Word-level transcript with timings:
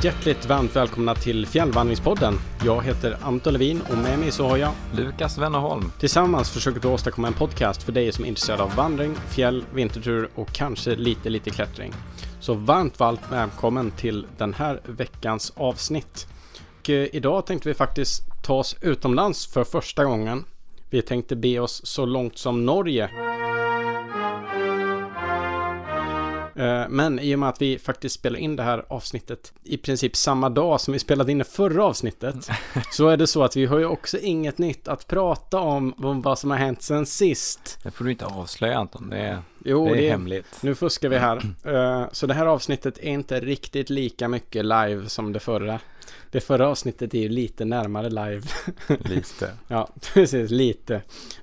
Och 0.00 0.04
hjärtligt 0.04 0.46
varmt 0.46 0.76
välkomna 0.76 1.14
till 1.14 1.46
Fjällvandringspodden. 1.46 2.34
Jag 2.64 2.82
heter 2.82 3.16
Anton 3.22 3.52
Levin 3.52 3.82
och 3.90 3.98
med 3.98 4.18
mig 4.18 4.30
så 4.30 4.48
har 4.48 4.56
jag 4.56 4.72
Lukas 4.92 5.38
Wennerholm. 5.38 5.92
Tillsammans 5.98 6.50
försöker 6.50 6.80
vi 6.80 6.88
åstadkomma 6.88 7.28
en 7.28 7.34
podcast 7.34 7.82
för 7.82 7.92
dig 7.92 8.12
som 8.12 8.24
är 8.24 8.28
intresserad 8.28 8.60
av 8.60 8.74
vandring, 8.74 9.14
fjäll, 9.14 9.64
vintertur 9.74 10.28
och 10.34 10.52
kanske 10.52 10.96
lite, 10.96 11.30
lite 11.30 11.50
klättring. 11.50 11.92
Så 12.40 12.54
varmt, 12.54 13.00
varmt 13.00 13.20
välkommen 13.30 13.90
till 13.90 14.26
den 14.38 14.54
här 14.54 14.80
veckans 14.84 15.52
avsnitt. 15.56 16.26
Och 16.80 16.90
eh, 16.90 17.08
idag 17.12 17.46
tänkte 17.46 17.68
vi 17.68 17.74
faktiskt 17.74 18.22
ta 18.42 18.54
oss 18.54 18.76
utomlands 18.80 19.46
för 19.46 19.64
första 19.64 20.04
gången. 20.04 20.44
Vi 20.90 21.02
tänkte 21.02 21.36
be 21.36 21.58
oss 21.58 21.86
så 21.86 22.06
långt 22.06 22.38
som 22.38 22.66
Norge. 22.66 23.10
Men 26.88 27.18
i 27.18 27.34
och 27.34 27.38
med 27.38 27.48
att 27.48 27.62
vi 27.62 27.78
faktiskt 27.78 28.14
spelar 28.14 28.38
in 28.38 28.56
det 28.56 28.62
här 28.62 28.84
avsnittet 28.88 29.52
i 29.64 29.76
princip 29.76 30.16
samma 30.16 30.48
dag 30.48 30.80
som 30.80 30.92
vi 30.92 30.98
spelade 30.98 31.32
in 31.32 31.38
det 31.38 31.44
förra 31.44 31.84
avsnittet 31.84 32.48
så 32.92 33.08
är 33.08 33.16
det 33.16 33.26
så 33.26 33.42
att 33.42 33.56
vi 33.56 33.66
har 33.66 33.78
ju 33.78 33.84
också 33.86 34.18
inget 34.18 34.58
nytt 34.58 34.88
att 34.88 35.06
prata 35.06 35.58
om, 35.60 35.94
om 35.98 36.22
vad 36.22 36.38
som 36.38 36.50
har 36.50 36.58
hänt 36.58 36.82
sen 36.82 37.06
sist. 37.06 37.78
Det 37.82 37.90
får 37.90 38.04
du 38.04 38.10
inte 38.10 38.26
avslöja 38.26 38.78
Anton, 38.78 39.10
det 39.10 39.16
är, 39.18 39.38
Jo, 39.64 39.84
det 39.84 39.90
är 39.90 39.96
det 40.02 40.10
hemligt. 40.10 40.62
nu 40.62 40.74
fuskar 40.74 41.08
vi 41.08 41.18
här. 41.18 41.36
Eh, 41.64 42.04
Så 42.12 42.26
det 42.26 42.34
här 42.34 42.46
avsnittet 42.46 42.98
är 42.98 43.10
inte 43.10 43.40
riktigt 43.40 43.90
lika 43.90 44.28
mycket 44.28 44.64
live 44.64 45.08
som 45.08 45.32
det 45.32 45.40
förra. 45.40 45.80
Det 46.30 46.40
förra 46.40 46.68
avsnittet 46.68 47.14
är 47.14 47.18
ju 47.18 47.28
lite 47.28 47.64
närmare 47.64 48.08
live. 48.08 48.42
Lite. 48.88 49.52
Ja, 49.68 49.88
precis, 50.14 50.50
lite. 50.50 50.94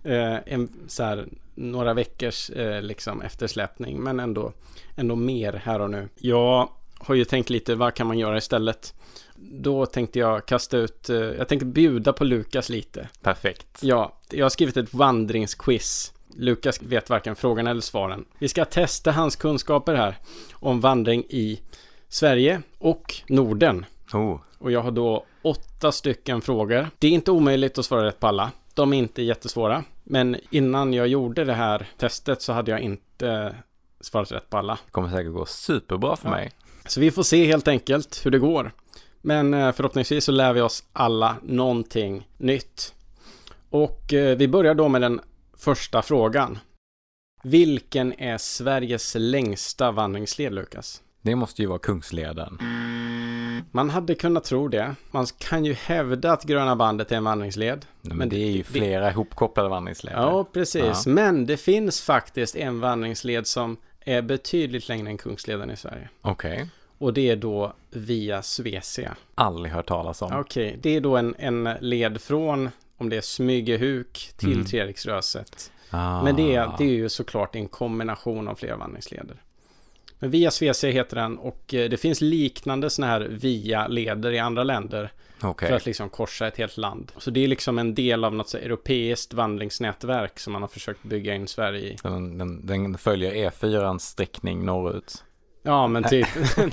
Eh, 0.04 0.36
en, 0.46 0.70
så 0.88 1.04
här, 1.04 1.28
några 1.58 1.94
veckors 1.94 2.50
eh, 2.50 2.82
liksom 2.82 3.22
eftersläpning, 3.22 4.00
men 4.00 4.20
ändå, 4.20 4.54
ändå 4.96 5.16
mer 5.16 5.54
här 5.54 5.82
och 5.82 5.90
nu. 5.90 6.10
Jag 6.16 6.70
har 7.00 7.16
ju 7.16 7.26
tänkt 7.26 7.50
lite, 7.50 7.76
vad 7.76 7.94
kan 7.94 8.08
man 8.08 8.20
göra 8.20 8.38
istället? 8.38 8.94
Då 9.36 9.86
tänkte 9.86 10.20
jag 10.20 10.46
kasta 10.46 10.78
ut, 10.78 11.10
eh, 11.10 11.18
jag 11.18 11.48
tänkte 11.48 11.66
bjuda 11.66 12.14
på 12.14 12.24
Lukas 12.24 12.70
lite. 12.70 13.10
Perfekt. 13.22 13.68
Ja, 13.82 14.14
jag 14.32 14.46
har 14.46 14.50
skrivit 14.50 14.78
ett 14.78 14.94
vandringsquiz. 14.94 16.14
Lukas 16.36 16.82
vet 16.82 17.10
varken 17.10 17.36
frågan 17.36 17.68
eller 17.68 17.82
svaren. 17.82 18.26
Vi 18.40 18.48
ska 18.48 18.66
testa 18.66 19.12
hans 19.12 19.36
kunskaper 19.36 19.96
här 19.96 20.18
om 20.54 20.82
vandring 20.82 21.24
i 21.30 21.62
Sverige 22.10 22.62
och 22.78 23.16
Norden. 23.28 23.86
Oh, 24.14 24.40
Och 24.58 24.72
jag 24.72 24.82
har 24.82 24.92
då 24.92 25.26
åtta 25.42 25.92
stycken 25.92 26.42
frågor. 26.42 26.90
Det 27.00 27.08
är 27.08 27.12
inte 27.12 27.32
omöjligt 27.32 27.78
att 27.78 27.86
svara 27.86 28.06
rätt 28.06 28.20
på 28.20 28.28
alla. 28.28 28.52
De 28.78 28.94
är 28.94 28.98
inte 28.98 29.22
jättesvåra. 29.22 29.84
Men 30.04 30.38
innan 30.52 30.94
jag 30.94 31.08
gjorde 31.08 31.44
det 31.46 31.54
här 31.54 31.88
testet 31.98 32.42
så 32.42 32.54
hade 32.54 32.72
jag 32.72 32.80
inte 32.80 33.56
svarat 34.02 34.32
rätt 34.32 34.50
på 34.50 34.58
alla. 34.58 34.78
det 34.86 34.92
kommer 34.92 35.10
säkert 35.10 35.34
gå 35.34 35.46
superbra 35.46 36.16
för 36.16 36.28
Ja. 36.30 36.36
mig. 36.36 36.52
Så 36.86 37.00
vi 37.00 37.12
får 37.12 37.24
se 37.24 37.46
helt 37.46 37.68
enkelt 37.68 38.26
hur 38.26 38.32
det 38.32 38.40
går. 38.40 38.72
Men 39.22 39.54
eh, 39.54 39.72
förhoppningsvis 39.72 40.24
så 40.26 40.32
lär 40.32 40.54
vi 40.54 40.62
oss 40.62 40.84
alla 40.94 41.36
någonting 41.44 42.28
nytt. 42.38 42.94
Och 43.70 44.14
eh, 44.14 44.38
vi 44.38 44.48
börjar 44.48 44.74
då 44.76 44.88
med 44.88 45.02
den 45.02 45.22
första 45.58 46.02
frågan. 46.02 46.60
Vilken 47.44 48.14
är 48.20 48.38
Sveriges 48.38 49.16
längsta 49.20 49.92
vandringsled, 49.92 50.54
Lukas? 50.54 51.02
Det 51.22 51.36
måste 51.36 51.62
ju 51.62 51.68
vara 51.68 51.80
Kungsleden. 51.80 52.58
Man 53.72 53.90
hade 53.90 54.16
kunnat 54.16 54.44
tro 54.44 54.68
det. 54.68 54.96
Man 55.12 55.26
kan 55.38 55.66
ju 55.66 55.74
hävda 55.74 56.32
att 56.32 56.44
Gröna 56.44 56.76
bandet 56.76 57.12
är 57.12 57.16
en 57.16 57.24
vandringsled. 57.24 57.86
Men, 58.02 58.18
Men 58.18 58.30
det 58.30 58.36
är 58.44 58.52
ju 58.52 58.58
det- 58.58 58.64
flera 58.64 59.12
ihopkopplade 59.12 59.70
vandringsleder. 59.70 60.18
Ja, 60.18 60.44
precis. 60.54 60.84
Ja. 61.06 61.12
Men 61.12 61.46
det 61.46 61.58
finns 61.58 62.02
faktiskt 62.02 62.56
en 62.56 62.80
vandringsled 62.80 63.48
som 63.48 63.78
är 64.00 64.22
betydligt 64.22 64.88
längre 64.90 65.10
än 65.10 65.18
Kungsleden 65.18 65.72
i 65.72 65.78
Sverige. 65.78 66.10
Okej. 66.22 66.70
Och 66.98 67.14
det 67.14 67.30
är 67.30 67.36
då 67.36 67.74
via 67.92 68.42
Svecia. 68.42 69.16
Aldrig 69.36 69.74
hört 69.74 69.88
talas 69.88 70.22
om. 70.22 70.32
Okej, 70.40 70.80
det 70.82 70.96
är 70.96 71.02
då 71.02 71.18
en, 71.18 71.36
en 71.40 71.70
led 71.82 72.22
från, 72.22 72.70
om 72.98 73.10
det 73.10 73.18
är 73.18 73.22
Smygehuk 73.22 74.32
till 74.38 74.54
Mm. 74.54 74.66
Treriksröset. 74.66 75.72
Ah. 75.90 76.24
Men 76.24 76.36
det 76.36 76.56
är, 76.56 76.72
det 76.78 76.84
är 76.84 76.88
ju 76.94 77.10
såklart 77.10 77.56
en 77.56 77.68
kombination 77.68 78.48
av 78.48 78.56
flera 78.56 78.76
vandringsleder. 78.78 79.36
Men 80.20 80.30
via 80.30 80.52
Svecia 80.52 80.92
heter 80.92 81.16
den 81.16 81.38
och 81.38 81.74
eh, 81.74 81.90
det 81.90 81.98
finns 81.98 82.22
liknande 82.22 82.90
sådana 82.90 83.14
här 83.14 83.22
via-leder 83.22 84.32
i 84.32 84.40
andra 84.40 84.64
länder 84.64 85.12
Okej. 85.42 85.70
för 85.70 85.76
att 85.76 85.86
liksom 85.86 86.10
korsa 86.10 86.48
ett 86.48 86.58
helt 86.58 86.78
land. 86.78 87.12
Så 87.18 87.32
det 87.32 87.44
är 87.44 87.48
liksom 87.48 87.80
en 87.80 87.96
del 87.96 88.24
av 88.24 88.34
något 88.34 88.50
så 88.50 88.58
europeiskt 88.58 89.34
vandringsnätverk 89.34 90.40
som 90.40 90.54
man 90.54 90.62
har 90.62 90.70
försökt 90.70 91.04
bygga 91.04 91.36
in 91.36 91.48
Sverige 91.48 91.88
i. 91.88 91.98
Den, 92.04 92.38
den, 92.38 92.66
den 92.66 92.98
följer 92.98 93.50
E4ans 93.50 94.00
sträckning 94.00 94.66
norrut. 94.66 95.24
Ja, 95.64 95.88
men 95.88 96.04
typ. 96.04 96.28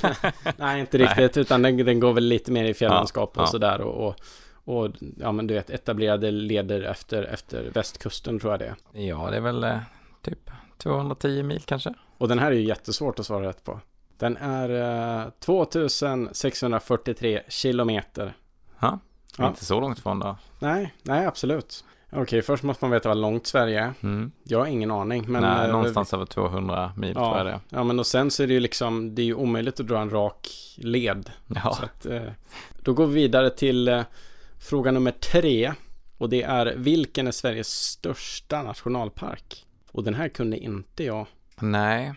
Nej, 0.57 0.81
inte 0.81 0.99
riktigt, 0.99 1.37
utan 1.37 1.63
den, 1.63 1.77
den 1.77 2.01
går 2.01 2.13
väl 2.13 2.25
lite 2.25 2.53
mer 2.53 2.65
i 2.65 2.75
fjällandskap 2.75 3.31
och 3.31 3.37
Ja, 3.37 3.43
ja. 3.43 3.47
sådär. 3.47 3.81
Och, 3.81 4.09
och, 4.09 4.17
och 4.65 4.91
ja, 5.21 5.33
men 5.33 5.47
du 5.47 5.55
vet, 5.55 5.71
etablerade 5.71 6.31
leder 6.31 6.83
efter, 6.83 7.23
efter 7.23 7.71
västkusten 7.75 8.41
tror 8.41 8.53
jag 8.53 8.61
det 8.61 8.67
är. 8.67 9.07
Ja, 9.07 9.31
det 9.31 9.37
är 9.37 9.41
väl 9.41 9.65
eh, 9.65 9.79
typ 10.23 10.51
210 10.85 11.43
mil 11.43 11.61
kanske. 11.61 11.95
Och 12.19 12.29
den 12.29 12.39
här 12.39 12.51
är 12.51 12.57
ju 12.57 12.67
jättesvårt 12.67 13.19
att 13.19 13.27
svara 13.27 13.49
rätt 13.49 13.65
på. 13.65 13.81
Den 14.19 14.37
är 14.37 14.71
eh, 15.23 15.31
2643 15.41 17.43
kilometer. 17.49 18.37
Ja. 18.79 18.99
Ja. 19.39 19.49
Inte 19.49 19.65
så 19.65 19.81
långt 19.81 19.99
ifrån 19.99 20.19
då. 20.19 20.37
Nej, 20.59 20.95
nej 21.03 21.27
absolut. 21.27 21.85
Okej, 22.13 22.43
först 22.43 22.63
måste 22.63 22.85
man 22.85 22.91
veta 22.91 23.09
vad 23.09 23.19
långt 23.19 23.47
Sverige 23.47 23.81
är. 23.81 23.93
Mm. 24.03 24.33
Jag 24.45 24.59
har 24.59 24.67
ingen 24.67 24.91
aning. 24.91 25.25
Men, 25.29 25.43
Nej, 25.43 25.67
eh, 25.67 25.73
någonstans 25.73 26.15
över 26.15 26.27
200 26.27 26.93
mil 26.97 27.15
tror 27.15 27.27
jag 27.27 27.39
Ja, 27.39 27.45
det 27.45 27.61
ja, 27.69 27.85
men 27.85 27.99
och 27.99 28.07
sen 28.07 28.31
så 28.31 28.43
är 28.43 28.47
det 28.47 28.53
ju 28.53 28.61
liksom, 28.61 29.15
det 29.15 29.23
är 29.23 29.27
ju 29.27 29.35
omöjligt 29.35 29.81
att 29.81 29.87
dra 29.87 29.99
en 29.99 30.11
rak 30.11 30.49
led. 30.77 31.31
Ja. 31.47 31.75
Så 31.75 31.85
att, 31.85 32.07
eh, 32.07 32.23
då 32.83 32.93
går 32.93 33.07
vi 33.07 33.15
vidare 33.15 33.51
till 33.51 33.89
eh, 33.89 34.03
fråga 34.59 34.91
nummer 34.91 35.11
tre. 35.11 35.73
Och 36.19 36.29
det 36.29 36.43
är 36.43 36.75
vilken 36.77 37.27
är 37.27 37.31
Sveriges 37.31 37.69
största 37.69 38.63
nationalpark? 38.63 39.65
Och 39.95 40.05
den 40.05 40.15
här 40.15 40.29
kunde 40.29 40.57
inte 40.57 41.05
jag. 41.05 41.27
Nej, 41.61 42.15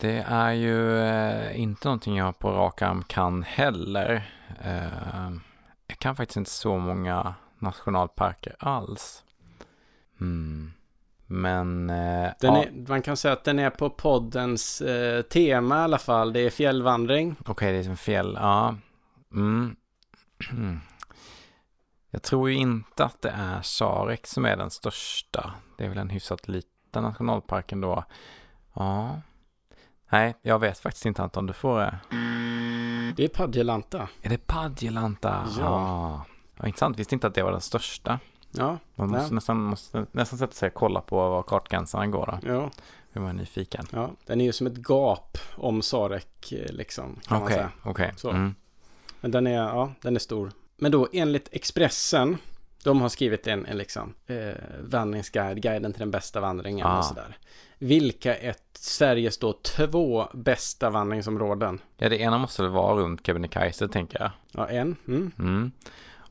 det 0.00 0.24
är 0.28 0.52
ju 0.52 0.98
eh, 0.98 1.60
inte 1.60 1.88
någonting 1.88 2.16
jag 2.16 2.38
på 2.38 2.50
rak 2.50 2.82
arm 2.82 3.02
kan 3.02 3.42
heller. 3.42 4.30
Eh, 4.64 5.30
jag 5.86 5.98
kan 5.98 6.16
faktiskt 6.16 6.36
inte 6.36 6.50
så 6.50 6.78
många 6.78 7.34
nationalparker 7.58 8.56
alls. 8.58 9.24
Mm. 10.20 10.72
Men 11.26 11.90
eh, 11.90 12.30
ja, 12.40 12.62
är, 12.62 12.88
man 12.88 13.02
kan 13.02 13.16
säga 13.16 13.32
att 13.32 13.44
den 13.44 13.58
är 13.58 13.70
på 13.70 13.90
poddens 13.90 14.80
eh, 14.80 15.22
tema 15.22 15.80
i 15.80 15.82
alla 15.82 15.98
fall. 15.98 16.32
Det 16.32 16.40
är 16.40 16.50
fjällvandring. 16.50 17.36
okej 17.46 17.72
det 17.72 17.78
är 17.78 17.82
som 17.82 17.96
fjäll. 17.96 18.38
Ja. 18.40 18.76
Mm. 19.32 19.76
Jag 22.10 22.22
tror 22.22 22.50
ju 22.50 22.56
inte 22.56 23.04
att 23.04 23.22
det 23.22 23.30
är 23.30 23.62
Sarek 23.62 24.26
som 24.26 24.44
är 24.44 24.56
den 24.56 24.70
största. 24.70 25.54
Det 25.78 25.84
är 25.84 25.88
väl 25.88 25.98
en 25.98 26.10
hyfsat 26.10 26.48
liten 26.48 26.69
nationalpark 26.94 27.72
ändå. 27.72 28.04
Ja. 28.74 29.20
Nej, 30.12 30.34
jag 30.42 30.58
vet 30.58 30.78
faktiskt 30.78 31.06
inte 31.06 31.22
Anton. 31.22 31.46
Du 31.46 31.52
får... 31.52 31.80
eh, 31.82 31.88
Det 33.16 33.24
är 33.24 33.28
Padjelanta. 33.28 34.08
Är 34.22 34.28
det 34.28 34.46
Padjelanta? 34.46 35.46
Ja. 35.58 36.24
Ja, 36.56 36.66
intressant. 36.66 36.98
Visste 36.98 37.14
inte 37.14 37.26
att 37.26 37.34
det 37.34 37.42
var 37.42 37.52
den 37.52 37.60
största. 37.60 38.18
Ja, 38.50 38.78
Man 38.94 39.08
måste, 39.10 39.34
nästan, 39.34 39.56
måste 39.62 40.06
nästan 40.12 40.38
sätta 40.38 40.52
sig 40.52 40.66
och 40.68 40.74
kolla 40.74 41.00
på 41.00 41.16
var 41.30 41.42
kartgränserna 41.42 42.06
går 42.06 42.26
då. 42.42 42.48
ja, 42.52 42.70
Jag 43.12 43.22
var 43.22 43.32
nyfiken. 43.32 43.86
ja. 43.92 44.10
Den 44.26 44.40
är 44.40 44.44
ju 44.44 44.52
som 44.52 44.66
ett 44.66 44.88
gap 44.88 45.38
om 45.56 45.82
Sarek 45.82 46.52
eh, 46.52 46.72
liksom. 46.72 47.20
Man 47.30 47.42
Okej, 47.42 47.66
okej. 47.82 48.12
Så. 48.16 48.30
Mm. 48.30 48.54
Men 49.20 49.30
den 49.30 49.46
är, 49.46 49.52
ja, 49.62 49.92
den 50.00 50.14
är 50.16 50.20
stor. 50.20 50.52
Men 50.76 50.92
då 50.92 51.08
enligt 51.12 51.48
Expressen, 51.52 52.38
de 52.84 53.00
har 53.00 53.08
skrivit 53.08 53.46
en, 53.46 53.66
en 53.66 53.78
liksom, 53.78 54.14
eh, 54.26 54.54
vandringsguide, 54.80 55.62
guiden 55.62 55.92
till 55.92 56.00
den 56.00 56.10
bästa 56.10 56.40
vandringen 56.40 56.86
Ah. 56.86 56.98
och 56.98 57.04
sådär. 57.04 57.36
Vilka 57.78 58.36
är 58.36 58.54
Sveriges 58.72 59.38
då 59.38 59.52
två 59.52 60.28
bästa 60.34 60.90
vandringsområden? 60.90 61.78
Ja, 61.96 62.08
det 62.08 62.18
ena 62.20 62.38
måste 62.38 62.62
väl 62.62 62.70
vara 62.70 62.94
runt 62.96 63.26
Kebnekaise 63.26 63.88
tänker 63.88 64.20
jag. 64.20 64.30
Ja, 64.52 64.68
en. 64.68 64.96
Mm. 65.08 65.32
Mm. 65.38 65.72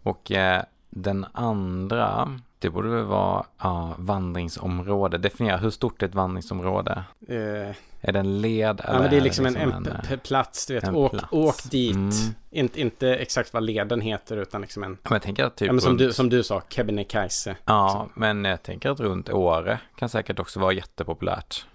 Och 0.04 0.32
eh, 0.32 0.64
den 0.90 1.26
andra, 1.34 2.40
det 2.60 2.70
borde 2.70 2.90
väl 2.90 3.04
vara 3.04 3.46
ja, 3.62 3.94
vandringsområde. 3.98 5.18
Definiera, 5.18 5.58
hur 5.58 5.70
stort 5.70 6.04
är 6.04 6.08
ett 6.08 6.16
vandringsområde? 6.16 7.04
Eh, 7.28 7.76
Är 8.02 8.12
det 8.12 8.20
en 8.20 8.42
led? 8.42 8.82
ja, 8.88 9.00
men 9.00 9.10
det 9.10 9.18
är 9.18 9.22
liksom 9.22 9.46
en, 9.46 9.56
en, 9.56 9.86
eh, 9.88 9.94
p- 10.10 10.18
plats, 10.18 10.66
du 10.66 10.74
vet, 10.74 10.84
en 10.84 10.96
åk, 10.96 11.12
plats. 11.12 11.28
åk 11.32 11.72
dit. 11.72 11.96
Mm. 11.96 12.10
Inte, 12.52 12.82
inte 12.82 13.16
exakt 13.16 13.54
vad 13.54 13.64
leden 13.64 14.02
heter, 14.02 14.38
utan 14.38 14.62
liksom 14.62 14.84
en, 14.84 14.98
Men 15.04 15.14
jag 15.14 15.22
tänker 15.22 15.44
att 15.44 15.56
typ 15.56 15.68
ja, 15.68 15.74
men 15.74 15.82
som, 15.82 15.90
runt, 15.90 16.00
du, 16.00 16.14
som 16.14 16.30
du 16.30 16.44
sa, 16.44 16.62
Kebnekaise. 16.70 17.56
Ja, 17.66 18.08
men 18.14 18.46
jag 18.46 18.64
tänker 18.64 18.90
att 18.90 19.00
runt 19.00 19.30
Åre 19.30 19.80
kan 19.96 20.10
säkert 20.10 20.40
också 20.40 20.60
vara 20.60 20.72
jättepopulärt 20.74 21.66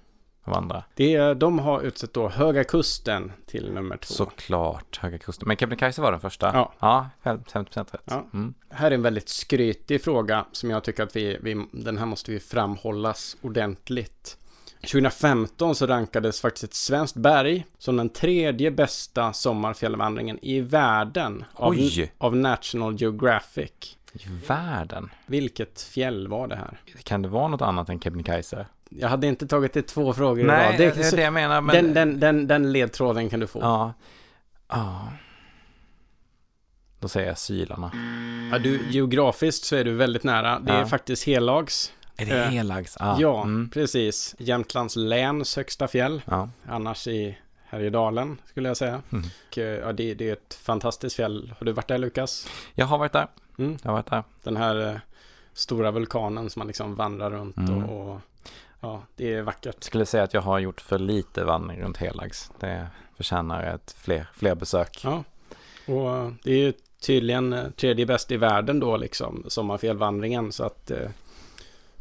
vandra. 0.45 0.85
Det 0.95 1.35
de 1.35 1.59
har 1.59 1.81
utsett 1.81 2.13
då 2.13 2.29
Höga 2.29 2.65
Kusten 2.65 3.33
till 3.47 3.73
nummer 3.73 3.97
två. 3.97 4.15
Såklart, 4.15 4.99
Höga 4.99 5.19
Kusten. 5.19 5.49
Men 5.49 5.57
Kebnekaise 5.57 6.03
var 6.03 6.11
den 6.11 6.21
första? 6.21 6.51
Ja. 6.55 6.73
Ja, 7.23 7.39
50% 7.53 7.87
rätt. 7.93 8.03
Ja. 8.05 8.27
Mm. 8.33 8.55
Här 8.71 8.91
är 8.91 8.95
en 8.95 9.03
väldigt 9.03 9.29
skrytig 9.29 10.05
fråga 10.05 10.45
som 10.53 10.71
jag 10.71 10.85
tycker 10.85 11.03
att 11.03 11.17
vi, 11.17 11.39
vi 11.43 11.67
den 11.73 11.99
här 11.99 12.07
måste 12.07 12.31
vi 12.31 12.41
framhållas 12.41 13.37
ordentligt. 13.43 14.39
2015 14.81 15.75
så 15.75 15.87
rankades 15.87 16.41
faktiskt 16.41 16.65
ett 16.65 16.75
svenskt 16.75 17.17
berg 17.17 17.67
som 17.79 17.97
den 17.97 18.09
tredje 18.09 18.71
bästa 18.71 19.33
sommarfjällvandringen 19.33 20.39
i 20.43 20.61
världen 20.61 21.45
av, 21.55 21.77
av 22.19 22.37
National 22.37 23.01
Geographic. 23.01 23.97
I 24.13 24.29
världen? 24.47 25.11
Vilket 25.27 25.83
fjäll 25.83 26.29
var 26.29 26.49
det 26.49 26.57
här? 26.57 26.81
Kan 27.03 27.23
det 27.23 27.29
vara 27.29 27.49
något 27.49 27.63
annat 27.63 27.89
än 27.89 28.01
Kebnekaise? 28.01 28.67
Jag 28.91 29.09
hade 29.09 29.27
inte 29.27 29.47
tagit 29.47 29.73
det 29.73 29.83
två 29.83 30.13
frågor 30.13 30.45
Nej, 30.45 30.75
idag. 30.75 30.97
det 30.97 31.03
är 31.13 31.17
det 31.17 31.23
jag 31.23 31.33
menar. 31.33 31.61
Men... 31.61 31.75
den, 31.75 31.95
den, 31.95 32.21
den, 32.21 32.47
den 32.47 32.73
ledtråden 32.73 33.31
kan 33.31 33.41
du 33.41 33.47
få. 33.47 33.59
Ja. 33.61 33.93
Ja. 34.69 35.09
Då 37.01 37.09
säger 37.09 37.29
jag 37.29 37.39
Sylarna. 37.39 37.91
Ja, 38.53 38.59
du, 38.59 38.81
geografiskt 38.91 39.65
så 39.65 39.77
är 39.77 39.85
du 39.85 39.95
väldigt 39.95 40.25
nära. 40.25 40.59
Det 40.61 40.73
är 40.73 40.79
Ja. 40.81 40.87
faktiskt 40.87 41.25
Helags. 41.27 41.93
Är 42.17 42.27
det 42.27 42.45
Eh, 42.45 42.51
Helags? 42.51 42.97
Ah. 43.01 43.17
ja, 43.21 43.43
Mm. 43.43 43.71
precis. 43.71 44.35
Jämtlands 44.39 44.97
läns 44.97 45.57
högsta 45.57 45.89
fjäll. 45.89 46.23
Ja. 46.27 46.49
Annars 46.69 47.07
i 47.09 47.39
Härjedalen 47.69 48.41
skulle 48.47 48.69
jag 48.69 48.77
säga. 48.77 49.03
Mm. 49.13 49.25
Och, 49.51 49.59
eh, 49.59 49.65
ja, 49.79 49.93
det, 49.93 50.15
det 50.15 50.29
är 50.29 50.33
ett 50.33 50.55
fantastiskt 50.63 51.17
fjäll. 51.17 51.55
Har 51.59 51.67
du 51.67 51.73
varit 51.73 51.89
där 51.89 51.99
Lukas? 51.99 52.49
Jag 52.75 52.87
har 52.87 52.99
varit 52.99 53.13
där. 53.13 53.27
Mm. 53.59 53.77
Jag 53.83 53.91
har 53.91 53.97
varit 53.97 54.11
där. 54.11 54.25
Den 54.43 54.57
här 54.57 54.91
eh, 54.91 54.97
stora 55.53 55.91
vulkanen 55.91 56.51
som 56.51 56.61
man 56.61 56.67
liksom 56.67 56.95
vandrar 56.95 57.31
runt 57.31 57.57
Mm. 57.57 57.85
och, 57.85 58.15
och 58.15 58.21
ja, 58.85 59.03
det 59.17 59.35
är 59.35 59.43
vackert. 59.43 59.75
Jag 59.75 59.85
skulle 59.85 60.07
säga 60.07 60.23
att 60.23 60.35
jag 60.35 60.41
har 60.41 60.59
gjort 60.59 60.81
för 60.81 60.99
lite 60.99 61.45
vandring 61.45 61.81
runt 61.81 61.97
Helags. 61.97 62.51
Det 62.61 62.87
förtjänar 63.17 63.63
ett 63.63 63.97
fler, 63.99 64.27
fler 64.35 64.55
besök. 64.55 65.01
Ja, 65.05 65.25
och 65.87 66.17
eh, 66.17 66.31
det 66.43 66.51
är 66.51 66.59
ju 66.59 66.73
tydligen 67.01 67.53
eh, 67.53 67.71
tredje 67.71 68.07
bäst 68.07 68.31
i 68.31 68.37
världen 68.37 68.81
då 68.81 68.97
liksom, 68.97 69.45
sommarfjällvandringen. 69.49 70.53
Så 70.53 70.65
att, 70.65 70.91
eh, 70.91 71.09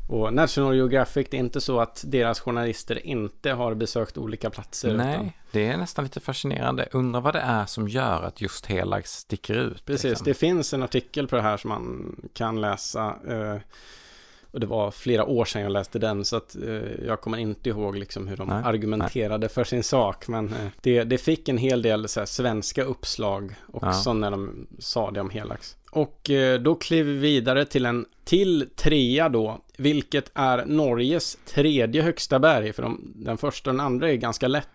och 0.09 0.33
National 0.33 0.75
Geographic, 0.75 1.27
det 1.31 1.37
är 1.37 1.39
inte 1.39 1.61
så 1.61 1.79
att 1.79 2.03
deras 2.07 2.39
journalister 2.39 3.05
inte 3.05 3.51
har 3.51 3.73
besökt 3.73 4.17
olika 4.17 4.49
platser. 4.49 4.93
Nej, 4.93 5.13
Utan, 5.13 5.31
det 5.51 5.67
är 5.67 5.77
nästan 5.77 6.05
lite 6.05 6.19
fascinerande. 6.19 6.87
Undrar 6.91 7.21
vad 7.21 7.35
det 7.35 7.39
är 7.39 7.65
som 7.65 7.87
gör 7.87 8.23
att 8.23 8.41
just 8.41 8.65
Helags 8.65 9.11
sticker 9.11 9.55
ut. 9.55 9.85
precis, 9.85 10.03
liksom. 10.03 10.25
det 10.25 10.33
finns 10.33 10.73
en 10.73 10.83
artikel 10.83 11.27
på 11.27 11.35
det 11.35 11.41
här 11.41 11.57
som 11.57 11.69
man 11.69 12.15
kan 12.33 12.61
läsa. 12.61 13.15
Eh, 13.27 13.57
och 14.53 14.59
det 14.59 14.65
var 14.65 14.91
flera 14.91 15.25
år 15.25 15.45
sedan 15.45 15.61
jag 15.61 15.71
läste 15.71 15.99
den, 15.99 16.25
så 16.25 16.35
att 16.35 16.55
eh, 16.55 17.05
jag 17.07 17.21
kommer 17.21 17.37
inte 17.37 17.69
ihåg 17.69 17.97
liksom 17.97 18.27
hur 18.27 18.37
de 18.37 18.47
Nej, 18.47 18.63
argumenterade 18.63 19.49
för 19.49 19.63
sin 19.63 19.83
sak. 19.83 20.27
Men 20.27 20.47
eh, 20.47 20.67
det, 20.81 21.03
det 21.03 21.17
fick 21.17 21.49
en 21.49 21.57
hel 21.57 21.81
del 21.81 22.07
så 22.07 22.19
här, 22.19 22.27
svenska 22.27 22.83
uppslag 22.83 23.55
också 23.71 24.13
när 24.13 24.31
de 24.31 24.67
sa 24.79 25.11
det 25.11 25.21
om 25.21 25.29
Helax. 25.29 25.77
Och 25.93 26.29
eh, 26.29 26.59
då 26.59 26.75
kliver 26.75 27.11
vi 27.13 27.19
vidare 27.19 27.65
till 27.65 27.85
en 27.85 28.05
till 28.25 28.69
trea 28.75 29.29
då, 29.29 29.61
vilket 29.77 30.31
är 30.33 30.65
Norges 30.65 31.37
tredje 31.45 32.01
högsta 32.01 32.39
berg. 32.39 32.73
För 32.73 32.83
de, 32.83 33.13
den 33.15 33.37
första 33.37 33.69
och 33.69 33.75
den 33.75 33.85
andra 33.85 34.09
är 34.09 34.15
ganska 34.15 34.47
lätt 34.47 34.67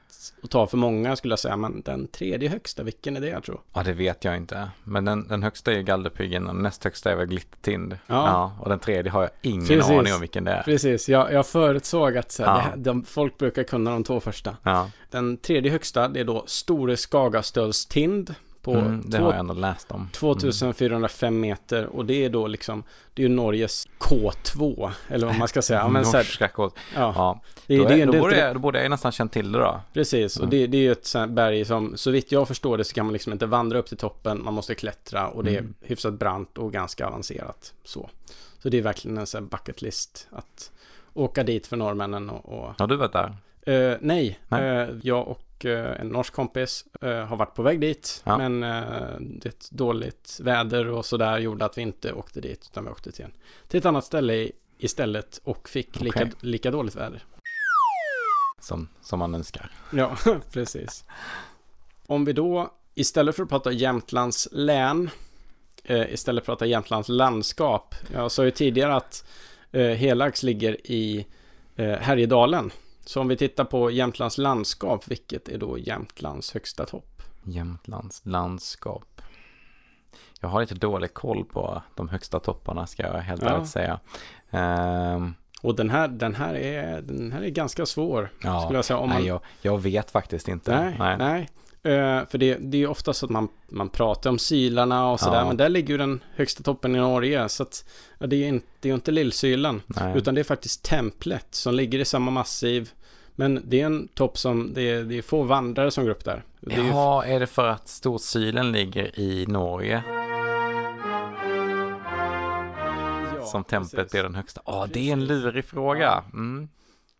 att 0.43 0.50
ta 0.50 0.67
för 0.67 0.76
många 0.76 1.17
skulle 1.17 1.32
jag 1.32 1.38
säga, 1.38 1.56
men 1.56 1.82
den 1.85 2.06
tredje 2.09 2.49
högsta, 2.49 2.82
vilken 2.82 3.17
är 3.17 3.20
det 3.20 3.29
jag 3.29 3.43
tror? 3.43 3.61
Ja, 3.75 3.82
det 3.82 3.93
vet 3.93 4.25
jag 4.25 4.37
inte. 4.37 4.69
Men 4.85 5.05
den, 5.05 5.29
den 5.29 5.43
högsta 5.43 5.73
är 5.73 5.81
Galdhöpiggen 5.82 6.47
och 6.49 6.56
näst 6.56 6.85
högsta 6.85 7.12
är 7.12 7.17
väl 7.17 7.26
Glittertind. 7.26 7.99
Ja. 8.06 8.53
Och 8.61 8.69
den 8.69 8.79
tredje 8.79 9.12
har 9.12 9.23
jag 9.23 9.31
ingen 9.43 9.67
Precis. 9.67 9.91
aning 9.91 10.15
om 10.15 10.20
vilken 10.20 10.44
det 10.44 10.50
är. 10.53 10.62
Precis, 10.62 11.09
jag, 11.09 11.32
jag 11.32 11.47
förutsåg 11.47 12.17
att 12.17 12.32
så 12.32 12.44
här, 12.44 12.53
Ja. 12.55 12.59
här, 12.59 12.76
de, 12.76 13.05
folk 13.05 13.38
brukar 13.38 13.62
kunna 13.62 13.91
de 13.91 14.05
två 14.05 14.20
första. 14.20 14.56
Ja, 14.62 14.91
Den 15.11 15.37
tredje 15.37 15.70
högsta, 15.70 16.09
det 16.09 16.20
är 16.20 16.25
då 16.25 16.44
Store 16.47 16.97
Skagastölstind 16.97 18.35
på 18.73 18.79
mm, 18.79 19.03
det 19.06 19.17
två- 19.19 19.25
har 19.25 19.31
jag 19.32 19.41
ändå 19.41 19.55
läst 19.55 19.91
om. 19.93 20.09
2405 20.12 21.41
meter 21.41 21.87
och 21.87 22.05
det 22.05 22.25
är 22.25 22.31
då 22.31 22.47
liksom, 22.47 22.82
det 23.15 23.23
är 23.23 23.29
ju 23.29 23.35
Norges 23.35 23.88
K2, 23.99 24.91
eller 25.09 25.26
vad 25.26 25.38
man 25.38 25.49
ska 25.49 25.62
säga. 25.62 25.88
Men 25.88 26.03
Norska 26.03 26.49
kort. 26.49 26.75
ja, 26.94 27.12
Ja, 27.17 27.41
det, 27.67 27.79
då, 27.79 27.85
det 27.85 27.94
är 27.94 27.99
är, 27.99 28.06
då, 28.06 28.12
det, 28.12 28.19
borde 28.20 28.38
jag, 28.38 28.55
då 28.56 28.59
borde 28.59 28.79
jag 28.79 28.82
ju 28.85 28.88
nästan 28.88 29.12
känt 29.12 29.32
till 29.32 29.53
det 29.53 29.59
då. 29.59 29.81
Precis, 29.93 30.37
och 30.37 30.43
Mm. 30.44 30.50
det, 30.50 30.67
det 30.67 30.76
är 30.79 30.82
ju 30.82 30.93
ett 30.93 31.06
sånt 31.06 31.32
berg 31.32 31.65
som, 31.65 31.97
så 31.97 32.11
vitt 32.11 32.32
jag 32.32 32.49
förstår 32.49 32.79
det 32.79 32.85
så 32.85 32.94
kan 32.94 33.06
man 33.06 33.12
liksom 33.12 33.32
inte 33.32 33.47
vandra 33.47 33.79
upp 33.79 33.87
till 33.87 33.97
toppen, 33.97 34.44
man 34.44 34.55
måste 34.55 34.75
klättra 34.75 35.29
och 35.29 35.44
det 35.44 35.50
är 35.55 35.59
Mm. 35.59 35.75
hyfsat 35.81 36.15
brant 36.15 36.59
och 36.59 36.73
ganska 36.73 37.06
avancerat. 37.06 37.75
Så, 37.85 38.11
så 38.62 38.69
det 38.69 38.79
är 38.79 38.82
verkligen 38.82 39.19
en 39.19 39.26
sån 39.26 39.43
här 39.43 39.49
bucket 39.50 39.82
list 39.82 40.29
att 40.31 40.70
åka 41.15 41.43
dit 41.44 41.67
för 41.67 41.76
norrmännen 41.76 42.31
och, 42.31 42.44
och 42.59 42.75
Har 42.79 42.87
du 42.87 42.97
varit 42.97 43.12
där? 43.12 43.37
Eh, 43.62 43.97
nej, 44.00 44.38
Nej. 44.49 44.62
Eh, 44.79 44.88
jag 45.03 45.29
och 45.29 45.41
eh, 45.64 46.00
en 46.00 46.08
norsk 46.08 46.32
kompis 46.32 46.84
eh, 47.00 47.25
har 47.25 47.37
varit 47.37 47.55
på 47.55 47.62
väg 47.62 47.81
dit. 47.81 48.22
Ja. 48.25 48.38
Men 48.38 48.62
eh, 48.62 49.20
det 49.20 49.70
dåligt 49.70 50.40
väder 50.43 50.88
och 50.88 51.06
sådär 51.06 51.38
gjorde 51.38 51.64
att 51.64 51.78
vi 51.78 51.82
inte 51.82 52.12
åkte 52.12 52.40
dit. 52.40 52.69
Utan 52.72 52.84
vi 52.84 52.90
åkte 52.90 53.12
till, 53.12 53.25
en, 53.25 53.32
till 53.69 53.78
ett 53.78 53.87
annat 53.87 54.05
ställe 54.05 54.50
istället 54.78 55.40
och 55.44 55.69
fick 55.69 56.00
lika, 56.00 56.20
Okej. 56.20 56.32
lika 56.40 56.70
dåligt 56.70 56.96
väder. 56.96 57.25
Som, 58.60 58.88
som 59.00 59.19
man 59.19 59.34
önskar. 59.34 59.70
Ja, 59.93 60.16
precis. 60.52 61.05
Om 62.06 62.25
vi 62.25 62.32
då 62.32 62.70
istället 62.94 63.37
för 63.37 63.43
att 63.43 63.49
prata 63.49 63.72
Jämtlands 63.72 64.49
län 64.52 65.10
istället 66.08 66.44
prata 66.44 66.66
Jämtlands 66.66 67.08
landskap. 67.08 67.94
Jag 68.12 68.32
sa 68.32 68.44
ju 68.44 68.50
tidigare 68.50 68.94
att 68.94 69.25
eh, 69.72 69.87
Helax 69.87 70.43
ligger 70.43 70.90
i 70.90 71.26
eh, 71.76 71.99
Härjedalen. 71.99 72.70
Så 73.08 73.20
om 73.20 73.28
vi 73.28 73.37
tittar 73.37 73.64
på 73.64 73.90
Jämtlands 73.90 74.38
landskap, 74.38 75.08
vilket 75.08 75.49
är 75.49 75.58
då 75.58 75.78
Jämtlands 75.78 76.55
högsta 76.55 76.87
topp? 76.87 77.22
Jämtlands 77.43 78.20
landskap. 78.26 79.20
Jag 80.40 80.49
har 80.49 80.60
lite 80.60 80.75
dålig 80.75 81.14
koll 81.14 81.44
på 81.44 81.82
de 81.96 82.08
högsta 82.08 82.40
topparna 82.40 82.87
ska 82.87 83.02
jag 83.02 83.12
helt 83.20 83.43
Ja. 83.43 83.49
ärligt 83.49 83.69
säga. 83.69 84.00
Ehm, 84.50 85.34
Och 85.62 85.75
den 85.76 85.90
här, 85.90 86.08
den 86.08 86.34
här, 86.34 86.55
är, 86.55 87.02
den 87.02 87.32
här 87.32 87.43
är 87.43 87.49
ganska 87.49 87.87
svår, 87.87 88.31
ja, 88.43 88.60
skulle 88.62 88.78
jag 88.78 88.84
säga. 88.84 88.99
Om 88.99 89.08
man, 89.08 89.19
nej, 89.19 89.26
jag, 89.28 89.40
jag 89.62 89.82
vet 89.82 90.10
faktiskt 90.10 90.49
inte. 90.49 90.94
nej, 90.99 91.16
nej. 91.19 91.49
Eh, 91.82 92.26
för 92.28 92.38
det, 92.38 92.55
det 92.60 92.76
är 92.76 92.78
ju 92.81 92.87
ofta 92.87 93.12
så 93.12 93.26
att 93.26 93.31
man, 93.31 93.49
man 93.69 93.88
pratar 93.88 94.31
om 94.31 94.38
Sylarna 94.38 95.10
och 95.10 95.20
sådär, 95.20 95.38
Ja. 95.38 95.44
men 95.46 95.56
där 95.56 95.69
ligger 95.69 95.88
ju 95.94 95.99
den 95.99 96.20
högsta 96.34 96.62
toppen 96.62 96.96
i 96.96 96.99
Norge. 96.99 97.49
Så 97.49 97.62
att, 97.62 97.84
ja, 98.19 98.26
det 98.26 98.37
är 98.37 98.38
ju 98.38 98.49
inte, 98.49 98.66
det 98.81 98.90
är 98.90 98.94
inte 98.94 99.10
Lillsylen, 99.10 99.82
nej. 99.87 100.16
utan 100.19 100.34
det 100.34 100.40
är 100.40 100.44
faktiskt 100.44 100.84
Templet 100.84 101.46
som 101.50 101.74
ligger 101.74 101.98
i 101.98 102.05
samma 102.05 102.31
massiv. 102.31 102.91
Men 103.41 103.63
det 103.65 103.81
är 103.81 103.87
en 103.87 104.09
topp 104.09 104.39
som, 104.39 104.75
det 104.75 104.83
är, 104.91 105.05
det 105.05 105.19
är 105.19 105.23
få 105.23 105.43
vandrare 105.43 105.91
som 105.91 106.05
går 106.05 106.11
upp 106.11 106.25
där. 106.25 106.43
Det 106.61 106.75
är 106.75 106.85
Jaha, 106.85 107.27
är 107.27 107.41
det 107.41 107.47
för 107.47 107.69
att 107.69 107.89
Storsylen 107.89 108.73
ligger 108.73 109.21
i 109.21 109.47
Norge 109.47 110.03
ja, 113.37 113.45
som 113.45 113.65
templet 113.65 113.93
precis. 113.93 114.13
blir 114.13 114.23
den 114.23 114.35
högsta? 114.35 114.61
Ja, 114.65 114.89
det 114.93 115.09
är 115.09 115.13
en 115.13 115.27
lurig 115.27 115.65
fråga. 115.65 116.25
Mm. 116.33 116.69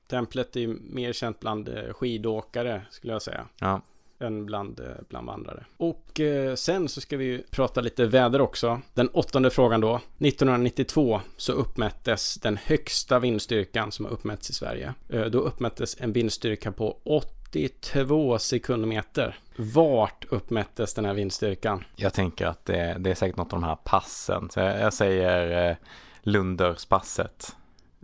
Templet 0.07 0.57
är 0.57 0.67
mer 0.67 1.13
känt 1.13 1.41
bland 1.41 1.69
eh, 1.69 1.93
skidåkare, 1.93 2.83
skulle 2.91 3.13
jag 3.13 3.23
säga. 3.23 3.47
Ja. 3.61 3.81
Än 4.21 4.47
bland, 4.47 4.81
eh, 4.81 4.87
bland 5.09 5.27
vandrare. 5.27 5.65
Och 5.77 6.21
eh, 6.21 6.55
sen 6.55 6.89
så 6.89 7.01
ska 7.01 7.17
vi 7.17 7.43
prata 7.51 7.81
lite 7.81 8.07
väder 8.07 8.41
också. 8.41 8.81
Den 8.95 9.09
åttonde 9.09 9.51
frågan 9.51 9.81
då. 9.81 10.01
1992 10.19 11.21
så 11.37 11.53
uppmättes 11.53 12.35
den 12.35 12.57
högsta 12.57 13.19
vindstyrkan 13.19 13.93
som 13.93 14.05
har 14.05 14.13
uppmätts 14.13 14.51
i 14.51 14.53
Sverige. 14.53 14.95
Eh, 15.09 15.25
då 15.25 15.39
uppmättes 15.39 15.97
en 16.01 16.13
vindstyrka 16.13 16.73
på 16.73 16.99
82 17.05 18.39
sekundmeter. 18.39 19.39
Vart 19.57 20.25
uppmättes 20.29 20.95
den 20.95 21.05
här 21.05 21.15
vindstyrkan? 21.15 21.85
Jag 21.97 22.15
tänker 22.15 22.47
att 22.47 22.65
det, 22.65 22.97
det 22.99 23.11
är 23.11 23.15
säkert 23.15 23.37
något 23.37 23.53
av 23.53 23.61
de 23.61 23.67
här 23.67 23.77
passen. 23.85 24.49
Så 24.51 24.61
jag, 24.61 24.81
jag 24.81 24.93
säger 24.93 25.71
eh, 25.71 25.77
Lunderspasset. 26.23 27.57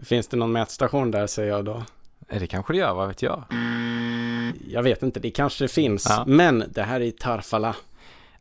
Finns 0.03 0.29
det 0.29 0.37
någon 0.37 0.53
mätstation 0.53 1.11
där 1.11 1.27
säger 1.27 1.51
jag 1.51 1.65
då? 1.65 1.83
Det 2.29 2.47
kanske 2.47 2.73
det 2.73 2.79
gör, 2.79 2.95
vad 2.95 3.09
vet 3.09 3.23
jag? 3.23 3.45
Jag 4.69 4.83
vet 4.83 5.03
inte, 5.03 5.21
det 5.21 5.31
kanske 5.31 5.69
finns. 5.69 6.07
Ja. 6.09 6.25
Men 6.27 6.65
det 6.69 6.83
här 6.83 7.01
är 7.01 7.11
Tarfala. 7.11 7.77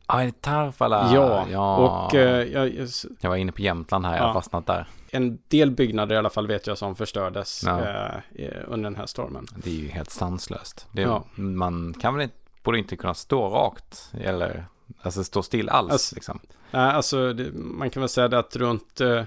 Ja, 0.06 0.22
är 0.22 0.26
det 0.26 0.40
Tarfala? 0.40 1.10
ja, 1.14 1.46
ja. 1.50 1.76
och 2.06 2.14
eh, 2.14 2.42
jag, 2.52 2.74
jag, 2.74 2.88
Jag 3.20 3.30
var 3.30 3.36
inne 3.36 3.52
på 3.52 3.60
Jämtland 3.62 4.06
här, 4.06 4.16
jag 4.16 4.24
har 4.24 4.32
fastnat 4.34 4.66
där. 4.66 4.86
en 5.10 5.38
del 5.48 5.70
byggnader 5.70 6.14
i 6.14 6.18
alla 6.18 6.30
fall 6.30 6.46
vet 6.46 6.66
jag 6.66 6.78
som 6.78 6.96
förstördes 6.96 7.64
eh, 7.64 8.52
under 8.66 8.90
den 8.90 8.96
här 8.96 9.06
stormen. 9.06 9.46
Det 9.56 9.70
är 9.70 9.74
ju 9.74 9.88
helt 9.88 10.10
sanslöst. 10.10 10.86
Det. 10.92 11.20
Man 11.34 11.94
kan 12.00 12.14
väl 12.14 12.22
inte, 12.22 12.36
borde 12.62 12.78
inte 12.78 12.96
kunna 12.96 13.14
stå 13.14 13.48
rakt 13.48 14.12
eller 14.20 14.64
alltså 15.02 15.24
stå 15.24 15.42
still 15.42 15.68
alls 15.68 15.92
Alltså- 15.92 16.14
liksom. 16.14 16.40
Nej, 16.70 16.90
alltså 16.92 17.32
det, 17.32 17.52
man 17.54 17.90
kan 17.90 18.00
väl 18.02 18.08
säga 18.08 18.28
det 18.28 18.38
att 18.38 18.56
runt 18.56 19.00
eh, 19.00 19.22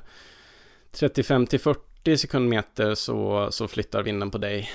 35 0.91 1.48
till 1.48 1.60
40 1.60 2.17
sekundmeter 2.17 2.96
så, 2.96 3.48
så 3.51 3.67
flyttar 3.67 4.03
vinden 4.03 4.31
på 4.31 4.38
dig. 4.38 4.69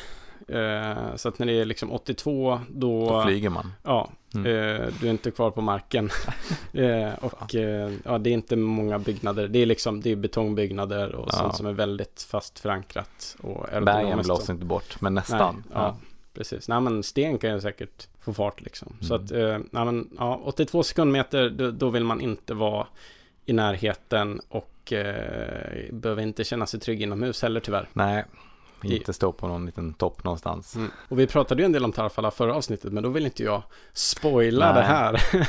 Eh, 0.53 1.17
så 1.17 1.29
att 1.29 1.39
när 1.39 1.47
det 1.47 1.53
är 1.61 1.65
liksom 1.65 1.93
82 1.93 2.61
då, 2.71 3.07
Då 3.09 3.23
flyger 3.23 3.51
man. 3.51 3.73
ja, 3.83 4.11
Mm. 4.35 4.47
eh, 4.47 4.89
du 5.01 5.07
är 5.07 5.11
inte 5.11 5.31
kvar 5.31 5.51
på 5.51 5.61
marken. 5.61 6.11
eh, 6.73 7.13
och 7.21 7.55
eh, 7.55 7.93
ja, 8.05 8.19
det 8.19 8.31
är 8.31 8.35
inte 8.35 8.57
många 8.57 8.99
byggnader. 8.99 9.49
Det 9.49 9.59
är 9.59 9.67
liksom 9.67 10.01
det 10.01 10.11
är 10.11 10.17
betongbyggnader 10.17 11.15
och 11.15 11.29
Ja. 11.29 11.33
sånt 11.33 11.57
som 11.57 11.67
är 11.67 11.73
väldigt 11.73 12.27
fast 12.31 12.59
förankrat. 12.59 13.37
Och 13.43 13.67
Bergen 13.85 14.19
blåser 14.23 14.53
inte 14.53 14.65
bort, 14.65 15.01
men 15.01 15.15
nästan. 15.15 15.55
Nej, 15.55 15.65
ja, 15.75 15.97
precis. 16.35 16.69
Nej, 16.69 16.81
men 16.81 17.03
sten 17.03 17.39
kan 17.39 17.51
ju 17.55 17.61
säkert 17.61 18.09
få 18.21 18.33
fart 18.33 18.61
liksom. 18.61 18.97
Så 19.01 19.15
Mm. 19.15 19.25
att, 19.25 19.31
eh, 19.33 19.59
nej, 19.71 19.85
men, 19.85 20.11
ja, 20.19 20.41
82 20.45 20.83
sekundmeter, 20.83 21.51
då, 21.51 21.71
då 21.71 21.89
vill 21.91 22.05
man 22.05 22.21
inte 22.21 22.55
vara 22.55 22.87
i 23.45 23.53
närheten 23.53 24.41
och 24.49 24.93
eh, 24.93 25.93
behöver 25.93 26.23
inte 26.23 26.45
känna 26.45 26.67
sig 26.67 26.81
trygg 26.81 27.03
inomhus 27.03 27.43
heller 27.43 27.61
tyvärr. 27.61 27.89
Nej, 27.93 28.25
inte 28.85 29.13
stå 29.13 29.33
på 29.33 29.49
någon 29.49 29.67
liten 29.67 29.95
topp 29.95 30.25
någonstans. 30.25 30.77
Mm. 30.77 30.91
Och 31.09 31.19
vi 31.19 31.27
pratade 31.27 31.63
ju 31.63 31.67
en 31.67 31.73
del 31.73 31.85
om 31.85 31.93
Tarfala 31.93 32.31
förra 32.31 32.55
avsnittet, 32.55 32.93
men 32.93 33.03
då 33.03 33.09
vill 33.09 33.25
inte 33.25 33.43
jag 33.43 33.63
spoila 33.93 34.73
Nej. 34.73 34.75
det 34.75 34.89
här. 34.89 35.21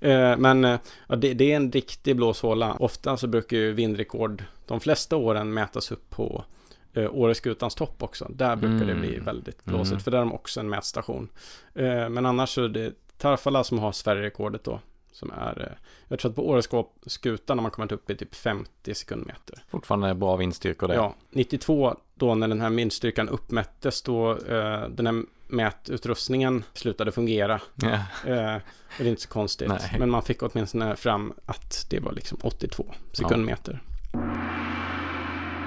Eh, 0.00 0.36
men 0.36 0.64
eh, 0.64 0.78
ja, 1.06 1.16
det, 1.16 1.34
det, 1.34 1.52
är 1.52 1.56
en 1.56 1.72
riktig 1.72 2.16
blåshåla. 2.16 2.76
Ofta 2.80 3.16
så 3.16 3.26
brukar 3.26 3.56
ju 3.56 3.72
vindrekord 3.72 4.44
de 4.66 4.80
flesta 4.80 5.16
åren 5.16 5.54
mätas 5.54 5.92
upp 5.92 6.10
på 6.10 6.44
eh, 6.92 7.14
Åreskutans 7.14 7.74
topp 7.74 8.02
också. 8.02 8.28
Där 8.30 8.56
brukar 8.56 8.74
mm. 8.74 8.86
det 8.88 8.94
bli 8.94 9.14
mm. 9.14 9.24
väldigt 9.24 9.64
blåsigt, 9.64 9.90
mm. 9.90 10.00
för 10.00 10.10
där 10.10 10.18
är 10.18 10.22
de 10.22 10.32
också 10.32 10.60
en 10.60 10.68
mätstation. 10.68 11.28
Eh, 11.74 12.08
men 12.08 12.26
annars 12.26 12.50
så 12.50 12.64
är 12.64 12.68
det 12.68 12.92
Tarfala 13.18 13.64
som 13.64 13.78
har 13.78 13.92
Sverigerekordet 13.92 14.64
då. 14.64 14.80
Som 15.12 15.30
är, 15.30 15.60
eh, 15.60 15.76
jag 16.08 16.18
tror 16.18 16.30
att 16.30 16.36
på 16.36 16.48
Åreskutan 16.48 17.58
har 17.58 17.62
man 17.62 17.70
kommit 17.70 17.92
upp 17.92 18.10
i 18.10 18.16
typ 18.16 18.34
50 18.34 18.94
sekundmeter. 18.94 19.64
Fortfarande 19.68 20.14
bra 20.14 20.36
vindstyrkor 20.36 20.88
det. 20.88 20.94
Ja, 20.94 21.14
92 21.30 21.96
då 22.14 22.34
när 22.34 22.48
den 22.48 22.60
här 22.60 22.70
vindstyrkan 22.70 23.28
uppmättes 23.28 24.02
då 24.02 24.30
eh, 24.30 24.88
den 24.88 25.06
här 25.06 25.24
mätutrustningen 25.46 26.64
slutade 26.72 27.12
fungera. 27.12 27.60
Yeah. 27.84 28.00
Eh, 28.26 28.54
och 28.56 28.98
det 28.98 29.04
är 29.04 29.08
inte 29.08 29.22
så 29.22 29.28
konstigt. 29.28 29.68
Nej. 29.68 29.96
Men 29.98 30.10
man 30.10 30.22
fick 30.22 30.42
åtminstone 30.42 30.96
fram 30.96 31.32
att 31.46 31.86
det 31.90 32.00
var 32.00 32.12
liksom 32.12 32.38
82 32.42 32.94
sekundmeter. 33.12 33.82
Ja. 34.12 34.20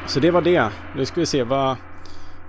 Så 0.07 0.19
det 0.19 0.31
var 0.31 0.41
det. 0.41 0.71
Nu 0.95 1.05
ska 1.05 1.19
vi 1.19 1.25
se 1.25 1.43
vad... 1.43 1.69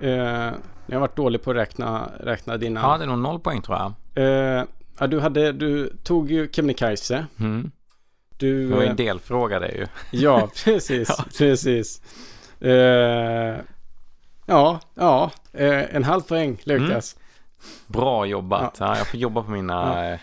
Eh, 0.00 0.52
jag 0.86 0.94
har 0.94 1.00
varit 1.00 1.16
dålig 1.16 1.42
på 1.42 1.50
att 1.50 1.56
räkna, 1.56 2.10
räkna 2.20 2.56
dina... 2.56 2.80
Ja, 2.80 2.98
det 2.98 3.04
är 3.04 3.08
nog 3.08 3.18
noll 3.18 3.40
poäng 3.40 3.62
tror 3.62 3.78
jag. 3.78 4.58
Eh, 4.58 4.64
Ja, 4.98 5.06
du, 5.06 5.20
hade, 5.20 5.52
du 5.52 5.96
tog 6.02 6.30
ju 6.30 6.48
Kebnekaise. 6.52 7.26
Mm. 7.40 7.70
Du, 8.36 8.68
det 8.68 8.74
var 8.74 8.82
ju 8.82 8.86
en 8.86 8.90
eh, 8.90 8.96
delfråga 8.96 9.60
det 9.60 9.72
ju. 9.72 9.86
Ja, 10.10 10.50
precis. 10.64 11.08
ja. 11.08 11.24
precis. 11.38 12.02
Uh, 12.64 13.60
ja, 14.46 14.80
ja. 14.94 15.30
Uh, 15.60 15.96
en 15.96 16.04
halv 16.04 16.20
poäng, 16.20 16.60
Lukas. 16.64 17.16
Mm. 17.16 17.22
Bra 17.86 18.26
jobbat. 18.26 18.76
Ja. 18.80 18.86
ja. 18.86 18.98
jag 18.98 19.06
får 19.06 19.20
jobba 19.20 19.42
på 19.42 19.50
mina 19.50 20.10
ja. 20.10 20.18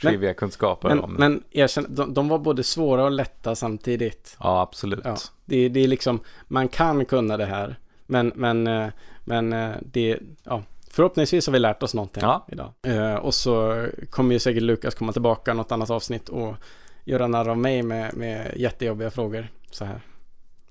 trivia-kunskaper. 0.00 0.88
Men, 0.88 0.98
men, 0.98 1.12
men 1.12 1.42
erkänn, 1.50 1.86
de, 1.88 2.14
de, 2.14 2.28
var 2.28 2.38
både 2.38 2.62
svåra 2.62 3.04
och 3.04 3.10
lätta 3.10 3.54
samtidigt. 3.54 4.36
Ja, 4.40 4.60
absolut. 4.60 5.04
Ja, 5.04 5.16
det, 5.44 5.68
det 5.68 5.80
är 5.80 5.88
liksom, 5.88 6.20
man 6.48 6.68
kan 6.68 7.04
kunna 7.04 7.36
det 7.36 7.46
här. 7.46 7.76
Men, 8.06 8.32
men, 8.34 8.90
men 9.24 9.74
det, 9.80 10.18
ja, 10.44 10.62
Förhoppningsvis 10.94 11.46
har 11.46 11.52
vi 11.52 11.58
lärt 11.58 11.82
oss 11.82 11.94
någonting 11.94 12.22
ja. 12.22 12.46
idag. 12.48 12.72
Eh, 12.82 13.14
och 13.14 13.34
så 13.34 13.86
kommer 14.10 14.32
ju 14.34 14.38
säkert 14.38 14.62
Lukas 14.62 14.94
komma 14.94 15.12
tillbaka 15.12 15.54
något 15.54 15.72
annat 15.72 15.90
avsnitt 15.90 16.28
och 16.28 16.56
göra 17.04 17.26
narr 17.26 17.48
av 17.48 17.58
mig 17.58 17.82
med, 17.82 18.14
med 18.14 18.52
jättejobbiga 18.56 19.10
frågor. 19.10 19.48
Så 19.70 19.84
här. 19.84 20.00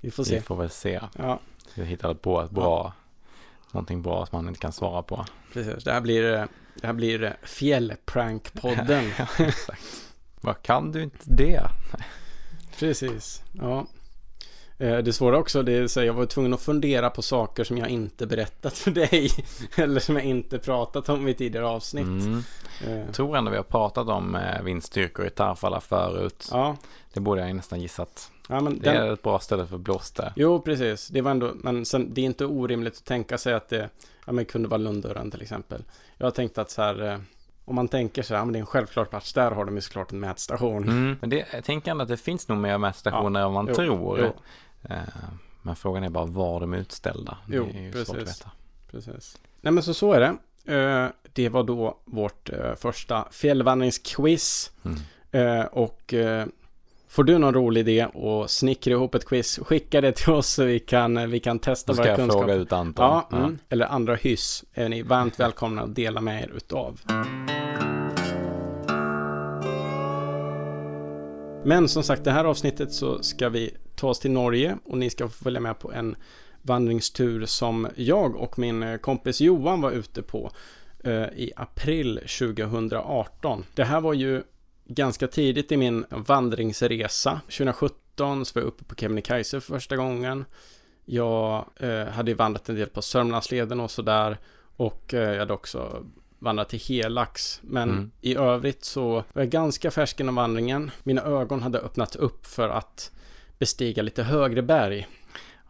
Vi 0.02 0.12
får 0.12 0.24
se. 0.24 0.36
Vi 0.36 0.42
får 0.42 0.56
väl 0.56 0.70
se. 0.70 1.00
Ja. 1.18 1.40
Vi 1.76 1.86
hittar 1.86 2.14
på 2.14 2.42
ett 2.42 2.52
bra, 2.52 2.64
ja. 2.64 2.94
någonting 3.72 4.02
bra 4.02 4.26
som 4.26 4.38
man 4.38 4.48
inte 4.48 4.60
kan 4.60 4.72
svara 4.72 5.04
på. 5.04 5.26
Precis, 5.54 5.84
det 5.84 5.92
här 5.92 6.02
blir, 6.02 6.22
det 6.76 6.88
här 6.88 6.94
blir 6.94 7.38
fjällprankpodden. 7.44 9.12
ja, 9.18 9.28
exakt. 9.46 9.82
Vad 10.42 10.62
kan 10.62 10.92
du 10.92 11.04
inte 11.04 11.26
det? 11.26 11.64
Precis, 12.80 13.44
ja. 13.52 13.88
Eh, 14.78 14.98
det 14.98 15.14
svåra 15.14 15.38
också, 15.38 15.64
det 15.64 15.72
är 15.72 15.84
att 15.84 15.96
jag 15.96 16.14
var 16.14 16.26
tvungen 16.26 16.54
att 16.54 16.62
fundera 16.62 17.10
på 17.10 17.22
saker 17.22 17.64
som 17.64 17.78
jag 17.78 17.90
inte 17.90 18.28
berättat 18.28 18.78
för 18.78 18.92
dig. 18.92 19.32
Eller 19.76 20.00
som 20.00 20.16
jag 20.16 20.26
inte 20.26 20.60
pratat 20.60 21.10
om 21.10 21.28
i 21.28 21.34
tidigare 21.34 21.68
avsnitt. 21.68 22.04
Mm. 22.04 22.44
Jag 22.86 23.00
eh. 23.00 23.12
tror 23.12 23.38
ändå 23.38 23.52
vi 23.52 23.58
har 23.58 23.64
pratat 23.64 24.08
om 24.08 24.36
eh, 24.36 24.62
vindstyrkor 24.64 25.26
i 25.26 25.30
Tarfala 25.30 25.82
förut. 25.82 26.50
Ja. 26.52 26.78
Det 27.14 27.20
borde 27.20 27.42
jag 27.48 27.56
nästan 27.56 27.82
gissat. 27.82 28.32
Ja, 28.50 28.62
men 28.62 28.80
det 28.80 28.90
den... 28.90 29.08
är 29.08 29.14
ett 29.14 29.22
bra 29.22 29.40
ställe 29.40 29.68
för 29.68 29.78
blåste. 29.78 30.34
Jo, 30.36 30.62
precis. 30.62 31.08
Det 31.08 31.22
var 31.22 31.32
ändå, 31.32 31.52
men 31.56 31.86
sen, 31.86 32.14
det 32.14 32.22
är 32.22 32.26
inte 32.26 32.46
orimligt 32.46 32.98
att 32.98 33.06
tänka 33.06 33.38
sig 33.38 33.54
att 33.54 33.70
det 33.70 33.90
ja, 34.26 34.32
men 34.32 34.46
kunde 34.46 34.68
vara 34.70 34.78
Lundören 34.78 35.32
till 35.32 35.42
exempel. 35.42 35.84
Jag 36.18 36.26
har 36.26 36.32
tänkt 36.32 36.58
att 36.58 36.72
så 36.72 36.82
här, 36.82 37.22
om 37.66 37.76
man 37.76 37.88
tänker 37.88 38.24
så 38.24 38.36
här, 38.36 38.46
men 38.46 38.54
det 38.54 38.58
är 38.58 38.62
en 38.62 38.66
självklart 38.66 39.10
plats, 39.10 39.34
där 39.34 39.52
har 39.52 39.66
de 39.66 39.76
ju 39.76 39.82
såklart 39.82 40.12
en 40.12 40.20
mätstation. 40.20 40.84
Mm, 40.84 41.18
men 41.22 41.30
det, 41.30 41.46
jag 41.54 41.64
tänker 41.64 41.92
ändå 41.92 42.04
att 42.04 42.10
det 42.10 42.18
finns 42.18 42.48
nog 42.48 42.58
mer 42.58 42.78
mätstationer 42.78 43.40
ja, 43.40 43.48
än 43.48 43.54
man 43.54 43.66
jo, 43.68 43.76
tror. 43.76 44.20
Jo. 44.20 44.34
Eh, 44.90 44.98
men 45.62 45.76
frågan 45.76 46.04
är 46.04 46.10
bara 46.10 46.26
var 46.26 46.60
de 46.60 46.74
är 46.74 46.78
utställda. 46.78 47.38
Jo, 47.48 47.70
det 47.74 47.80
är 47.80 47.82
ju 47.82 47.92
precis. 47.92 48.08
svårt 48.08 48.18
att 48.18 48.28
veta. 48.28 48.52
Precis. 48.92 49.38
Nej 49.62 49.74
men 49.74 49.84
så 49.84 49.94
så 49.94 50.14
är 50.14 50.20
det. 50.20 50.36
Eh, 50.76 51.08
det 51.34 51.50
var 51.50 51.64
då 51.64 51.98
vårt 52.06 52.50
eh, 52.50 52.76
första 52.76 53.28
fjällvandringsquiz. 53.32 54.72
Mm. 54.86 55.68
Och 55.72 56.14
Får 57.14 57.24
du 57.24 57.38
någon 57.38 57.54
rolig 57.54 57.82
idé 57.82 58.06
och 58.06 58.50
snickra 58.50 58.94
ihop 58.94 59.16
ett 59.16 59.26
quiz, 59.26 59.60
skicka 59.64 60.02
det 60.02 60.12
till 60.12 60.30
oss 60.30 60.48
så 60.48 60.64
vi 60.64 60.80
kan, 60.80 61.30
vi 61.30 61.40
kan 61.40 61.60
testa 61.60 61.94
våra 61.94 62.06
kunskaper. 62.06 62.30
Ska 62.30 62.38
jag 62.38 62.46
fråga 62.46 62.54
ut 62.54 62.72
Anton? 62.72 63.06
Ja, 63.06 63.28
ja. 63.32 63.38
Mm. 63.38 63.60
eller 63.70 63.86
andra 63.86 64.16
hyss 64.16 64.64
är 64.74 64.90
ni 64.90 65.02
varmt 65.02 65.40
välkomna 65.40 65.82
att 65.82 65.96
dela 65.96 66.22
med 66.22 66.44
er 66.44 66.52
utav. 66.56 67.02
Men 71.66 71.88
som 71.88 72.04
sagt, 72.04 72.24
det 72.24 72.32
här 72.32 72.46
avsnittet 72.46 72.94
så 72.94 73.24
ska 73.24 73.50
vi 73.50 73.74
ta 73.96 74.10
oss 74.10 74.20
till 74.20 74.32
Norge 74.32 74.78
och 74.86 74.98
ni 74.98 75.10
ska 75.10 75.28
få 75.28 75.44
följa 75.44 75.60
med 75.60 75.80
på 75.80 75.92
en 75.92 76.16
vandringstur 76.62 77.46
som 77.46 77.88
jag 77.96 78.36
och 78.36 78.60
min 78.60 78.84
eh, 78.84 78.98
kompis 78.98 79.42
Johan 79.42 79.82
var 79.82 79.92
ute 79.92 80.22
på 80.22 80.52
eh, 81.04 81.24
i 81.24 81.52
april 81.56 82.20
2018. 82.40 83.66
Det 83.76 83.84
här 83.84 84.02
var 84.02 84.14
ju 84.14 84.44
ganska 84.86 85.28
tidigt 85.28 85.72
i 85.72 85.78
min 85.78 86.06
vandringsresa. 86.10 87.42
2017 87.46 88.46
så 88.46 88.60
var 88.60 88.62
jag 88.62 88.68
uppe 88.68 88.84
på 88.84 88.96
Kebnekaise 88.96 89.62
för 89.62 89.74
första 89.74 89.96
gången. 89.96 90.46
Jag 91.06 91.66
eh, 91.76 92.06
hade 92.06 92.34
vandrat 92.34 92.70
en 92.70 92.76
del 92.76 92.90
på 92.90 93.02
Sörmlandsleden 93.02 93.80
och 93.80 93.92
sådär. 93.92 94.38
Och 94.76 95.14
eh, 95.14 95.32
jag 95.32 95.40
hade 95.40 95.54
också 95.54 96.06
vandrat 96.40 96.70
till 96.70 96.80
Helax. 96.80 97.60
Men 97.64 97.90
mm. 97.90 98.12
i 98.22 98.36
övrigt 98.36 98.86
så 98.86 99.12
var 99.12 99.42
jag 99.42 99.50
ganska 99.50 99.92
färsk 99.92 100.20
inom 100.20 100.36
vandringen. 100.36 100.92
Mina 101.04 101.22
ögon 101.22 101.62
hade 101.64 101.80
öppnat 101.80 102.16
upp 102.16 102.46
för 102.46 102.70
att 102.70 103.12
bestiga 103.60 104.04
lite 104.04 104.24
högre 104.24 104.62
berg. 104.62 105.08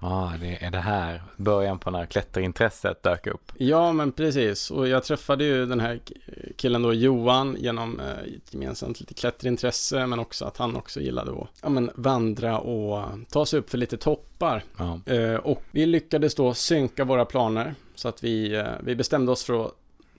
Ja, 0.04 0.10
ah, 0.10 0.38
det 0.40 0.64
är 0.64 0.72
det 0.72 0.80
här 0.80 1.24
början 1.38 1.80
på 1.80 1.92
när 1.92 2.06
klätterintresset 2.06 3.04
dök 3.04 3.28
upp. 3.28 3.52
Ja, 3.58 3.94
men 3.94 4.12
precis. 4.12 4.72
Och 4.72 4.88
jag 4.88 5.04
träffade 5.04 5.44
ju 5.44 5.66
den 5.66 5.80
här 5.80 6.00
killen 6.56 6.82
då, 6.82 6.94
Johan, 6.94 7.56
genom 7.60 8.00
eh, 8.00 8.36
ett 8.36 8.54
gemensamt 8.54 9.00
lite 9.00 9.14
klätterintresse, 9.14 10.08
men 10.08 10.20
också 10.20 10.46
att 10.46 10.58
han 10.58 10.76
också 10.76 11.00
gillade 11.00 11.32
att 11.32 11.48
ja, 11.62 11.70
men, 11.70 11.92
vandra 11.96 12.60
och 12.60 13.10
ta 13.30 13.46
sig 13.46 13.60
upp 13.60 13.70
för 13.70 13.78
lite 13.78 13.98
toppar. 13.98 14.64
Ja. 14.78 15.00
Eh, 15.14 15.36
och 15.36 15.64
vi 15.72 15.86
lyckades 15.86 16.36
då 16.36 16.54
synka 16.54 17.06
våra 17.06 17.26
planer, 17.26 17.76
så 17.96 18.08
att 18.08 18.24
vi, 18.24 18.56
eh, 18.56 18.66
vi 18.84 18.96
bestämde 18.96 19.32
oss 19.32 19.44
för 19.44 19.66
att 19.66 19.72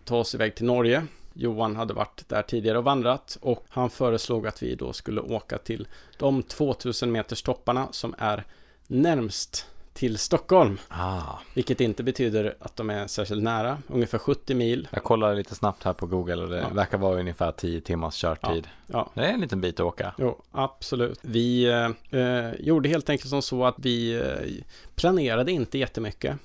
ta 0.04 0.16
oss 0.16 0.34
iväg 0.34 0.54
till 0.54 0.66
Norge. 0.66 1.06
Johan 1.32 1.76
hade 1.76 1.94
varit 1.94 2.28
där 2.28 2.42
tidigare 2.42 2.78
och 2.78 2.84
vandrat 2.84 3.38
och 3.40 3.64
han 3.68 3.90
föreslog 3.90 4.46
att 4.46 4.62
vi 4.62 4.74
då 4.74 4.92
skulle 4.92 5.20
åka 5.20 5.58
till 5.58 5.88
de 6.18 6.42
2000 6.42 7.12
meters 7.12 7.42
topparna 7.42 7.88
som 7.90 8.14
är 8.18 8.44
närmst 8.86 9.66
till 9.94 10.18
Stockholm. 10.18 10.78
Ah. 10.88 11.22
Vilket 11.54 11.80
inte 11.80 12.02
betyder 12.02 12.54
att 12.60 12.76
de 12.76 12.90
är 12.90 13.06
särskilt 13.06 13.42
nära, 13.42 13.78
ungefär 13.88 14.18
70 14.18 14.54
mil. 14.54 14.88
Jag 14.90 15.02
kollade 15.02 15.34
lite 15.34 15.54
snabbt 15.54 15.84
här 15.84 15.92
på 15.92 16.06
Google 16.06 16.42
och 16.42 16.48
det 16.48 16.58
ja. 16.58 16.68
verkar 16.68 16.98
vara 16.98 17.20
ungefär 17.20 17.52
10 17.52 17.80
timmars 17.80 18.14
körtid. 18.14 18.68
Ja. 18.86 19.10
ja. 19.14 19.22
Det 19.22 19.28
är 19.28 19.32
en 19.32 19.40
liten 19.40 19.60
bit 19.60 19.80
att 19.80 19.86
åka. 19.86 20.14
Jo, 20.18 20.42
absolut. 20.52 21.18
Vi 21.22 21.64
eh, 21.64 22.20
eh, 22.20 22.54
gjorde 22.58 22.88
helt 22.88 23.10
enkelt 23.10 23.30
som 23.30 23.42
så 23.42 23.64
att 23.64 23.74
vi 23.78 24.14
eh, 24.14 24.64
planerade 24.94 25.52
inte 25.52 25.78
jättemycket. 25.78 26.36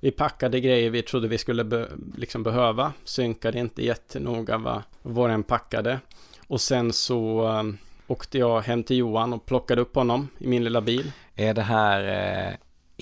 Vi 0.00 0.10
packade 0.10 0.60
grejer 0.60 0.90
vi 0.90 1.02
trodde 1.02 1.28
vi 1.28 1.38
skulle 1.38 1.64
be 1.64 1.88
liksom 2.16 2.42
behöva, 2.42 2.92
synkade 3.04 3.58
inte 3.58 3.84
jättenoga 3.84 4.58
vad, 4.58 4.82
vad 5.02 5.30
den 5.30 5.42
packade. 5.42 6.00
Och 6.46 6.60
sen 6.60 6.92
så 6.92 7.48
um, 7.48 7.78
åkte 8.06 8.38
jag 8.38 8.60
hem 8.60 8.82
till 8.82 8.96
Johan 8.96 9.32
och 9.32 9.46
plockade 9.46 9.80
upp 9.80 9.94
honom 9.94 10.28
i 10.38 10.46
min 10.46 10.64
lilla 10.64 10.80
bil. 10.80 11.12
Är 11.36 11.54
det 11.54 11.62
här 11.62 12.04
eh, 12.48 12.54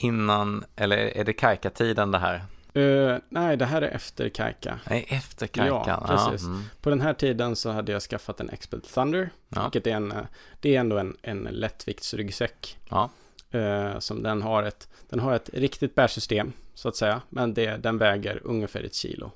innan, 0.04 0.64
eller 0.76 0.96
är 0.96 1.24
det 1.24 1.32
Kajka-tiden 1.32 2.10
det 2.10 2.18
här? 2.18 2.44
Uh, 2.76 3.18
nej, 3.28 3.56
det 3.56 3.64
här 3.64 3.82
är 3.82 3.88
efter 3.88 4.28
Kajka. 4.28 4.80
Nej, 4.90 5.06
efter 5.08 5.46
Kajka. 5.46 5.84
Ja, 5.86 6.04
precis. 6.08 6.46
Ja, 6.46 6.48
mm. 6.48 6.64
På 6.80 6.90
den 6.90 7.00
här 7.00 7.14
tiden 7.14 7.56
så 7.56 7.70
hade 7.70 7.92
jag 7.92 8.02
skaffat 8.02 8.40
en 8.40 8.50
Expert 8.50 8.82
Thunder, 8.94 9.30
ja. 9.48 9.62
vilket 9.62 9.86
är 9.86 9.90
en, 9.90 10.14
det 10.60 10.76
är 10.76 10.80
ändå 10.80 10.98
en, 10.98 11.16
en 11.22 11.48
lättviktsryggsäck. 11.50 12.78
Ja. 12.90 13.10
Uh, 13.54 13.98
som 13.98 14.22
den 14.22 14.42
har 14.42 14.62
ett, 14.62 14.88
den 15.08 15.20
har 15.20 15.32
ett 15.34 15.50
riktigt 15.52 15.94
bärsystem 15.94 16.52
så 16.74 16.88
att 16.88 16.96
säga. 16.96 17.20
Men 17.28 17.54
det, 17.54 17.76
den 17.76 17.98
väger 17.98 18.40
ungefär 18.44 18.82
ett 18.82 18.94
kilo. 18.94 19.32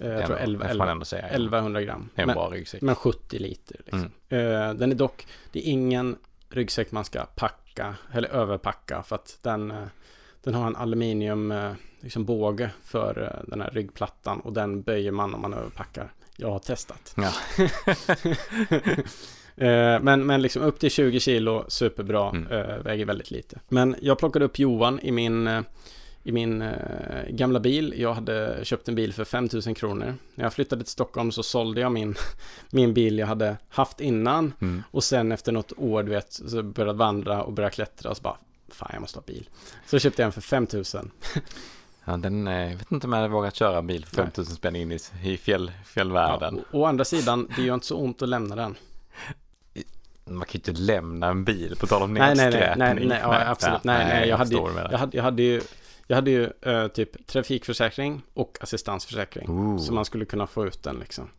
Eh, 0.00 0.08
jag 0.08 0.26
tror 0.26 0.36
11, 0.36 0.68
11, 0.68 1.04
säga, 1.04 1.22
1100 1.22 1.82
gram. 1.82 2.08
Det 2.14 2.20
är 2.20 2.22
en 2.22 2.26
men, 2.26 2.34
bra 2.34 2.50
ryggsäck. 2.50 2.82
Men 2.82 2.94
70 2.94 3.38
liter. 3.38 3.76
Liksom. 3.84 4.10
Mm. 4.28 4.70
Eh, 4.70 4.74
den 4.74 4.92
är 4.92 4.96
dock, 4.96 5.26
det 5.52 5.58
är 5.58 5.72
ingen 5.72 6.16
ryggsäck 6.48 6.92
man 6.92 7.04
ska 7.04 7.24
packa 7.24 7.59
eller 8.12 8.28
överpacka 8.28 9.02
för 9.02 9.16
att 9.16 9.38
den, 9.42 9.70
eh, 9.70 9.86
den 10.42 10.54
har 10.54 10.66
en 10.66 10.76
aluminium 10.76 11.54
liksom 12.00 12.24
båge 12.24 12.70
för 12.84 13.42
den 13.46 13.60
här 13.60 13.70
ryggplattan 13.70 14.40
och 14.40 14.52
den 14.52 14.82
böjer 14.82 15.12
man 15.12 15.34
om 15.34 15.40
man 15.40 15.54
överpackar. 15.54 16.12
Jag 16.36 16.50
har 16.50 16.58
testat. 16.58 17.14
Ja. 17.16 17.32
men, 20.00 20.26
men 20.26 20.42
liksom 20.42 20.62
upp 20.62 20.78
till 20.78 20.90
20 20.90 21.20
kilo, 21.20 21.64
superbra, 21.68 22.28
mm. 22.28 22.82
väger 22.82 23.04
väldigt 23.04 23.30
lite. 23.30 23.60
Men 23.68 23.96
jag 24.00 24.18
plockade 24.18 24.44
upp 24.44 24.58
Johan 24.58 25.00
i 25.00 25.12
min 25.12 25.64
i 26.22 26.32
min 26.32 26.62
eh, 26.62 27.28
gamla 27.28 27.60
bil. 27.60 27.94
Jag 27.96 28.14
hade 28.14 28.60
köpt 28.64 28.88
en 28.88 28.94
bil 28.94 29.12
för 29.12 29.24
5000 29.24 29.74
kronor. 29.74 30.14
När 30.34 30.44
jag 30.44 30.52
flyttade 30.52 30.84
till 30.84 30.92
Stockholm 30.92 31.32
så 31.32 31.42
sålde 31.42 31.80
jag 31.80 31.92
min, 31.92 32.14
min 32.70 32.94
bil 32.94 33.18
jag 33.18 33.26
hade 33.26 33.56
haft 33.68 34.00
innan. 34.00 34.52
Mm. 34.60 34.82
Och 34.90 35.04
sen 35.04 35.32
efter 35.32 35.52
något 35.52 35.72
år, 35.76 36.02
du 36.02 36.10
vet, 36.10 36.32
så 36.32 36.62
började 36.62 36.98
vandra 36.98 37.42
och 37.42 37.52
började 37.52 37.74
klättra 37.74 38.10
och 38.10 38.16
så 38.16 38.22
bara, 38.22 38.36
fan 38.68 38.90
jag 38.92 39.00
måste 39.00 39.18
ha 39.18 39.24
bil. 39.26 39.48
Så 39.86 39.98
köpte 39.98 40.22
jag 40.22 40.26
en 40.26 40.32
för 40.32 40.40
5000. 40.40 41.10
Ja, 42.04 42.16
den, 42.16 42.48
eh, 42.48 42.70
jag 42.70 42.76
vet 42.76 42.92
inte 42.92 43.06
om 43.06 43.12
jag 43.12 43.20
hade 43.20 43.32
vågat 43.32 43.54
köra 43.54 43.82
bil 43.82 44.06
för 44.06 44.16
Nej. 44.16 44.26
5000 44.26 44.56
spänn 44.56 44.76
in 44.76 44.92
i, 44.92 44.98
i 45.22 45.36
fjäll, 45.36 45.72
fjällvärlden. 45.86 46.56
Ja, 46.56 46.78
å, 46.78 46.82
å 46.82 46.84
andra 46.84 47.04
sidan, 47.04 47.48
det 47.56 47.62
gör 47.62 47.74
inte 47.74 47.86
så 47.86 47.96
ont 47.96 48.22
att 48.22 48.28
lämna 48.28 48.56
den. 48.56 48.76
Man 50.24 50.46
kan 50.46 50.52
ju 50.52 50.58
inte 50.58 50.72
lämna 50.72 51.26
en 51.26 51.44
bil 51.44 51.76
på 51.80 51.86
tal 51.86 52.02
om 52.02 52.14
Nej, 52.14 52.22
nej, 52.22 52.36
nej, 52.36 52.44
nedskräpning. 52.44 52.86
nej, 52.86 53.06
nej, 53.06 53.18
ja, 53.22 53.48
absolut. 53.50 53.84
Nej, 53.84 54.06
nej, 54.06 54.28
jag 54.28 54.36
hade, 54.36 54.54
jag 54.90 54.98
hade, 54.98 55.16
jag 55.16 55.22
hade 55.22 55.42
ju, 55.42 55.60
jag 56.10 56.16
hade 56.16 56.30
ju 56.30 56.50
eh, 56.60 56.88
typ 56.88 57.26
trafikförsäkring 57.26 58.22
och 58.34 58.58
assistansförsäkring. 58.60 59.50
Ooh. 59.50 59.78
Så 59.78 59.92
man 59.92 60.04
skulle 60.04 60.24
kunna 60.24 60.46
få 60.46 60.66
ut 60.66 60.82
den 60.82 60.96
liksom. 60.96 61.30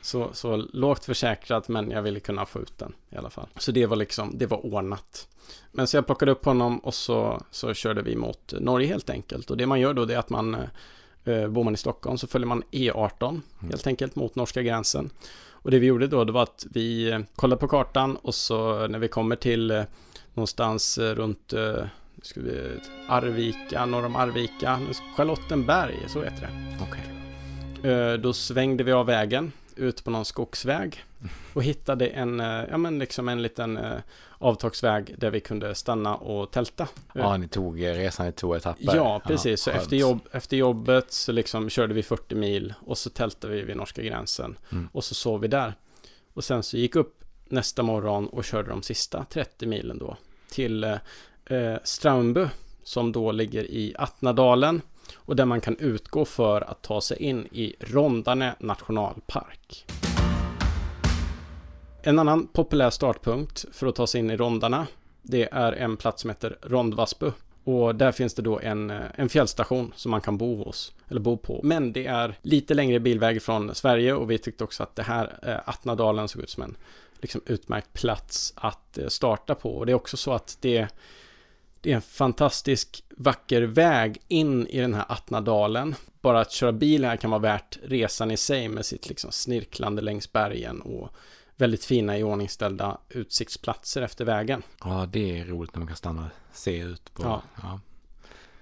Så, 0.00 0.30
så 0.32 0.56
lågt 0.56 1.04
försäkrat 1.04 1.68
men 1.68 1.90
jag 1.90 2.02
ville 2.02 2.20
kunna 2.20 2.46
få 2.46 2.60
ut 2.60 2.78
den 2.78 2.92
i 3.10 3.16
alla 3.16 3.30
fall. 3.30 3.46
Så 3.58 3.72
det 3.72 3.86
var 3.86 3.96
liksom, 3.96 4.38
det 4.38 4.46
var 4.46 4.66
ordnat. 4.66 5.28
Men 5.72 5.86
så 5.86 5.96
jag 5.96 6.06
plockade 6.06 6.32
upp 6.32 6.44
honom 6.44 6.78
och 6.78 6.94
så, 6.94 7.42
så 7.50 7.74
körde 7.74 8.02
vi 8.02 8.16
mot 8.16 8.54
Norge 8.60 8.88
helt 8.88 9.10
enkelt. 9.10 9.50
Och 9.50 9.56
det 9.56 9.66
man 9.66 9.80
gör 9.80 9.94
då 9.94 10.04
det 10.04 10.14
är 10.14 10.18
att 10.18 10.30
man, 10.30 10.56
eh, 11.24 11.48
bor 11.48 11.64
man 11.64 11.74
i 11.74 11.76
Stockholm 11.76 12.18
så 12.18 12.26
följer 12.26 12.46
man 12.46 12.62
E18 12.70 13.40
helt 13.60 13.86
enkelt 13.86 14.16
mot 14.16 14.34
norska 14.34 14.62
gränsen. 14.62 15.10
Och 15.50 15.70
det 15.70 15.78
vi 15.78 15.86
gjorde 15.86 16.06
då 16.06 16.24
det 16.24 16.32
var 16.32 16.42
att 16.42 16.66
vi 16.70 17.10
eh, 17.10 17.20
kollade 17.36 17.60
på 17.60 17.68
kartan 17.68 18.16
och 18.16 18.34
så 18.34 18.86
när 18.86 18.98
vi 18.98 19.08
kommer 19.08 19.36
till 19.36 19.70
eh, 19.70 19.82
någonstans 20.34 20.98
eh, 20.98 21.14
runt 21.14 21.52
eh, 21.52 21.84
ska 22.22 22.40
vi, 22.40 22.80
Arvika, 23.08 23.86
norr 23.86 24.04
om 24.04 24.16
Arvika, 24.16 24.80
Charlottenberg, 25.16 25.96
så 26.08 26.22
heter 26.22 26.40
det. 26.40 26.78
Okej. 26.82 27.92
Eh, 27.92 28.12
Då 28.14 28.32
svängde 28.32 28.84
vi 28.84 28.92
av 28.92 29.06
vägen 29.06 29.52
ut 29.76 30.04
på 30.04 30.10
någon 30.10 30.24
skogsväg 30.24 31.04
och 31.52 31.62
hittade 31.62 32.06
en, 32.08 32.40
eh, 32.40 32.46
ja 32.70 32.76
men 32.78 32.98
liksom 32.98 33.28
en 33.28 33.42
liten 33.42 33.76
eh, 33.76 33.98
avtagsväg 34.38 35.14
där 35.18 35.30
vi 35.30 35.40
kunde 35.40 35.74
stanna 35.74 36.16
och 36.16 36.50
tälta. 36.50 36.88
Ja, 37.14 37.36
ni 37.36 37.48
tog 37.48 37.84
resan 37.84 38.26
i 38.26 38.32
två 38.32 38.56
etapper. 38.56 38.96
Ja, 38.96 39.22
precis. 39.26 39.60
Så 39.62 39.70
efter, 39.70 39.96
jobb, 39.96 40.20
efter 40.32 40.56
jobbet 40.56 41.12
så 41.12 41.32
liksom 41.32 41.68
körde 41.70 41.94
vi 41.94 42.02
40 42.02 42.34
mil 42.34 42.74
och 42.80 42.98
så 42.98 43.10
tältade 43.10 43.54
vi 43.54 43.62
vid 43.62 43.76
norska 43.76 44.02
gränsen 44.02 44.58
Mm. 44.72 44.88
och 44.92 45.04
så 45.04 45.14
sov 45.14 45.40
vi 45.40 45.48
där. 45.48 45.74
Och 46.34 46.44
sen 46.44 46.62
så 46.62 46.76
gick 46.76 46.96
upp 46.96 47.24
nästa 47.48 47.82
morgon 47.82 48.26
och 48.28 48.44
körde 48.44 48.68
de 48.68 48.82
sista 48.82 49.24
30 49.30 49.66
milen 49.66 49.98
då 49.98 50.16
till 50.50 50.98
eh, 51.46 52.42
eh, 52.42 52.48
som 52.82 53.12
då 53.12 53.32
ligger 53.32 53.64
i 53.64 53.94
Attnadalen 53.98 54.82
och 55.16 55.36
där 55.36 55.44
man 55.44 55.60
kan 55.60 55.76
utgå 55.76 56.24
för 56.24 56.60
att 56.60 56.82
ta 56.82 57.00
sig 57.00 57.22
in 57.22 57.46
i 57.52 57.74
Rondane 57.80 58.54
nationalpark. 58.60 59.84
En 62.02 62.18
annan 62.18 62.46
populär 62.46 62.90
startpunkt 62.90 63.64
för 63.72 63.86
att 63.86 63.94
ta 63.94 64.06
sig 64.06 64.18
in 64.18 64.30
i 64.30 64.36
Rondarna 64.36 64.86
det 65.28 65.48
är 65.52 65.72
en 65.72 65.96
plats 65.96 66.22
som 66.22 66.30
heter 66.30 66.58
Rondvasbu. 66.62 67.30
Och 67.64 67.94
där 67.94 68.12
finns 68.12 68.34
det 68.34 68.42
då 68.42 68.60
en, 68.60 68.90
eh, 68.90 69.00
en 69.14 69.28
fjällstation 69.28 69.92
som 69.96 70.10
man 70.10 70.20
kan 70.20 70.38
bo 70.38 70.64
hos, 70.64 70.92
eller 71.08 71.20
bo 71.20 71.36
på. 71.36 71.60
Men 71.62 71.92
det 71.92 72.06
är 72.06 72.38
lite 72.42 72.74
längre 72.74 73.00
bilväg 73.00 73.42
från 73.42 73.74
Sverige 73.74 74.14
och 74.14 74.30
vi 74.30 74.38
tyckte 74.38 74.64
också 74.64 74.82
att 74.82 74.96
det 74.96 75.02
här 75.02 75.38
eh, 75.42 75.68
Attnadalen 75.68 76.28
såg 76.28 76.42
ut 76.42 76.50
som 76.50 76.62
en 76.62 76.76
liksom, 77.20 77.40
utmärkt 77.46 77.92
plats 77.92 78.52
att 78.56 78.98
eh, 78.98 79.08
starta 79.08 79.54
på. 79.54 79.76
Och 79.76 79.86
det 79.86 79.92
är 79.92 79.96
också 79.96 80.16
så 80.16 80.32
att 80.32 80.58
det, 80.60 80.88
det 81.80 81.92
är 81.92 81.96
en 81.96 82.02
fantastisk 82.02 83.04
vacker 83.16 83.62
väg 83.62 84.18
in 84.28 84.66
i 84.66 84.80
den 84.80 84.94
här 84.94 85.04
Attnadalen. 85.08 85.94
Bara 86.20 86.40
att 86.40 86.52
köra 86.52 86.72
bil 86.72 87.04
här 87.04 87.16
kan 87.16 87.30
vara 87.30 87.40
värt 87.40 87.78
resan 87.82 88.30
i 88.30 88.36
sig 88.36 88.68
med 88.68 88.86
sitt 88.86 89.08
liksom 89.08 89.32
snirklande 89.32 90.02
längs 90.02 90.32
bergen 90.32 90.80
och 90.80 91.08
väldigt 91.56 91.84
fina 91.84 92.18
iordningställda 92.18 92.98
utsiktsplatser 93.08 94.02
efter 94.02 94.24
vägen. 94.24 94.62
Ja, 94.84 95.08
det 95.12 95.40
är 95.40 95.44
roligt 95.44 95.74
när 95.74 95.78
man 95.78 95.86
kan 95.86 95.96
stanna 95.96 96.22
och 96.22 96.56
se 96.56 96.78
ut 96.78 97.14
på... 97.14 97.22
Ja. 97.22 97.42
Ja. 97.62 97.80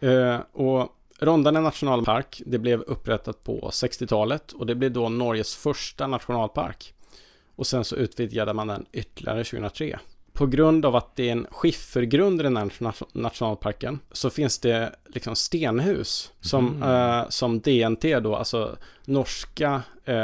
Eh, 0.08 0.40
och 0.52 0.88
Rondane 1.18 1.60
nationalpark, 1.60 2.42
det 2.46 2.58
blev 2.58 2.80
upprättat 2.80 3.44
på 3.44 3.70
60-talet 3.72 4.52
och 4.52 4.66
det 4.66 4.74
blev 4.74 4.92
då 4.92 5.08
Norges 5.08 5.56
första 5.56 6.06
nationalpark. 6.06 6.94
Och 7.56 7.66
sen 7.66 7.84
så 7.84 7.96
utvidgade 7.96 8.52
man 8.52 8.66
den 8.66 8.86
ytterligare 8.92 9.44
2003. 9.44 9.98
På 10.34 10.46
grund 10.46 10.86
av 10.86 10.96
att 10.96 11.16
det 11.16 11.28
är 11.28 11.32
en 11.32 11.46
skiffergrund 11.50 12.40
i 12.40 12.42
den 12.42 12.56
här 12.56 12.64
nation- 12.78 13.08
nationalparken 13.12 13.98
så 14.12 14.30
finns 14.30 14.58
det 14.58 14.92
liksom 15.06 15.36
stenhus 15.36 16.32
som, 16.40 16.68
Mm. 16.82 17.18
eh, 17.20 17.28
som 17.28 17.60
DNT 17.60 18.20
då, 18.20 18.36
alltså 18.36 18.76
norska 19.04 19.82
eh, 20.04 20.14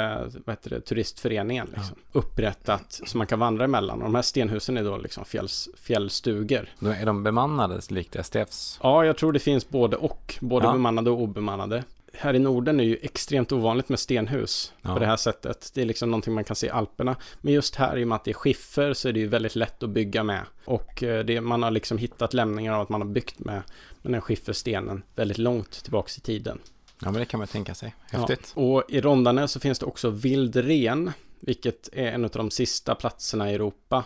vad 0.45 0.53
heter 0.53 0.71
det, 0.71 0.81
turistföreningen 0.81 1.67
liksom, 1.77 1.97
upprättat 2.13 3.01
som 3.07 3.19
man 3.19 3.27
kan 3.27 3.39
vandra 3.39 3.65
emellan. 3.65 3.99
Och 3.99 4.05
de 4.05 4.15
här 4.15 4.23
stenhusen 4.23 4.77
är 4.77 4.85
då 4.85 4.97
liksom 4.97 5.25
fjälls, 5.25 5.69
fjällstugor. 5.83 6.69
Då 6.79 6.91
är 6.91 7.07
de 7.07 7.23
bemannade 7.23 7.81
likt 7.89 8.17
STFs? 8.17 8.79
Ja, 8.83 9.05
jag 9.05 9.17
tror 9.17 9.33
det 9.33 9.39
finns 9.39 9.69
både 9.69 9.97
och. 9.97 10.35
Både 10.41 10.67
Ja. 10.67 10.73
bemannade 10.73 11.11
och 11.11 11.21
obemannade. 11.21 11.85
Här 12.13 12.35
i 12.35 12.39
Norden 12.39 12.81
är 12.81 12.85
ju 12.85 12.99
extremt 13.03 13.53
ovanligt 13.53 13.89
med 13.89 13.99
stenhus 13.99 14.73
Ja. 14.83 14.93
på 14.95 14.99
det 14.99 15.07
här 15.07 15.17
sättet. 15.17 15.71
Det 15.75 15.83
är 15.83 15.87
liksom 15.87 16.11
någonting 16.11 16.35
man 16.35 16.45
kan 16.45 16.57
se 16.57 16.67
i 16.67 16.71
Alperna. 16.71 17.17
Men 17.41 17.55
just 17.55 17.75
här 17.75 17.99
i 17.99 18.05
och 18.05 18.09
med 18.09 18.17
att 18.17 18.25
det 18.25 18.31
är 18.31 18.35
skiffer 18.35 18.93
så 18.93 19.09
är 19.09 19.13
det 19.13 19.21
ju 19.21 19.27
väldigt 19.27 19.57
lätt 19.57 19.83
att 19.83 19.91
bygga 19.91 20.23
med. 20.23 20.43
Och 20.65 21.03
eh, 21.03 21.25
det, 21.25 21.41
man 21.41 21.63
har 21.63 21.71
liksom 21.71 21.99
hittat 21.99 22.35
lämningar 22.35 22.73
av 22.73 22.81
att 22.81 22.89
man 22.89 23.01
har 23.01 23.09
byggt 23.09 23.39
med, 23.39 23.55
med 23.55 23.63
den 24.03 24.15
här 24.15 24.21
skifferstenen 24.21 25.03
väldigt 25.15 25.39
långt 25.39 25.71
tillbaks 25.83 26.19
i 26.19 26.21
tiden. 26.21 26.59
Ja, 27.03 27.11
men 27.11 27.21
det 27.21 27.25
kan 27.25 27.39
man 27.39 27.47
tänka 27.49 27.75
sig. 27.75 27.95
Häftigt. 28.11 28.53
Ja. 28.57 28.63
Och 28.63 28.85
i 28.89 29.01
Rondane 29.01 29.49
så 29.49 29.61
finns 29.61 29.79
det 29.79 29.87
också 29.87 30.11
vild 30.11 30.57
ren, 30.57 31.13
vilket 31.41 31.89
är 31.93 32.07
en 32.13 32.25
av 32.25 32.31
de 32.31 32.51
sista 32.51 32.95
platserna 32.95 33.51
i 33.51 33.55
Europa 33.55 34.05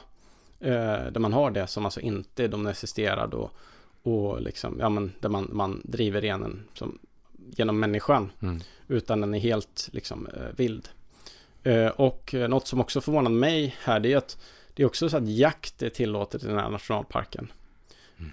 eh, 0.60 0.72
där 1.10 1.18
man 1.18 1.32
har 1.32 1.50
det 1.50 1.66
som 1.66 1.84
alltså 1.84 2.00
inte 2.00 2.44
är 2.44 2.48
domesticerad 2.48 3.34
och, 3.34 3.50
och 4.02 4.40
liksom, 4.42 4.76
ja 4.80 4.88
men 4.88 5.12
där 5.20 5.28
man, 5.28 5.48
man 5.52 5.80
driver 5.84 6.20
renen 6.20 6.62
som, 6.74 6.98
genom 7.56 7.80
människan, 7.80 8.30
Mm. 8.42 8.60
utan 8.88 9.20
den 9.20 9.34
är 9.34 9.38
helt 9.38 9.88
liksom 9.92 10.26
eh, 10.26 10.42
vild. 10.56 10.88
Eh, 11.62 11.86
och 11.86 12.34
eh, 12.34 12.48
något 12.48 12.66
som 12.66 12.80
också 12.80 13.00
förvånade 13.00 13.36
mig 13.36 13.76
här, 13.82 14.00
det 14.00 14.12
är 14.12 14.16
att 14.16 14.38
det 14.74 14.82
är 14.82 14.86
också 14.86 15.08
så 15.08 15.16
att 15.16 15.28
jakt 15.28 15.82
är 15.82 15.88
tillåtet 15.90 16.44
i 16.44 16.46
den 16.46 16.58
här 16.58 16.70
nationalparken. 16.70 17.52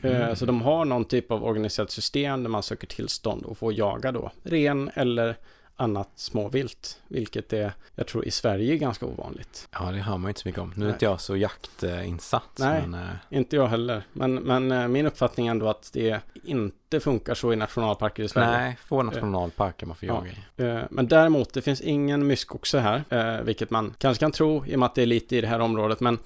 Eh, 0.03 0.33
Så 0.33 0.45
de 0.45 0.61
har 0.61 0.85
någon 0.85 1.05
typ 1.05 1.31
av 1.31 1.43
organiserat 1.43 1.91
system 1.91 2.43
där 2.43 2.49
man 2.49 2.63
söker 2.63 2.87
tillstånd 2.87 3.45
och 3.45 3.57
får 3.57 3.73
jaga 3.73 4.11
då 4.11 4.31
ren 4.43 4.91
eller 4.93 5.35
annat 5.81 6.09
småvilt. 6.15 7.01
Vilket 7.07 7.53
är, 7.53 7.73
jag 7.95 8.07
tror 8.07 8.25
i 8.25 8.31
Sverige 8.31 8.77
ganska 8.77 9.05
ovanligt. 9.05 9.67
Ja, 9.71 9.91
det 9.91 9.97
hör 9.97 10.17
man 10.17 10.23
ju 10.23 10.27
inte 10.29 10.41
så 10.41 10.47
mycket 10.47 10.61
om. 10.61 10.73
Nu 10.75 10.85
är 10.85 10.87
Nej. 10.87 10.93
inte 10.93 11.05
jag 11.05 11.21
så 11.21 11.37
jaktinsatt. 11.37 12.49
Nej. 12.59 12.87
Men, 12.87 13.03
eh, 13.03 13.09
Inte 13.29 13.55
jag 13.55 13.67
heller. 13.67 14.03
Men, 14.13 14.35
men 14.35 14.71
eh, 14.71 14.87
min 14.87 15.05
uppfattning 15.05 15.47
är 15.47 15.51
ändå 15.51 15.69
att 15.69 15.89
det 15.93 16.19
inte 16.43 16.99
funkar 16.99 17.33
så 17.33 17.53
i 17.53 17.55
nationalparker 17.55 18.23
i 18.23 18.27
Sverige. 18.29 18.57
nej, 18.57 18.77
få 18.85 19.03
nationalparker 19.03 19.85
man 19.85 19.95
får 19.95 20.07
Ja. 20.07 20.23
jaga 20.25 20.31
i. 20.31 20.75
Eh, 20.77 20.83
Men 20.89 21.07
däremot, 21.07 21.53
det 21.53 21.61
finns 21.61 21.81
ingen 21.81 22.27
myskoxe 22.27 22.79
här, 22.79 23.03
eh, 23.09 23.41
vilket 23.43 23.69
man 23.69 23.93
kanske 23.97 24.19
kan 24.19 24.31
tro 24.31 24.65
i 24.65 24.75
och 24.75 24.79
med 24.79 24.85
att 24.85 24.95
det 24.95 25.01
är 25.01 25.05
lite 25.05 25.35
i 25.35 25.41
det 25.41 25.47
här 25.47 25.59
området. 25.59 25.99
Men 25.99 26.13
eh, 26.13 26.19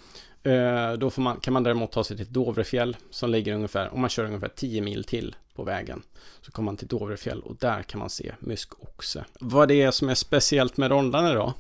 då 0.98 1.10
får 1.10 1.22
man, 1.22 1.40
kan 1.40 1.54
man 1.54 1.64
däremot 1.64 1.92
ta 1.92 2.04
sig 2.04 2.18
till 2.18 2.34
Dovrefjäll 2.34 2.98
som 3.10 3.30
ligger 3.30 3.54
ungefär, 3.54 3.94
om 3.94 4.02
man 4.02 4.10
kör 4.10 4.26
ungefär 4.26 4.48
10 4.56 4.82
mil 4.82 5.04
till 5.04 5.36
på 5.56 5.64
vägen. 5.64 6.02
Så 6.42 6.52
kommer 6.52 6.66
man 6.66 6.78
till 6.78 6.88
Dovrefjäll 6.88 7.42
och 7.42 7.56
där 7.56 7.84
kan 7.84 8.00
man 8.00 8.10
se 8.10 8.32
myskoxe. 8.40 9.26
Vad 9.40 9.68
det 9.68 9.82
är 9.82 9.92
som 9.92 10.10
är 10.10 10.16
speciellt 10.16 10.78
med 10.78 10.92
Rondane 10.92 11.34
då? 11.34 11.54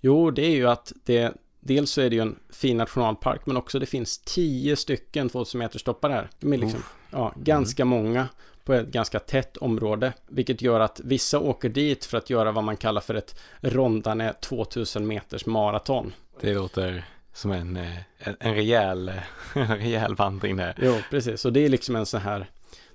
Jo, 0.00 0.30
det 0.30 0.46
är 0.46 0.54
ju 0.54 0.68
att 0.68 0.92
det 1.04 1.32
Dels 1.64 1.90
så 1.90 2.00
är 2.00 2.10
det 2.10 2.16
ju 2.16 2.22
en 2.22 2.38
fin 2.50 2.76
nationalpark 2.76 3.46
men 3.46 3.56
också 3.56 3.78
det 3.78 3.86
finns 3.86 4.18
10 4.18 4.76
stycken 4.76 5.28
2000 5.28 5.58
meters 5.58 5.82
toppar 5.82 6.10
här. 6.10 6.30
De 6.40 6.52
är 6.52 6.56
liksom, 6.56 6.80
Uff. 6.80 6.94
ja, 7.10 7.32
ganska 7.36 7.84
många 7.84 8.28
på 8.64 8.72
ett 8.72 8.86
ganska 8.86 9.18
tätt 9.18 9.56
område. 9.56 10.12
Vilket 10.28 10.62
gör 10.62 10.80
att 10.80 11.00
vissa 11.04 11.38
åker 11.38 11.68
dit 11.68 12.04
för 12.04 12.18
att 12.18 12.30
göra 12.30 12.52
vad 12.52 12.64
man 12.64 12.76
kallar 12.76 13.00
för 13.00 13.14
ett 13.14 13.40
rondane 13.60 14.32
2000 14.32 15.06
meters 15.06 15.46
maraton. 15.46 16.12
Det 16.40 16.54
låter 16.54 17.04
som 17.32 17.52
en, 17.52 17.76
eh, 17.76 17.96
en, 18.18 18.36
en, 18.40 18.54
rejäl, 18.54 19.08
en 19.54 19.78
rejäl 19.78 20.14
vandring 20.14 20.56
där. 20.56 20.74
Jo, 20.82 20.98
precis. 21.10 21.44
Och 21.44 21.52
det 21.52 21.60
är 21.60 21.68
liksom 21.68 21.96
en 21.96 22.06
sån 22.06 22.20
här 22.20 22.46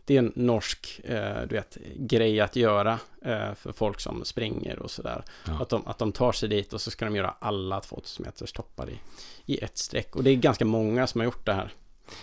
det 0.07 0.15
är 0.15 0.19
en 0.19 0.33
norsk 0.35 1.01
eh, 1.03 1.41
du 1.49 1.55
vet, 1.55 1.77
grej 1.95 2.41
att 2.41 2.55
göra 2.55 2.99
eh, 3.21 3.53
för 3.53 3.71
folk 3.71 3.99
som 3.99 4.25
springer 4.25 4.79
och 4.79 4.91
sådär. 4.91 5.23
Ja. 5.47 5.61
Att, 5.61 5.69
de, 5.69 5.87
att 5.87 5.97
de 5.97 6.11
tar 6.11 6.31
sig 6.31 6.49
dit 6.49 6.73
och 6.73 6.81
så 6.81 6.91
ska 6.91 7.05
de 7.05 7.15
göra 7.15 7.35
alla 7.39 7.81
2000 7.81 8.25
meters 8.25 8.51
toppar 8.51 8.89
i, 8.89 8.99
i 9.45 9.63
ett 9.63 9.77
streck. 9.77 10.15
Och 10.15 10.23
det 10.23 10.29
är 10.29 10.35
ganska 10.35 10.65
många 10.65 11.07
som 11.07 11.21
har 11.21 11.25
gjort 11.25 11.45
det 11.45 11.53
här. 11.53 11.73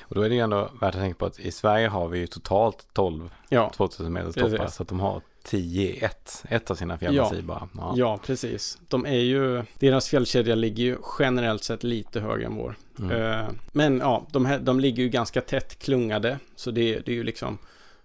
Och 0.01 0.15
då 0.15 0.23
är 0.23 0.29
det 0.29 0.35
ju 0.35 0.41
ändå 0.41 0.71
värt 0.81 0.95
att 0.95 1.01
tänka 1.01 1.19
på 1.19 1.27
att 1.27 1.39
i 1.39 1.51
Sverige 1.51 1.89
har 1.89 2.09
vi 2.09 2.19
ju 2.19 2.27
totalt 2.27 2.87
12 2.93 3.31
Ja, 3.49 3.73
2000 3.77 4.13
meters 4.13 4.35
toppar. 4.35 4.67
Så 4.67 4.83
att 4.83 4.89
de 4.89 5.01
har 5.01 5.23
10 5.45 5.83
i 5.83 5.99
ett, 6.05 6.45
ett 6.49 6.71
av 6.71 6.75
sina 6.75 6.99
fjällmassiv 6.99 7.45
bara. 7.45 7.69
Ja. 7.77 7.95
ja, 7.97 8.19
precis. 8.27 8.79
De 8.89 9.07
är 9.07 9.11
ju, 9.21 9.63
deras 9.79 10.09
fjällkedja 10.09 10.55
ligger 10.55 10.85
ju 10.85 10.97
generellt 11.19 11.65
sett 11.65 11.83
lite 11.83 12.21
högre 12.21 12.47
än 12.47 12.57
vår. 12.57 12.77
Mm. 12.99 13.11
Eh, 13.11 13.49
Men 13.73 13.99
ja, 13.99 14.27
de, 14.31 14.47
här, 14.47 14.59
de 14.59 14.81
ligger 14.81 15.03
ju 15.03 15.09
ganska 15.09 15.41
tätt 15.41 15.79
klungade. 15.79 16.39
Så 16.57 16.71
det, 16.71 16.99
det 16.99 17.13
är 17.13 17.17
ju 17.17 17.25
liksom 17.25 17.59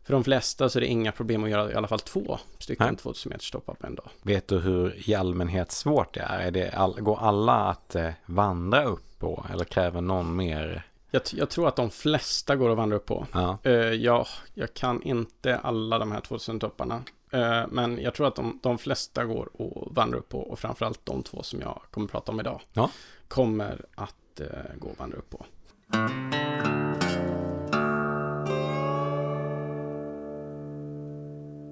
för 0.04 0.14
de 0.14 0.24
flesta 0.24 0.70
så 0.70 0.80
är 0.80 0.82
det 0.82 0.88
inga 0.88 1.12
problem 1.12 1.44
att 1.44 1.50
göra 1.50 1.72
i 1.72 1.76
alla 1.76 1.88
fall 1.88 2.00
två 2.00 2.40
stycken 2.60 2.88
Nej. 2.88 2.98
2000 2.98 3.30
meters 3.30 3.52
toppar 3.52 3.74
på 3.74 3.88
en 3.88 3.96
dag. 3.96 4.10
Vet 4.22 4.48
du 4.48 4.60
hur 4.60 5.10
i 5.10 5.16
allmänhet 5.16 5.72
svårt 5.72 6.14
det 6.14 6.22
är? 6.22 6.40
är 6.40 6.52
det 6.52 6.72
all, 6.72 7.02
går 7.02 7.20
alla 7.20 7.54
att 7.54 7.96
eh, 7.96 8.10
vandra 8.26 8.84
upp 8.84 9.20
på 9.20 9.46
eller 9.54 9.66
kräver 9.66 10.02
någon 10.02 10.36
mer? 10.36 10.84
Jag, 11.12 11.22
jag 11.32 11.50
tror 11.50 11.68
att 11.68 11.76
de 11.76 11.90
flesta 11.90 12.56
går 12.56 12.72
att 12.72 12.78
vandra 12.78 12.98
upp 12.98 13.06
på. 13.06 13.26
Ja, 13.34 13.58
Eh, 13.64 13.72
jag, 13.74 14.28
jag 14.54 14.74
kan 14.74 15.02
inte 15.04 15.58
alla 15.58 16.00
de 16.00 16.12
här 16.12 16.22
2000 16.22 16.60
topparna. 16.60 17.02
Eh, 17.32 17.64
men 17.72 18.02
jag 18.02 18.14
tror 18.14 18.28
att 18.28 18.36
de, 18.36 18.60
de 18.64 18.78
flesta 18.78 19.26
går 19.26 19.50
att 19.60 19.96
vandra 19.96 20.18
upp 20.18 20.30
på 20.30 20.40
och 20.40 20.60
framförallt 20.60 21.06
de 21.06 21.24
två 21.24 21.44
som 21.44 21.62
jag 21.62 21.82
kommer 21.92 22.06
att 22.06 22.12
prata 22.12 22.32
om 22.32 22.40
idag. 22.40 22.62
Ja. 22.74 22.90
Kommer 23.28 23.86
att 23.96 24.40
eh, 24.40 24.48
gå 24.80 24.90
att 24.92 25.00
vandra 25.00 25.18
upp 25.18 25.30
på. 25.30 25.46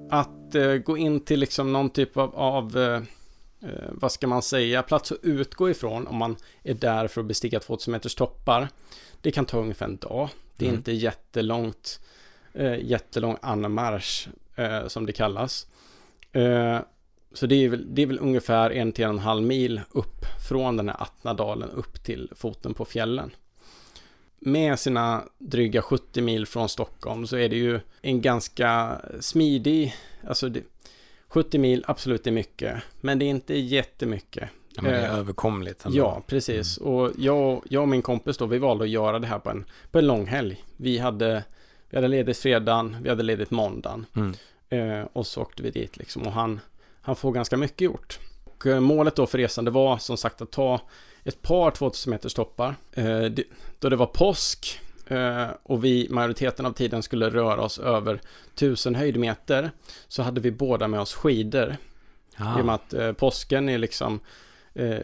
Att 0.09 0.55
eh, 0.55 0.73
gå 0.73 0.97
in 0.97 1.19
till 1.19 1.39
liksom 1.39 1.73
någon 1.73 1.89
typ 1.89 2.17
av, 2.17 2.35
av 2.35 2.77
eh, 2.77 3.01
vad 3.91 4.11
ska 4.11 4.27
man 4.27 4.41
säga, 4.41 4.83
plats 4.83 5.11
att 5.11 5.17
utgå 5.23 5.69
ifrån 5.69 6.07
om 6.07 6.15
man 6.15 6.35
är 6.63 6.73
där 6.73 7.07
för 7.07 7.21
att 7.21 7.27
bestiga 7.27 7.59
2000 7.59 7.91
meters 7.91 8.15
toppar. 8.15 8.67
Det 9.21 9.31
kan 9.31 9.45
ta 9.45 9.59
ungefär 9.59 9.85
en 9.85 9.97
dag. 9.97 10.29
Det 10.55 10.65
är 10.65 10.69
Mm. 10.69 10.77
inte 10.79 10.91
jättelångt, 10.91 11.99
eh, 12.53 12.75
jättelång 12.85 13.37
anmarsch 13.41 14.27
eh, 14.57 14.87
som 14.87 15.05
det 15.05 15.13
kallas. 15.13 15.67
Eh, 16.31 16.79
så 17.33 17.45
det 17.45 17.55
är, 17.65 17.69
väl, 17.69 17.95
det 17.95 18.01
är 18.01 18.05
väl 18.05 18.19
ungefär 18.19 18.69
en 18.71 18.91
till 18.91 19.03
en 19.03 19.09
och 19.09 19.15
en 19.15 19.19
halv 19.19 19.43
mil 19.43 19.81
upp 19.91 20.25
från 20.49 20.77
den 20.77 20.89
här 20.89 21.01
Attnadalen 21.03 21.69
upp 21.69 22.03
till 22.03 22.31
foten 22.35 22.73
på 22.73 22.85
fjällen. 22.85 23.31
Med 24.39 24.79
sina 24.79 25.23
dryga 25.37 25.81
70 25.81 26.21
mil 26.21 26.45
från 26.45 26.69
Stockholm 26.69 27.27
så 27.27 27.37
är 27.37 27.49
det 27.49 27.55
ju 27.55 27.79
en 28.01 28.21
ganska 28.21 29.01
smidig, 29.19 29.95
alltså 30.27 30.49
det, 30.49 30.61
70 31.27 31.57
mil 31.57 31.83
absolut 31.87 32.27
är 32.27 32.31
mycket, 32.31 32.75
men 33.01 33.19
det 33.19 33.25
är 33.25 33.29
inte 33.29 33.57
jättemycket. 33.57 34.49
ja 34.75 34.81
men 34.81 34.91
det 34.91 34.97
är 34.99 35.07
Eh, 35.13 35.15
överkomligt. 35.19 35.85
ändå. 35.85 35.97
Ja, 35.97 36.23
precis. 36.27 36.77
Och 36.77 37.11
jag, 37.17 37.61
jag 37.69 37.81
och 37.81 37.87
min 37.89 38.01
kompis 38.01 38.37
då, 38.37 38.45
vi 38.45 38.57
valde 38.57 38.83
att 38.83 38.89
göra 38.89 39.19
det 39.19 39.27
här 39.27 39.39
på 39.39 39.49
en, 39.49 39.65
på 39.91 39.99
en 39.99 40.07
lång 40.07 40.25
helg. 40.27 40.63
Vi 40.77 40.97
hade, 40.97 41.43
vi 41.89 41.97
hade 41.97 42.07
ledigt 42.07 42.37
fredagen, 42.37 42.97
vi 43.01 43.09
hade 43.09 43.23
ledigt 43.23 43.51
måndagen. 43.51 44.05
Mm. 44.15 44.33
Eh, 44.69 45.07
och 45.13 45.27
så 45.27 45.41
åkte 45.41 45.63
vi 45.63 45.71
dit 45.71 45.97
liksom. 45.97 46.21
Och 46.21 46.31
han, 46.31 46.59
han 47.01 47.15
får 47.15 47.31
ganska 47.31 47.57
mycket 47.57 47.81
gjort. 47.81 48.19
Och 48.43 48.65
eh, 48.65 48.79
målet 48.79 49.15
då 49.15 49.27
för 49.27 49.37
resan, 49.37 49.65
det 49.65 49.71
var 49.71 49.97
som 49.97 50.17
sagt 50.17 50.41
att 50.41 50.51
ta 50.51 50.81
ett 51.23 51.41
par 51.41 51.71
2000 51.71 52.11
meters 52.11 52.33
toppar. 52.33 52.75
Eh, 52.93 53.21
det, 53.21 53.43
då 53.79 53.89
det 53.89 53.95
var 53.95 54.05
påsk 54.05 54.79
eh, 55.07 55.47
och 55.63 55.85
vi 55.85 56.07
majoriteten 56.09 56.65
av 56.65 56.71
tiden 56.71 57.03
skulle 57.03 57.29
röra 57.29 57.61
oss 57.61 57.79
över 57.79 58.21
1000 58.55 58.95
höjdmeter 58.95 59.71
så 60.07 60.23
hade 60.23 60.41
vi 60.41 60.51
båda 60.51 60.87
med 60.87 60.99
oss 60.99 61.13
skidor. 61.13 61.77
I 62.37 62.61
och 62.61 62.65
med 62.65 62.75
att 62.75 62.93
eh, 62.93 63.11
påsken 63.11 63.69
är 63.69 63.77
liksom, 63.77 64.19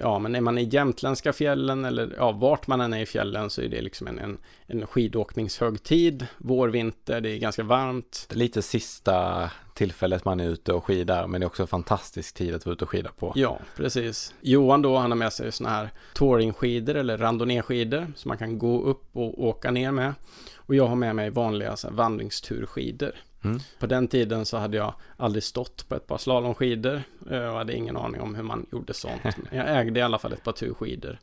ja 0.02 0.20
men 0.20 0.36
är 0.36 0.42
man 0.42 0.58
i 0.58 0.64
jämtländska 0.64 1.34
fjällen 1.34 1.86
eller 1.86 2.14
ja, 2.18 2.32
vart 2.32 2.68
man 2.68 2.82
än 2.82 2.94
är 2.94 3.02
i 3.02 3.06
fjällen 3.06 3.50
så 3.50 3.62
är 3.62 3.70
det 3.70 3.82
liksom 3.82 4.08
en, 4.08 4.20
en, 4.20 4.38
en 4.68 4.88
skidåkningshögtid. 4.88 6.28
Vår, 6.38 6.68
vinter, 6.68 7.22
det 7.22 7.30
är 7.30 7.38
ganska 7.38 7.64
varmt. 7.64 8.26
Det 8.30 8.36
är 8.36 8.40
lite 8.40 8.62
sista 8.62 9.50
tillfället 9.74 10.26
man 10.26 10.40
är 10.40 10.50
ute 10.50 10.74
och 10.74 10.86
skidar, 10.86 11.28
men 11.28 11.42
det 11.42 11.46
är 11.46 11.48
också 11.48 11.64
en 11.64 11.68
fantastisk 11.68 12.36
tid 12.36 12.56
att 12.56 12.66
vara 12.66 12.74
ute 12.74 12.84
och 12.84 12.90
skida 12.90 13.10
på. 13.20 13.34
Ja, 13.36 13.60
precis. 13.76 14.34
Johan 14.42 14.82
då, 14.82 14.98
han 14.98 15.12
har 15.12 15.18
med 15.18 15.34
sig 15.34 15.52
såna 15.52 15.70
här 15.70 15.90
touringskidor 16.14 16.96
eller 16.96 17.18
randonnéskidor 17.18 18.14
som 18.16 18.30
man 18.30 18.38
kan 18.38 18.60
gå 18.60 18.84
upp 18.84 19.04
och 19.14 19.44
åka 19.44 19.72
ner 19.72 19.92
med. 19.92 20.14
Och 20.56 20.76
jag 20.76 20.88
har 20.88 20.96
med 20.96 21.16
mig 21.16 21.30
vanliga 21.30 21.76
så 21.76 21.88
här, 21.88 21.96
vandringsturskidor. 21.96 23.12
Mm. 23.44 23.60
På 23.80 23.86
den 23.86 24.08
tiden 24.08 24.46
så 24.46 24.58
hade 24.58 24.78
jag 24.78 24.94
aldrig 25.18 25.44
stått 25.44 25.90
på 25.90 25.96
ett 25.96 26.08
par 26.08 26.18
slalomskidor 26.18 27.04
eh, 27.32 27.48
och 27.48 27.58
hade 27.58 27.76
ingen 27.76 27.98
aning 27.98 28.22
om 28.22 28.36
hur 28.36 28.44
man 28.44 28.66
gjorde 28.72 28.94
sånt. 28.94 29.24
Men 29.24 29.48
Jag 29.58 29.80
ägde 29.80 30.00
i 30.00 30.04
alla 30.04 30.20
fall 30.20 30.34
ett 30.34 30.44
par 30.44 30.52
turskidor. 30.52 31.20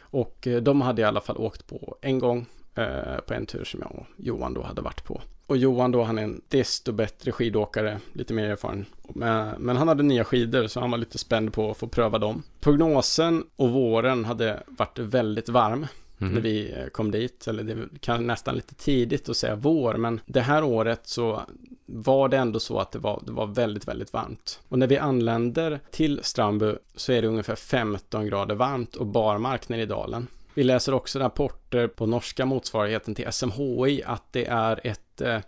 Och 0.00 0.46
eh, 0.46 0.62
de 0.62 0.80
hade 0.80 1.02
jag 1.02 1.06
i 1.06 1.08
alla 1.08 1.20
fall 1.20 1.36
åkt 1.36 1.66
på 1.66 1.96
en 2.00 2.18
gång 2.18 2.46
eh, 2.74 3.18
på 3.26 3.34
en 3.34 3.46
tur 3.46 3.64
som 3.64 3.80
jag 3.80 3.92
och 3.92 4.06
Johan 4.16 4.54
då 4.54 4.62
hade 4.62 4.82
varit 4.82 5.04
på. 5.04 5.20
Och 5.46 5.56
Johan 5.56 5.92
då, 5.92 6.02
han 6.02 6.18
är 6.18 6.22
en 6.22 6.40
desto 6.48 6.92
bättre 6.92 7.32
skidåkare, 7.32 8.00
lite 8.12 8.34
mer 8.34 8.50
erfaren. 8.50 8.86
Men, 9.08 9.54
men 9.58 9.76
han 9.76 9.88
hade 9.88 10.02
nya 10.02 10.24
skidor 10.24 10.66
så 10.66 10.80
han 10.80 10.90
var 10.90 10.98
lite 10.98 11.18
spänd 11.18 11.52
på 11.52 11.70
att 11.70 11.76
få 11.76 11.86
pröva 11.86 12.18
dem. 12.18 12.42
Prognosen 12.60 13.44
och 13.56 13.70
våren 13.70 14.24
hade 14.24 14.62
varit 14.66 14.98
väldigt 14.98 15.48
varm 15.48 15.86
Mhm. 16.18 16.32
när 16.34 16.40
vi 16.40 16.72
eh, 16.72 16.86
kom 16.86 17.10
dit. 17.10 17.46
Eller 17.48 17.62
det 17.62 18.00
kan 18.00 18.26
nästan 18.26 18.54
lite 18.54 18.74
tidigt 18.74 19.28
att 19.28 19.36
säga 19.36 19.54
vår, 19.54 19.94
men 19.94 20.20
det 20.26 20.40
här 20.40 20.64
året 20.64 21.00
så 21.04 21.42
var 21.86 22.28
det 22.28 22.36
ändå 22.36 22.60
så 22.60 22.78
att 22.78 22.92
det 22.92 22.98
var, 22.98 23.22
det 23.26 23.32
var 23.32 23.46
väldigt, 23.46 23.88
väldigt 23.88 24.12
varmt. 24.12 24.60
Och 24.68 24.78
när 24.78 24.86
vi 24.86 24.98
anländer 24.98 25.80
till 25.90 26.20
Strandby 26.22 26.72
så 26.96 27.12
är 27.12 27.22
det 27.22 27.28
ungefär 27.28 27.56
15 27.56 28.26
grader 28.26 28.54
varmt 28.54 28.96
och 28.96 29.06
barmark 29.06 29.68
nere 29.68 29.82
i 29.82 29.86
dalen. 29.86 30.26
Vi 30.54 30.64
läser 30.64 30.94
också 30.94 31.18
rapporter 31.18 31.86
på 31.88 32.06
norska 32.06 32.46
motsvarigheten 32.46 33.14
till 33.14 33.32
SMHI 33.32 34.02
att 34.06 34.22
det 34.30 34.46
är 34.46 34.80
ett 34.86 35.20
eh, 35.20 35.38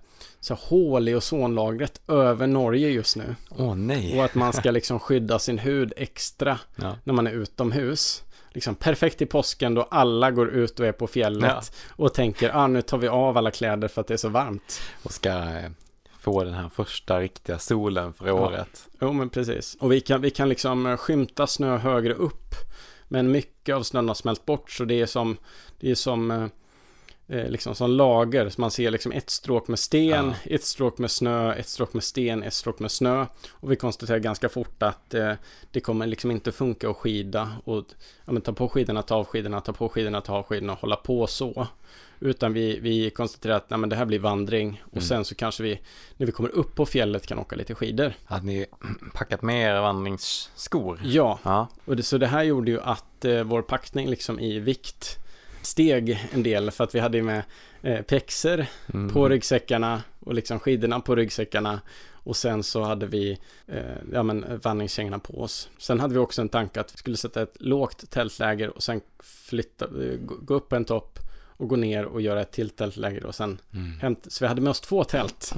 så 0.40 0.54
hål 0.54 1.08
i 1.08 1.14
ozonlagret 1.14 2.00
över 2.08 2.46
Norge 2.46 2.88
just 2.88 3.16
nu. 3.16 3.34
Åh 3.50 3.74
nej. 3.74 4.18
Och 4.18 4.24
att 4.24 4.34
man 4.34 4.52
ska 4.52 4.70
liksom 4.70 4.98
skydda 4.98 5.38
sin 5.38 5.58
hud 5.58 5.92
extra 5.96 6.58
Ja. 6.76 6.96
när 7.04 7.14
man 7.14 7.26
är 7.26 7.32
utomhus. 7.32 8.22
Liksom 8.56 8.74
perfekt 8.74 9.22
i 9.22 9.26
påsken 9.26 9.74
då 9.74 9.82
alla 9.82 10.30
går 10.30 10.48
ut 10.48 10.80
och 10.80 10.86
är 10.86 10.92
på 10.92 11.06
fjället 11.06 11.50
Ja. 11.50 11.62
och 12.04 12.14
tänker 12.14 12.50
ah, 12.54 12.66
nu 12.66 12.82
tar 12.82 12.98
vi 12.98 13.08
av 13.08 13.36
alla 13.38 13.50
kläder 13.50 13.88
för 13.88 14.00
att 14.00 14.06
det 14.06 14.14
är 14.14 14.18
så 14.18 14.28
varmt. 14.28 14.80
Och 15.02 15.12
ska 15.12 15.28
eh, 15.30 15.70
få 16.18 16.44
den 16.44 16.54
här 16.54 16.68
första 16.68 17.20
riktiga 17.20 17.58
solen 17.58 18.12
för 18.12 18.30
året. 18.30 18.88
Jo, 19.00 19.12
men 19.12 19.30
precis. 19.30 19.76
Och 19.80 19.92
vi 19.92 20.00
kan, 20.00 20.20
vi 20.20 20.30
kan 20.30 20.48
liksom 20.48 20.86
eh, 20.86 20.96
skymta 20.96 21.46
snö 21.46 21.76
högre 21.76 22.14
upp. 22.14 22.54
Men 23.08 23.30
mycket 23.30 23.74
av 23.74 23.82
snön 23.82 24.08
har 24.08 24.14
smält 24.14 24.46
bort 24.46 24.70
så 24.70 24.84
det 24.84 25.00
är 25.00 25.06
som, 25.06 25.36
det 25.80 25.90
är 25.90 25.94
som, 25.94 26.50
eh, 27.28 27.48
liksom 27.48 27.74
som 27.74 27.90
lager. 27.90 28.48
Så 28.48 28.60
man 28.60 28.70
ser 28.70 28.90
liksom 28.90 29.12
ett 29.12 29.30
stråk 29.30 29.68
med 29.68 29.78
sten, 29.78 30.34
ett 30.44 30.64
stråk 30.64 30.98
med 30.98 31.10
snö, 31.10 31.52
ett 31.54 31.68
stråk 31.68 31.94
med 31.94 32.02
sten, 32.04 32.42
ett 32.42 32.54
stråk 32.54 32.78
med 32.78 32.90
snö. 32.90 33.26
Och 33.52 33.72
vi 33.72 33.76
konstaterar 33.76 34.18
ganska 34.18 34.48
fort 34.48 34.82
att 34.82 35.14
eh, 35.14 35.32
det 35.70 35.80
kommer 35.80 36.06
liksom 36.06 36.30
inte 36.30 36.52
funka 36.52 36.90
att 36.90 36.96
skida 36.96 37.52
och 37.64 37.84
ja, 38.24 38.32
men 38.32 38.42
ta 38.42 38.52
på 38.52 38.68
skidorna, 38.68 39.02
ta 39.02 39.14
av 39.14 39.24
skidorna, 39.24 39.60
ta 39.60 39.72
på 39.72 39.88
skidorna, 39.88 40.20
ta 40.20 40.32
av 40.36 40.42
skidorna 40.42 40.72
och 40.72 40.78
hålla 40.78 40.96
på 40.96 41.26
så. 41.26 41.66
Utan 42.20 42.52
vi, 42.52 42.78
vi 42.80 43.10
konstaterar 43.10 43.54
att 43.56 43.70
nej, 43.70 43.78
men 43.78 43.88
det 43.88 43.96
här 43.96 44.04
blir 44.04 44.18
vandring 44.18 44.82
och 44.86 44.92
Mm. 44.96 45.02
sen 45.04 45.24
så 45.24 45.34
kanske 45.34 45.62
vi, 45.62 45.80
när 46.16 46.26
vi 46.26 46.32
kommer 46.32 46.50
upp 46.50 46.74
på 46.74 46.86
fjället 46.86 47.26
kan 47.26 47.38
åka 47.38 47.56
lite 47.56 47.74
skidor. 47.74 48.12
Hade 48.24 48.46
ni 48.46 48.66
packat 49.14 49.42
med 49.42 49.70
er 49.76 49.80
vandringsskor? 49.80 51.00
Ja, 51.04 51.38
Ja. 51.42 51.68
och 51.84 51.96
det, 51.96 52.02
så 52.02 52.18
det 52.18 52.26
här 52.26 52.42
gjorde 52.42 52.70
ju 52.70 52.80
att 52.80 53.24
eh, 53.24 53.42
vår 53.42 53.62
packning 53.62 54.08
liksom 54.10 54.40
i 54.40 54.58
vikt 54.58 55.18
steg 55.66 56.28
en 56.32 56.42
del 56.42 56.70
för 56.70 56.84
att 56.84 56.94
vi 56.94 56.98
hade 57.00 57.22
med 57.22 57.42
eh, 57.82 58.02
pexer 58.02 58.66
Mm. 58.94 59.08
på 59.12 59.28
ryggsäckarna 59.28 60.02
och 60.20 60.34
liksom 60.34 60.58
skidorna 60.60 61.00
på 61.00 61.16
ryggsäckarna 61.16 61.80
och 62.12 62.36
sen 62.36 62.62
så 62.62 62.82
hade 62.82 63.06
vi 63.06 63.38
eh, 63.66 63.80
ja, 64.12 64.22
men, 64.22 64.60
vandringskängorna 64.62 65.18
på 65.18 65.40
oss. 65.42 65.70
Sen 65.78 66.00
hade 66.00 66.14
vi 66.14 66.20
också 66.20 66.42
en 66.42 66.48
tanke 66.48 66.80
att 66.80 66.92
vi 66.94 66.96
skulle 66.98 67.16
sätta 67.16 67.42
ett 67.42 67.56
lågt 67.60 68.10
tältläger 68.10 68.68
och 68.76 68.82
sen 68.82 69.00
flytta, 69.22 69.84
eh, 69.84 70.18
gå 70.20 70.54
upp 70.54 70.72
en 70.72 70.84
topp 70.84 71.18
och 71.58 71.68
gå 71.68 71.76
ner 71.76 72.04
och 72.04 72.20
göra 72.20 72.40
ett 72.40 72.52
till 72.52 72.70
tältläger 72.70 73.24
och 73.26 73.34
sen 73.34 73.58
Mm. 73.74 73.98
hämta. 74.00 74.30
Så 74.30 74.44
vi 74.44 74.48
hade 74.48 74.60
med 74.60 74.70
oss 74.70 74.80
två 74.80 75.04
tält. 75.04 75.54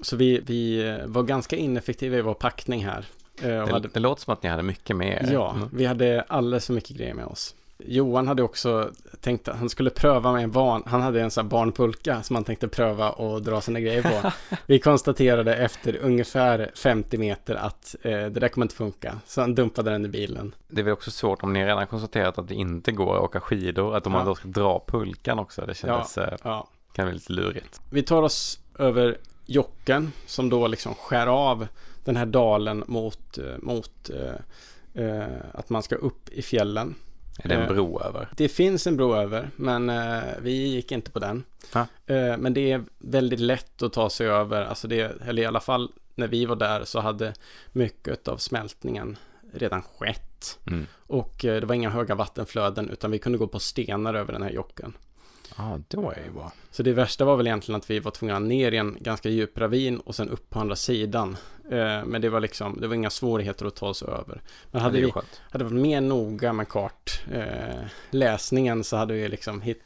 Så 0.00 0.16
vi, 0.16 0.40
vi 0.46 0.88
eh, 0.88 1.06
var 1.06 1.22
ganska 1.22 1.56
ineffektiva 1.56 2.16
i 2.16 2.20
vår 2.20 2.34
packning 2.34 2.84
här. 2.84 3.06
Eh, 3.42 3.48
Det, 3.48 3.72
hade 3.72 3.88
det 3.88 4.00
låter 4.00 4.22
som 4.22 4.32
att 4.32 4.42
ni 4.42 4.48
hade 4.48 4.62
mycket 4.62 4.96
med 4.96 5.08
er. 5.08 5.32
Ja, 5.32 5.52
Mm. 5.56 5.68
vi 5.72 5.84
hade 5.84 6.22
alldeles 6.22 6.66
för 6.66 6.72
mycket 6.74 6.96
grejer 6.96 7.14
med 7.14 7.24
oss. 7.26 7.54
Johan 7.86 8.28
hade 8.28 8.42
också 8.42 8.90
tänkt 9.20 9.48
att 9.48 9.56
han 9.58 9.68
skulle 9.68 9.90
pröva 9.90 10.32
med 10.32 10.44
en 10.44 10.50
van, 10.50 10.82
han 10.86 11.00
hade 11.02 11.20
en 11.22 11.30
sån 11.30 11.44
här 11.44 11.50
barnpulka 11.50 12.22
som 12.22 12.36
han 12.36 12.44
tänkte 12.44 12.68
pröva 12.68 13.10
och 13.10 13.42
dra 13.42 13.60
sina 13.60 13.80
grejer 13.80 14.02
på. 14.02 14.30
Vi 14.66 14.78
konstaterade 14.78 15.56
efter 15.56 15.96
ungefär 15.96 16.70
50 16.74 17.18
meter 17.18 17.54
att 17.54 17.96
eh, 18.02 18.10
det 18.10 18.28
där 18.30 18.48
kommer 18.48 18.64
inte 18.64 18.74
funka, 18.74 19.18
så 19.26 19.40
han 19.40 19.54
dumpade 19.54 19.90
den 19.90 20.04
i 20.04 20.08
bilen. 20.08 20.54
Det 20.68 20.80
är 20.80 20.84
väl 20.84 20.92
också 20.92 21.10
svårt 21.10 21.42
om 21.42 21.52
ni 21.52 21.64
redan 21.64 21.86
konstaterat 21.86 22.38
att 22.38 22.48
det 22.48 22.54
inte 22.54 22.92
går 22.92 23.16
att 23.16 23.22
åka 23.22 23.40
skidor, 23.40 23.96
att 23.96 24.06
om 24.06 24.12
man 24.12 24.20
Ja. 24.20 24.26
då 24.26 24.34
ska 24.34 24.48
dra 24.48 24.84
pulkan 24.86 25.38
också, 25.38 25.66
det 25.66 25.74
kändes, 25.74 26.18
eh, 26.18 26.36
Ja. 26.44 26.68
kan 26.92 27.04
bli 27.06 27.14
lite 27.14 27.32
lurigt. 27.32 27.80
Vi 27.90 28.02
tar 28.02 28.22
oss 28.22 28.58
över 28.78 29.18
Jocken 29.46 30.12
som 30.26 30.50
då 30.50 30.66
liksom 30.66 30.94
skär 30.94 31.26
av 31.26 31.66
den 32.04 32.16
här 32.16 32.26
dalen 32.26 32.84
mot, 32.86 33.38
eh, 33.38 33.44
mot 33.58 34.10
eh, 34.10 35.04
eh, 35.04 35.26
att 35.54 35.70
man 35.70 35.82
ska 35.82 35.94
upp 35.96 36.28
i 36.28 36.42
fjällen. 36.42 36.94
Är 37.42 37.48
det 37.48 37.54
en 37.54 37.62
Eh, 37.62 37.68
bro 37.68 38.00
över? 38.00 38.28
Det 38.36 38.48
finns 38.48 38.86
en 38.86 38.96
bro 38.96 39.14
över, 39.14 39.50
men 39.56 39.90
eh, 39.90 40.22
vi 40.40 40.52
gick 40.52 40.92
inte 40.92 41.10
på 41.10 41.18
den. 41.18 41.44
Ja. 41.74 41.80
Eh, 42.06 42.36
men 42.36 42.54
det 42.54 42.72
är 42.72 42.84
väldigt 42.98 43.40
lätt 43.40 43.82
att 43.82 43.92
ta 43.92 44.10
sig 44.10 44.26
över, 44.26 44.64
alltså 44.64 44.88
det, 44.88 45.20
eller 45.26 45.42
i 45.42 45.46
alla 45.46 45.60
fall 45.60 45.92
när 46.14 46.28
vi 46.28 46.44
var 46.44 46.56
där 46.56 46.84
så 46.84 47.00
hade 47.00 47.34
mycket 47.72 48.28
av 48.28 48.36
smältningen 48.36 49.16
redan 49.52 49.82
skett. 49.82 50.58
Mm. 50.66 50.86
Och 51.06 51.34
det 51.38 51.64
var 51.64 51.74
inga 51.74 51.90
höga 51.90 52.14
vattenflöden 52.14 52.90
utan 52.90 53.10
vi 53.10 53.18
kunde 53.18 53.38
gå 53.38 53.46
på 53.46 53.58
stenar 53.58 54.14
över 54.14 54.32
den 54.32 54.42
här 54.42 54.50
jocken. 54.50 54.92
Ja, 55.56 55.78
då 55.88 56.10
är 56.10 56.22
det 56.24 56.30
bra. 56.30 56.52
Så 56.70 56.82
det 56.82 56.92
värsta 56.92 57.24
var 57.24 57.36
väl 57.36 57.46
egentligen 57.46 57.76
att 57.76 57.90
vi 57.90 58.00
var 58.00 58.10
tvungna 58.10 58.38
ner 58.38 58.72
i 58.72 58.76
en 58.76 58.96
ganska 59.00 59.28
djup 59.28 59.58
ravin 59.58 59.98
och 59.98 60.14
sen 60.14 60.28
upp 60.28 60.50
på 60.50 60.60
andra 60.60 60.76
sidan. 60.76 61.36
Eh, 61.70 62.04
men 62.04 62.20
det 62.20 62.28
var 62.28 62.40
liksom, 62.40 62.80
det 62.80 62.88
var 62.88 62.94
inga 62.94 63.10
svårigheter 63.10 63.66
att 63.66 63.76
ta 63.76 63.88
oss 63.88 64.02
över. 64.02 64.42
Men 64.70 64.82
hade 64.82 65.00
vi 65.00 65.12
hade 65.50 65.64
varit 65.64 65.76
mer 65.76 66.00
noga 66.00 66.52
med 66.52 66.68
kartläsningen 66.68 68.78
eh, 68.78 68.82
så 68.82 68.96
hade 68.96 69.14
vi 69.14 69.28
liksom 69.28 69.60
hit, 69.60 69.82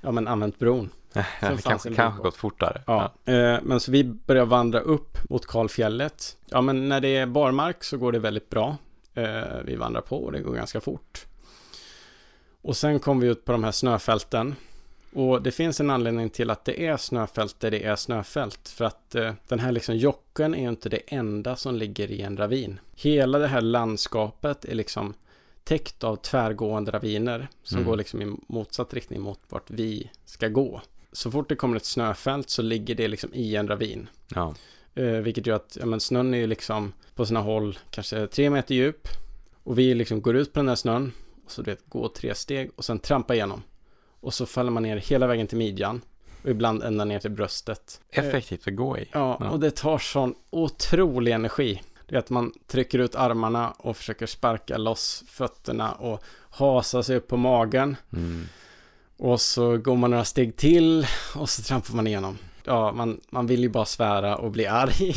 ja, 0.00 0.10
men 0.10 0.28
använt 0.28 0.58
bron. 0.58 0.90
det 1.12 1.26
kanske, 1.62 1.94
kanske 1.94 2.22
gått 2.22 2.36
fortare. 2.36 2.82
Ja. 2.86 3.12
Eh, 3.24 3.58
men 3.62 3.80
så 3.80 3.90
vi 3.90 4.04
börjar 4.04 4.44
vandra 4.44 4.80
upp 4.80 5.18
mot 5.30 5.46
Kalfjället. 5.46 6.36
Ja, 6.46 6.60
men 6.60 6.88
när 6.88 7.00
det 7.00 7.16
är 7.16 7.26
barmark 7.26 7.84
så 7.84 7.96
går 7.96 8.12
det 8.12 8.18
väldigt 8.18 8.50
bra. 8.50 8.76
Vi 9.64 9.76
vandrar 9.76 10.00
på 10.00 10.24
och 10.24 10.32
det 10.32 10.40
går 10.40 10.54
ganska 10.54 10.80
fort. 10.80 11.26
Och 12.62 12.76
sen 12.76 13.00
kommer 13.00 13.22
vi 13.22 13.28
ut 13.28 13.44
på 13.44 13.52
de 13.52 13.64
här 13.64 13.72
snöfälten. 13.72 14.54
Och 15.18 15.42
det 15.42 15.50
finns 15.52 15.80
en 15.80 15.90
anledning 15.90 16.30
till 16.30 16.50
att 16.50 16.64
det 16.64 16.86
är 16.86 16.96
snöfält 16.96 17.60
där 17.60 17.70
det 17.70 17.84
är 17.84 17.96
snöfält. 17.96 18.68
För 18.68 18.84
att 18.84 19.14
eh, 19.14 19.32
den 19.48 19.58
här 19.58 19.72
liksom 19.72 19.96
jocken 19.96 20.54
är 20.54 20.62
ju 20.62 20.68
inte 20.68 20.88
det 20.88 21.00
enda 21.06 21.56
som 21.56 21.74
ligger 21.74 22.10
i 22.10 22.20
en 22.22 22.36
ravin. 22.36 22.80
Hela 22.96 23.38
det 23.38 23.46
här 23.46 23.60
landskapet 23.60 24.64
är 24.64 24.74
liksom 24.74 25.14
täckt 25.64 26.04
av 26.04 26.16
tvärgående 26.16 26.90
raviner 26.90 27.48
som 27.62 27.78
Mm. 27.78 27.88
går 27.90 27.96
liksom 27.96 28.22
i 28.22 28.36
motsatt 28.46 28.94
riktning 28.94 29.20
mot 29.20 29.40
vart 29.48 29.70
vi 29.70 30.10
ska 30.24 30.48
gå. 30.48 30.80
Så 31.12 31.30
fort 31.30 31.48
det 31.48 31.56
kommer 31.56 31.76
ett 31.76 31.84
snöfält 31.84 32.50
så 32.50 32.62
ligger 32.62 32.94
det 32.94 33.08
liksom 33.08 33.30
i 33.34 33.56
en 33.56 33.68
ravin. 33.68 34.08
Ja. 34.34 34.54
Eh, 34.94 35.04
vilket 35.04 35.46
gör 35.46 35.56
att 35.56 35.76
ja, 35.80 35.86
men 35.86 36.00
snön 36.00 36.34
är 36.34 36.38
ju 36.38 36.46
liksom 36.46 36.92
på 37.14 37.26
sina 37.26 37.40
håll 37.40 37.78
kanske 37.90 38.26
tre 38.26 38.50
meter 38.50 38.74
djup. 38.74 39.08
Och 39.62 39.78
vi 39.78 39.94
liksom 39.94 40.22
går 40.22 40.36
ut 40.36 40.52
på 40.52 40.58
den 40.60 40.68
här 40.68 40.76
snön. 40.76 41.12
Och 41.44 41.50
så 41.50 41.62
du 41.62 41.70
vet, 41.70 41.88
går 41.88 42.08
tre 42.08 42.34
steg 42.34 42.70
och 42.76 42.84
sen 42.84 42.98
trampar 42.98 43.34
igenom. 43.34 43.62
Och 44.20 44.34
så 44.34 44.46
faller 44.46 44.70
man 44.70 44.82
ner 44.82 44.96
hela 44.96 45.26
vägen 45.26 45.46
till 45.46 45.58
midjan. 45.58 46.00
Och 46.42 46.50
ibland 46.50 46.82
ända 46.82 47.04
ner 47.04 47.18
till 47.18 47.30
bröstet. 47.30 48.00
Effektivt 48.10 48.68
att 48.68 48.76
gå 48.76 48.98
i. 48.98 49.08
Ja, 49.12 49.36
Ja. 49.40 49.50
och 49.50 49.60
det 49.60 49.70
tar 49.70 49.98
sån 49.98 50.34
otrolig 50.50 51.32
energi. 51.32 51.82
Det 52.08 52.14
är 52.14 52.18
att 52.18 52.30
man 52.30 52.52
trycker 52.66 52.98
ut 52.98 53.14
armarna 53.14 53.70
och 53.70 53.96
försöker 53.96 54.26
sparka 54.26 54.78
loss 54.78 55.24
fötterna 55.28 55.92
och 55.92 56.22
hasa 56.50 57.02
sig 57.02 57.16
upp 57.16 57.28
på 57.28 57.36
magen. 57.36 57.96
Mm. 58.12 58.46
Och 59.16 59.40
så 59.40 59.76
går 59.76 59.96
man 59.96 60.10
några 60.10 60.24
steg 60.24 60.56
till 60.56 61.06
och 61.36 61.50
så 61.50 61.62
trampar 61.62 61.94
man 61.94 62.06
igenom. 62.06 62.38
Ja, 62.64 62.92
man, 62.92 63.20
man 63.30 63.46
vill 63.46 63.60
ju 63.62 63.68
bara 63.68 63.84
svära 63.84 64.36
och 64.36 64.50
bli 64.50 64.66
arg. 64.66 65.12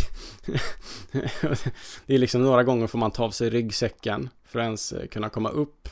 det 2.06 2.14
är 2.14 2.18
liksom 2.18 2.44
några 2.44 2.64
gånger 2.64 2.88
får 2.88 2.98
man 3.00 3.12
ta 3.12 3.24
av 3.24 3.32
sig 3.32 3.50
ryggsäcken 3.50 4.30
för 4.46 4.60
att 4.60 4.64
ens 4.64 4.94
kunna 5.12 5.30
komma 5.30 5.50
upp. 5.50 5.90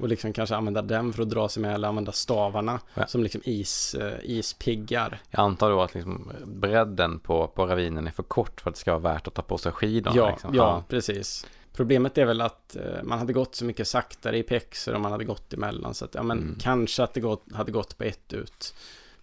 Och 0.00 0.08
liksom 0.08 0.32
kanske 0.32 0.56
använda 0.56 0.82
den 0.82 1.12
för 1.12 1.22
att 1.22 1.30
dra 1.30 1.48
sig 1.48 1.62
med 1.62 1.74
eller 1.74 1.88
använda 1.88 2.12
stavarna 2.12 2.80
Ja. 2.94 3.06
som 3.06 3.22
liksom 3.22 3.40
is, 3.44 3.94
eh, 3.94 4.12
ispiggar. 4.22 5.22
Jag 5.30 5.40
antar 5.40 5.70
då 5.70 5.82
att 5.82 5.94
liksom 5.94 6.32
bredden 6.44 7.18
på, 7.18 7.48
på 7.48 7.66
ravinen 7.66 8.06
är 8.06 8.10
för 8.10 8.22
kort 8.22 8.60
för 8.60 8.70
att 8.70 8.74
det 8.76 8.80
ska 8.80 8.98
vara 8.98 9.14
värt 9.14 9.26
att 9.28 9.34
ta 9.34 9.42
på 9.42 9.58
sig 9.58 9.72
skidorna. 9.72 10.16
Ja, 10.16 10.30
liksom. 10.30 10.54
ja, 10.54 10.84
precis. 10.88 11.46
Problemet 11.72 12.18
är 12.18 12.24
väl 12.24 12.40
att 12.40 12.76
eh, 12.76 13.02
man 13.02 13.18
hade 13.18 13.32
gått 13.32 13.54
så 13.54 13.64
mycket 13.64 13.88
saktare 13.88 14.38
i 14.38 14.42
pexer 14.42 14.94
och 14.94 15.00
man 15.00 15.12
hade 15.12 15.24
gått 15.24 15.52
emellan. 15.52 15.94
Så 15.94 16.04
att, 16.04 16.14
ja, 16.14 16.22
men 16.22 16.38
Mm. 16.38 16.56
kanske 16.60 17.02
att 17.02 17.14
det 17.14 17.20
gått, 17.20 17.44
hade 17.54 17.72
gått 17.72 17.98
på 17.98 18.04
ett 18.04 18.32
ut. 18.32 18.74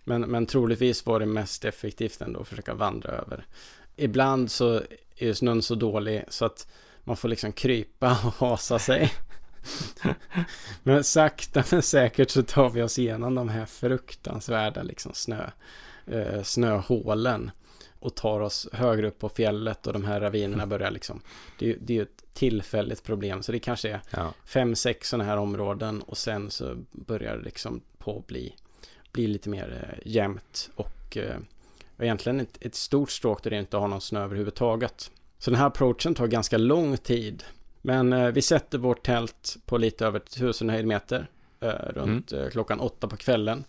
Men, 0.04 0.22
men 0.22 0.46
troligtvis 0.46 1.06
var 1.06 1.20
det 1.20 1.26
mest 1.26 1.66
effektivt 1.66 2.22
ändå 2.22 2.40
att 2.42 2.48
försöka 2.48 2.74
vandra 2.74 3.12
över. 3.12 3.46
Ibland 3.96 4.52
så 4.52 4.82
är 5.16 5.34
snön 5.34 5.62
så 5.62 5.76
dålig 5.76 6.24
så 6.30 6.46
att 6.46 6.68
man 7.04 7.18
får 7.18 7.28
liksom 7.30 7.52
krypa 7.52 8.12
och 8.26 8.34
hasa 8.50 8.80
sig. 8.80 9.12
men 10.84 11.04
sakta 11.04 11.64
men 11.72 11.82
säkert 11.82 12.30
så 12.30 12.44
tar 12.44 12.70
vi 12.70 12.82
oss 12.82 13.00
igenom 13.00 13.36
de 13.36 13.50
här 13.50 13.66
fruktansvärda 13.66 14.84
liksom 14.84 15.14
snö, 15.14 15.50
eh, 16.06 16.44
snöhålen 16.44 17.52
och 18.00 18.16
tar 18.16 18.40
oss 18.40 18.68
högre 18.74 19.08
upp 19.08 19.20
på 19.20 19.30
fjället 19.30 19.88
och 19.88 19.94
de 19.94 20.06
här 20.06 20.22
ravinerna 20.22 20.68
börjar 20.68 20.92
liksom 20.92 21.22
det, 21.60 21.72
är 21.72 21.78
det 21.80 21.94
är 21.94 21.98
ju 21.98 22.04
ett 22.04 22.24
tillfälligt 22.34 23.04
problem 23.04 23.44
så 23.44 23.52
det 23.52 23.60
kanske 23.60 23.90
är 23.90 24.02
Ja. 24.10 24.34
fem, 24.46 24.76
sex 24.76 25.10
sådana 25.10 25.24
här 25.24 25.38
områden 25.38 26.02
och 26.02 26.18
sen 26.18 26.52
så 26.52 26.76
börjar 26.92 27.38
det 27.38 27.44
liksom 27.44 27.82
på 27.98 28.18
att 28.18 28.28
bli, 28.28 28.56
bli 29.12 29.28
lite 29.28 29.50
mer 29.50 29.90
eh, 29.90 30.12
jämnt 30.12 30.70
och 30.76 31.18
eh, 31.18 31.38
egentligen 32.00 32.40
ett, 32.40 32.58
ett 32.62 32.76
stort 32.76 33.12
stråk 33.12 33.44
där 33.44 33.50
det 33.50 33.60
inte 33.60 33.78
har 33.78 33.88
någon 33.88 34.02
snö 34.02 34.24
överhuvudtaget. 34.24 35.12
Så 35.40 35.52
den 35.52 35.60
här 35.60 35.68
approachen 35.68 36.16
tar 36.16 36.28
ganska 36.28 36.58
lång 36.58 36.98
tid. 36.98 37.44
Men 37.82 38.14
eh, 38.14 38.28
vi 38.28 38.42
sätter 38.42 38.78
vårt 38.78 39.04
tält 39.06 39.58
på 39.66 39.78
lite 39.78 40.06
över 40.06 40.20
1000 40.20 40.70
höjdmeter 40.70 41.30
eh, 41.60 41.70
runt 41.70 42.32
eh, 42.32 42.48
klockan 42.48 42.80
åtta 42.80 43.08
på 43.08 43.18
kvällen. 43.18 43.64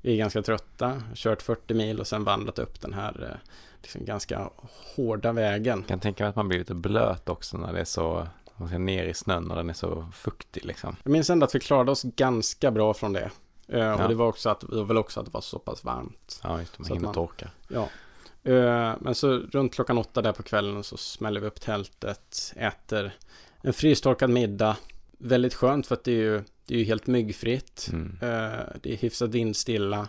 Vi 0.00 0.12
är 0.12 0.16
ganska 0.16 0.42
trötta, 0.42 1.02
kört 1.14 1.42
40 1.42 1.74
mil 1.74 2.00
och 2.00 2.06
sen 2.06 2.24
vandrat 2.24 2.58
upp 2.58 2.80
den 2.80 2.92
här 2.92 3.40
liksom 3.82 4.04
ganska 4.04 4.50
hårda 4.96 5.32
vägen. 5.32 5.78
Jag 5.78 5.88
kan 5.88 6.00
tänka 6.00 6.24
mig 6.24 6.28
att 6.30 6.36
man 6.36 6.48
blir 6.48 6.58
lite 6.58 6.74
blöt 6.74 7.28
också 7.28 7.56
när 7.56 7.72
det 7.72 7.80
är 7.80 7.84
så, 7.84 8.26
man 8.56 8.68
ska 8.68 8.78
ner 8.78 9.04
i 9.04 9.14
snön 9.14 9.50
och 9.50 9.56
den 9.56 9.70
är 9.70 9.74
så 9.74 10.06
fuktig 10.12 10.64
liksom. 10.64 10.96
Jag 11.02 11.10
minns 11.10 11.30
ändå 11.30 11.44
att 11.44 11.54
vi 11.54 11.60
klarade 11.60 11.90
oss 11.90 12.02
ganska 12.02 12.70
bra 12.70 12.94
från 12.94 13.12
det. 13.12 13.30
Ja. 13.66 14.02
Och 14.02 14.08
det 14.08 14.14
var 14.14 14.26
också 14.26 14.48
att 14.50 14.60
det 14.60 14.76
var 14.76 14.84
väl 14.84 14.98
också 14.98 15.20
att 15.20 15.26
det 15.26 15.32
var 15.32 15.40
så 15.40 15.58
pass 15.58 15.84
varmt. 15.84 16.40
Ja, 16.42 16.60
just 16.60 16.72
det, 16.72 16.78
man 16.78 16.86
Så 16.88 16.94
hinner 16.94 17.06
man- 17.06 17.14
torka. 17.14 17.50
Ja. 17.68 17.88
Eh, 18.44 18.94
Men 19.00 19.14
så 19.14 19.28
runt 19.38 19.74
klockan 19.74 19.98
åtta 19.98 20.22
där 20.22 20.32
på 20.32 20.42
kvällen 20.42 20.84
så 20.84 20.96
smäller 20.96 21.40
vi 21.40 21.46
upp 21.46 21.60
tältet, 21.60 22.52
äter 22.56 23.12
en 23.62 23.72
frystorkad 23.72 24.30
middag. 24.30 24.76
Väldigt 25.18 25.54
skönt 25.54 25.86
för 25.86 25.94
att 25.94 26.04
det 26.04 26.12
är 26.12 26.16
ju, 26.16 26.42
det 26.66 26.74
är 26.74 26.78
ju 26.78 26.84
helt 26.84 27.06
myggfritt. 27.06 27.88
Mm. 27.92 28.18
Eh, 28.22 28.64
Det 28.82 28.92
är 28.92 28.96
hyfsat 28.96 29.30
vindstilla. 29.30 30.08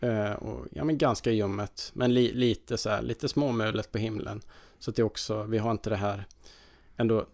eh, 0.00 0.32
Och 0.32 0.66
ja, 0.72 0.84
men 0.84 0.98
ganska 0.98 1.30
ljummet. 1.30 1.90
Men 1.94 2.14
li, 2.14 2.32
lite 2.32 2.78
så 2.78 2.90
här, 2.90 3.02
lite 3.02 3.28
småmulet 3.28 3.92
på 3.92 3.98
himlen. 3.98 4.40
Så 4.78 4.90
att 4.90 4.96
det 4.96 5.02
är 5.02 5.06
också, 5.06 5.42
vi 5.42 5.58
har 5.58 5.70
inte 5.70 5.90
det 5.90 5.96
här 5.96 6.24
ändå 6.96 7.26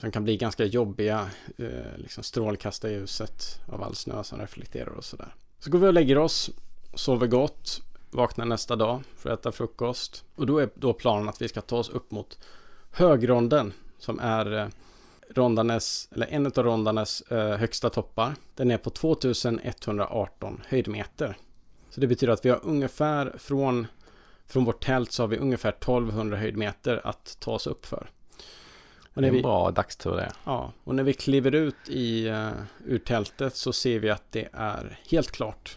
som 0.00 0.10
kan 0.12 0.24
bli 0.24 0.36
ganska 0.36 0.64
jobbiga 0.64 1.30
eh, 1.58 1.96
liksom 1.96 2.22
strålkastarljuset 2.24 3.60
av 3.66 3.82
all 3.82 3.94
snö 3.94 4.24
som 4.24 4.38
reflekterar 4.40 4.90
och 4.90 5.04
sådär. 5.04 5.34
Så 5.58 5.70
går 5.70 5.78
vi 5.78 5.86
och 5.88 5.92
lägger 5.94 6.18
oss, 6.18 6.50
sover 6.94 7.26
gott, 7.26 7.80
vaknar 8.10 8.44
nästa 8.44 8.76
dag 8.76 9.02
för 9.16 9.30
att 9.30 9.40
äta 9.40 9.52
frukost. 9.52 10.24
Och 10.34 10.46
då 10.46 10.58
är 10.58 10.70
då 10.74 10.92
planen 10.92 11.28
att 11.28 11.42
vi 11.42 11.48
ska 11.48 11.60
ta 11.60 11.76
oss 11.76 11.88
upp 11.88 12.10
mot 12.10 12.38
Högronden 12.90 13.72
som 13.98 14.20
är 14.20 14.52
eh, 14.58 14.66
Rondanes, 15.34 16.08
eller 16.12 16.26
en 16.26 16.46
av 16.46 16.52
Rondanes 16.52 17.20
eh, 17.20 17.56
högsta 17.56 17.90
toppar. 17.90 18.34
Den 18.54 18.70
är 18.70 18.78
på 18.78 18.90
2118 18.90 20.62
höjdmeter. 20.68 21.36
Så 21.90 22.00
det 22.00 22.06
betyder 22.06 22.32
att 22.32 22.44
vi 22.44 22.50
har 22.50 22.60
ungefär 22.62 23.34
från, 23.38 23.86
från 24.46 24.64
vårt 24.64 24.84
tält 24.84 25.12
så 25.12 25.22
har 25.22 25.28
vi 25.28 25.36
ungefär 25.38 25.70
1200 25.72 26.36
höjdmeter 26.36 27.00
att 27.04 27.36
ta 27.40 27.52
oss 27.52 27.66
upp 27.66 27.86
för. 27.86 28.10
Och 29.14 29.22
Det 29.22 29.26
är 29.26 29.28
en 29.28 29.34
vi, 29.36 29.42
bra 29.42 29.70
dagstur 29.70 30.16
det. 30.16 30.32
ja, 30.44 30.72
och 30.84 30.94
när 30.94 31.02
vi 31.02 31.12
kliver 31.12 31.54
ut 31.54 31.88
i, 31.88 32.28
uh, 32.28 32.50
ur 32.84 32.98
tältet 32.98 33.56
så 33.56 33.72
ser 33.72 33.98
vi 33.98 34.10
att 34.10 34.32
det 34.32 34.48
är 34.52 34.98
helt 35.10 35.30
klart. 35.30 35.76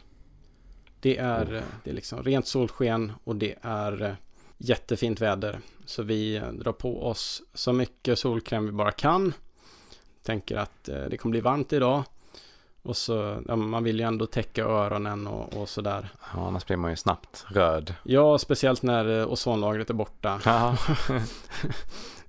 Det 1.04 1.18
är, 1.18 1.63
det 1.84 1.89
är 1.89 1.94
liksom 1.94 2.24
rent 2.24 2.48
solsken 2.48 3.12
och 3.24 3.36
det 3.36 3.56
är 3.62 4.04
eh, 4.04 4.13
jättefint 4.58 5.22
väder. 5.22 5.60
Så 5.86 6.04
vi 6.04 6.36
eh, 6.36 6.48
drar 6.48 6.72
på 6.72 7.08
oss 7.08 7.42
så 7.54 7.74
mycket 7.74 8.20
solkräm 8.20 8.66
vi 8.66 8.72
bara 8.72 8.92
kan. 8.92 9.34
Tänker 10.26 10.58
att 10.58 10.89
eh, 10.89 11.04
det 11.10 11.18
kommer 11.18 11.32
bli 11.32 11.42
varmt 11.42 11.74
idag. 11.74 12.04
Och 12.82 12.98
så, 12.98 13.44
ja, 13.48 13.56
man 13.56 13.84
vill 13.84 14.00
ju 14.00 14.06
ändå 14.06 14.26
täcka 14.26 14.63
öronen 14.63 15.28
och, 15.28 15.54
och 15.54 15.70
sådär. 15.70 16.10
Ja, 16.34 16.48
annars 16.48 16.66
blir 16.66 16.78
man 16.78 16.92
ju 16.92 16.98
snabbt 16.98 17.46
röd. 17.48 17.94
Ja, 18.04 18.38
speciellt 18.38 18.82
när 18.82 19.26
ozonlagret 19.26 19.89
är 19.89 19.94
borta. 19.94 20.42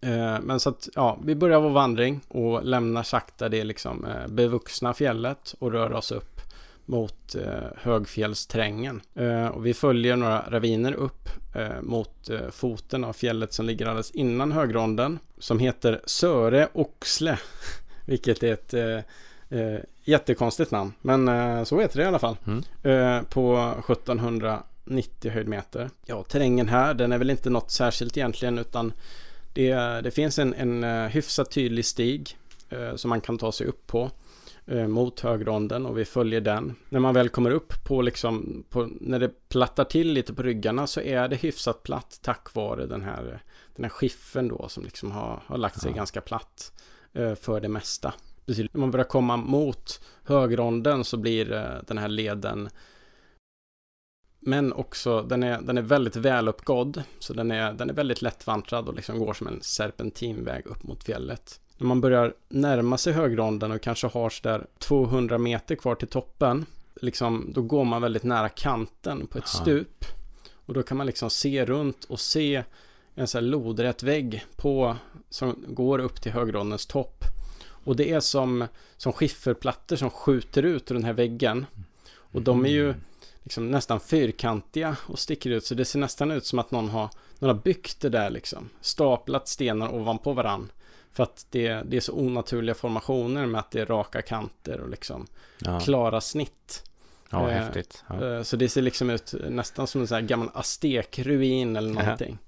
Men 0.43 0.61
så 0.61 0.69
att, 0.69 0.89
ja, 0.95 1.19
vi 1.25 1.35
börjar 1.35 1.61
vår 1.61 1.71
vandring 1.71 2.21
och 2.29 2.65
lämnar 2.65 3.03
sakta 3.03 3.49
det 3.49 3.65
liksom 3.65 4.07
bevuxna 4.29 4.95
fjället 4.95 5.55
och 5.59 5.73
rör 5.73 5.93
oss 5.93 6.13
upp 6.13 6.35
mot 6.87 7.35
eh, 7.35 7.69
högfjällsträngen. 7.77 9.01
Eh, 9.15 9.47
och 9.47 9.67
vi 9.67 9.75
följer 9.75 10.17
några 10.17 10.51
raviner 10.51 10.93
upp 10.93 11.29
eh, 11.55 11.83
mot 11.83 12.31
eh, 12.31 12.51
foten 12.51 13.05
av 13.05 13.13
fjället 13.13 13.53
som 13.53 13.67
ligger 13.67 13.87
alldeles 13.87 14.11
innan 14.11 14.53
högronden 14.53 15.19
som 15.39 15.59
heter 15.59 16.01
Söre 16.05 16.69
Oxle. 16.73 17.39
Vilket 18.07 18.43
är 18.43 18.53
ett 18.53 18.75
eh, 18.75 18.99
eh, 19.61 19.81
jättekonstigt 20.05 20.71
namn, 20.71 20.93
men 21.01 21.29
eh, 21.29 21.65
så 21.65 21.81
heter 21.81 21.97
det 21.97 22.05
i 22.05 22.07
alla 22.07 22.19
fall. 22.19 22.37
Mm. 22.47 23.25
På 23.25 23.75
1790 23.89 25.31
höjdmeter. 25.31 25.91
Ja, 26.07 26.23
terrängen 26.23 26.69
här, 26.69 26.95
den 26.95 27.13
är 27.13 27.19
väl 27.19 27.31
inte 27.31 27.51
något 27.51 27.71
särskilt 27.71 28.17
egentligen 28.17 28.59
utan 28.59 28.93
det, 29.53 29.75
det 30.01 30.11
finns 30.11 30.39
en, 30.39 30.55
en 30.55 31.09
hyfsat 31.09 31.51
tydlig 31.51 31.85
stig 31.85 32.39
som 32.97 33.09
man 33.09 33.21
kan 33.21 33.39
ta 33.39 33.53
sig 33.53 33.67
upp 33.67 33.87
på 33.87 34.11
eh, 34.67 34.87
mot 34.87 35.21
högronden 35.21 35.87
och 35.87 35.99
vi 35.99 36.05
följer 36.05 36.41
den. 36.41 36.75
När 36.89 37.01
man 37.01 37.15
väl 37.15 37.29
kommer 37.29 37.51
upp 37.51 37.85
på 37.85 38.03
liksom, 38.03 38.65
på, 38.71 38.89
när 39.01 39.19
det 39.19 39.49
plattar 39.49 39.85
till 39.85 40.13
lite 40.13 40.35
på 40.35 40.43
ryggarna 40.43 40.87
så 40.87 41.01
är 41.01 41.29
det 41.29 41.37
hyfsat 41.37 41.83
platt 41.83 42.19
tack 42.23 42.55
vare 42.55 42.87
den 42.87 43.03
här, 43.03 43.43
den 43.77 43.85
här 43.85 43.91
skiffen 43.91 44.49
då 44.49 44.69
som 44.69 44.85
liksom 44.85 45.11
har, 45.11 45.43
har 45.47 45.59
lagt 45.59 45.81
sig 45.81 45.91
Ja. 45.91 45.97
ganska 45.97 46.21
platt 46.21 46.73
eh, 47.13 47.35
för 47.35 47.61
det 47.61 47.69
mesta. 47.69 48.15
Precis, 48.47 48.67
När 48.73 48.81
man 48.81 48.91
börjar 48.91 49.05
komma 49.05 49.37
mot 49.37 50.01
högronden 50.25 51.05
så 51.05 51.17
blir 51.17 51.53
eh, 51.53 51.83
den 51.87 51.99
här 51.99 52.09
leden 52.09 52.69
Men 54.47 54.73
också, 54.73 55.23
den 55.23 55.43
är, 55.43 55.61
den 55.63 55.79
är 55.79 55.83
väldigt 55.83 56.17
väluppgådd. 56.17 57.03
Så 57.19 57.33
den 57.35 57.51
är, 57.51 57.73
den 57.73 57.91
är 57.91 57.95
väldigt 57.95 58.23
lättvantrad 58.23 58.89
och 58.89 58.95
liksom 58.95 59.19
går 59.19 59.33
som 59.35 59.47
en 59.47 59.63
serpentinväg 59.63 60.67
upp 60.67 60.83
mot 60.83 61.05
fjället. 61.05 61.61
När 61.79 61.87
man 61.87 62.01
börjar 62.01 62.35
närma 62.49 62.99
sig 62.99 63.13
högronden 63.13 63.73
och 63.73 63.83
kanske 63.83 64.07
har 64.07 64.31
sådär 64.31 64.67
200 64.79 65.39
meter 65.39 65.75
kvar 65.75 65.95
till 65.95 66.09
toppen. 66.09 66.67
Liksom, 67.01 67.51
då 67.55 67.63
går 67.63 67.85
man 67.85 68.03
väldigt 68.03 68.23
nära 68.23 68.49
kanten 68.49 69.27
på 69.27 69.39
ett 69.39 69.45
Aha. 69.55 69.63
stup. 69.65 70.05
Och 70.67 70.75
då 70.75 70.83
kan 70.83 70.97
man 70.97 71.07
liksom 71.07 71.31
se 71.31 71.65
runt 71.65 72.05
och 72.05 72.21
se 72.21 72.65
en 73.15 73.27
sån 73.27 73.39
här 73.45 73.51
lodrätt 73.51 74.03
vägg 74.03 74.45
på, 74.57 74.97
som 75.31 75.65
går 75.69 75.99
upp 75.99 76.23
till 76.23 76.33
högrondens 76.33 76.87
topp. 76.87 77.25
Och 77.85 77.97
det 77.97 78.11
är 78.11 78.21
som, 78.21 78.67
som 78.97 79.13
skifferplattor 79.13 79.97
som 79.97 80.11
skjuter 80.11 80.63
ut 80.63 80.91
ur 80.91 80.95
den 80.95 81.05
här 81.05 81.13
väggen. 81.13 81.67
Och 82.17 82.43
de 82.43 82.65
är 82.65 82.69
ju 82.69 82.85
Mm. 82.89 83.01
liksom 83.43 83.71
nästan 83.71 84.01
fyrkantiga 84.01 84.97
och 85.07 85.19
sticker 85.19 85.51
ut. 85.51 85.65
Så 85.65 85.75
det 85.75 85.85
ser 85.85 85.99
nästan 85.99 86.31
ut 86.31 86.47
som 86.47 86.59
att 86.59 86.71
någon 86.71 86.89
har, 86.89 87.09
någon 87.39 87.57
har 87.57 87.63
byggt 87.63 88.01
det 88.01 88.09
där 88.09 88.31
liksom. 88.31 88.69
Staplat 88.81 89.49
stenar 89.49 89.95
ovanpå 89.95 90.33
varann. 90.33 90.71
För 91.15 91.23
att 91.23 91.47
det, 91.51 91.69
det 91.87 91.97
är 91.97 92.01
så 92.01 92.13
onaturliga 92.13 92.75
formationer 92.75 93.47
med 93.47 93.59
att 93.59 93.71
det 93.71 93.81
är 93.81 93.87
raka 93.87 94.23
kanter 94.23 94.81
och 94.81 94.89
liksom 94.91 95.27
Ja, 95.59 95.81
klara 95.81 96.21
snitt. 96.21 96.83
ja 97.31 97.51
eh, 97.51 97.57
häftigt. 97.63 98.05
Ja. 98.09 98.37
Eh, 98.37 98.43
Så 98.43 98.57
det 98.57 98.69
ser 98.69 98.83
liksom 98.83 99.11
ut 99.11 99.35
nästan 99.49 99.87
som 99.87 100.01
en 100.01 100.07
sån 100.07 100.15
här 100.15 100.23
gammal 100.23 100.51
aztekruin 100.55 101.77
eller 101.77 101.95
någonting. 101.95 102.39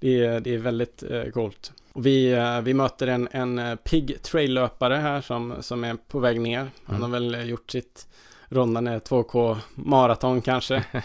Det 0.00 0.24
är, 0.24 0.40
det 0.40 0.54
är 0.54 0.58
väldigt 0.58 1.02
eh, 1.02 1.24
coolt. 1.24 1.72
Och 1.92 2.06
vi, 2.06 2.32
eh, 2.32 2.60
vi 2.60 2.74
möter 2.74 3.06
en, 3.06 3.28
en 3.30 3.58
eh, 3.58 3.74
pigg 3.76 4.22
traillöpare 4.22 4.94
här 4.94 5.20
som, 5.20 5.54
som 5.60 5.84
är 5.84 5.96
på 6.08 6.18
väg 6.18 6.40
ner. 6.40 6.70
Han 6.84 6.96
Mm. 6.96 7.02
har 7.02 7.20
väl 7.20 7.48
gjort 7.48 7.70
sitt 7.70 8.06
rondande 8.48 8.98
2K 8.98 9.56
maraton 9.74 10.40
kanske. 10.42 10.84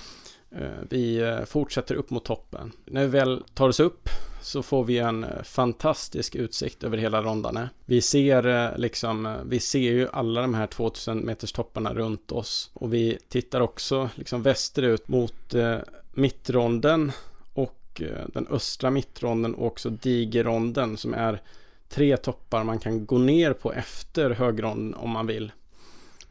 Eh, 0.55 0.83
vi 0.89 1.17
eh, 1.17 1.43
fortsätter 1.45 1.95
upp 1.95 2.09
mot 2.09 2.25
toppen. 2.25 2.71
När 2.85 3.01
vi 3.01 3.07
väl 3.07 3.43
tar 3.53 3.69
oss 3.69 3.79
upp 3.79 4.09
så 4.41 4.63
får 4.63 4.83
vi 4.83 4.97
en 4.97 5.23
eh, 5.23 5.43
fantastisk 5.43 6.35
utsikt 6.35 6.83
över 6.83 6.97
hela 6.97 7.23
Rondane. 7.23 7.69
Vi 7.85 8.01
ser 8.01 8.77
liksom, 8.77 9.35
vi 9.45 9.59
ser 9.59 9.91
ju 9.91 10.07
alla 10.13 10.41
de 10.41 10.53
här 10.53 10.67
2000 10.67 11.17
meters 11.17 11.51
topparna 11.51 11.93
runt 11.93 12.31
oss 12.31 12.71
och 12.73 12.93
vi 12.93 13.17
tittar 13.29 13.61
också 13.61 14.09
liksom 14.15 14.41
västerut 14.41 15.07
mot 15.07 15.53
eh, 15.53 15.77
mittronden 16.13 17.11
och 17.53 18.01
eh, 18.01 18.27
den 18.33 18.47
östra 18.47 18.91
mittronden 18.91 19.55
och 19.55 19.67
också 19.67 19.89
digeronden 19.89 20.97
som 20.97 21.13
är 21.13 21.41
tre 21.89 22.17
toppar 22.17 22.63
man 22.63 22.79
kan 22.79 23.05
gå 23.05 23.17
ner 23.17 23.53
på 23.53 23.73
efter 23.73 24.29
högronden 24.29 24.93
om 24.93 25.09
man 25.09 25.27
vill. 25.27 25.51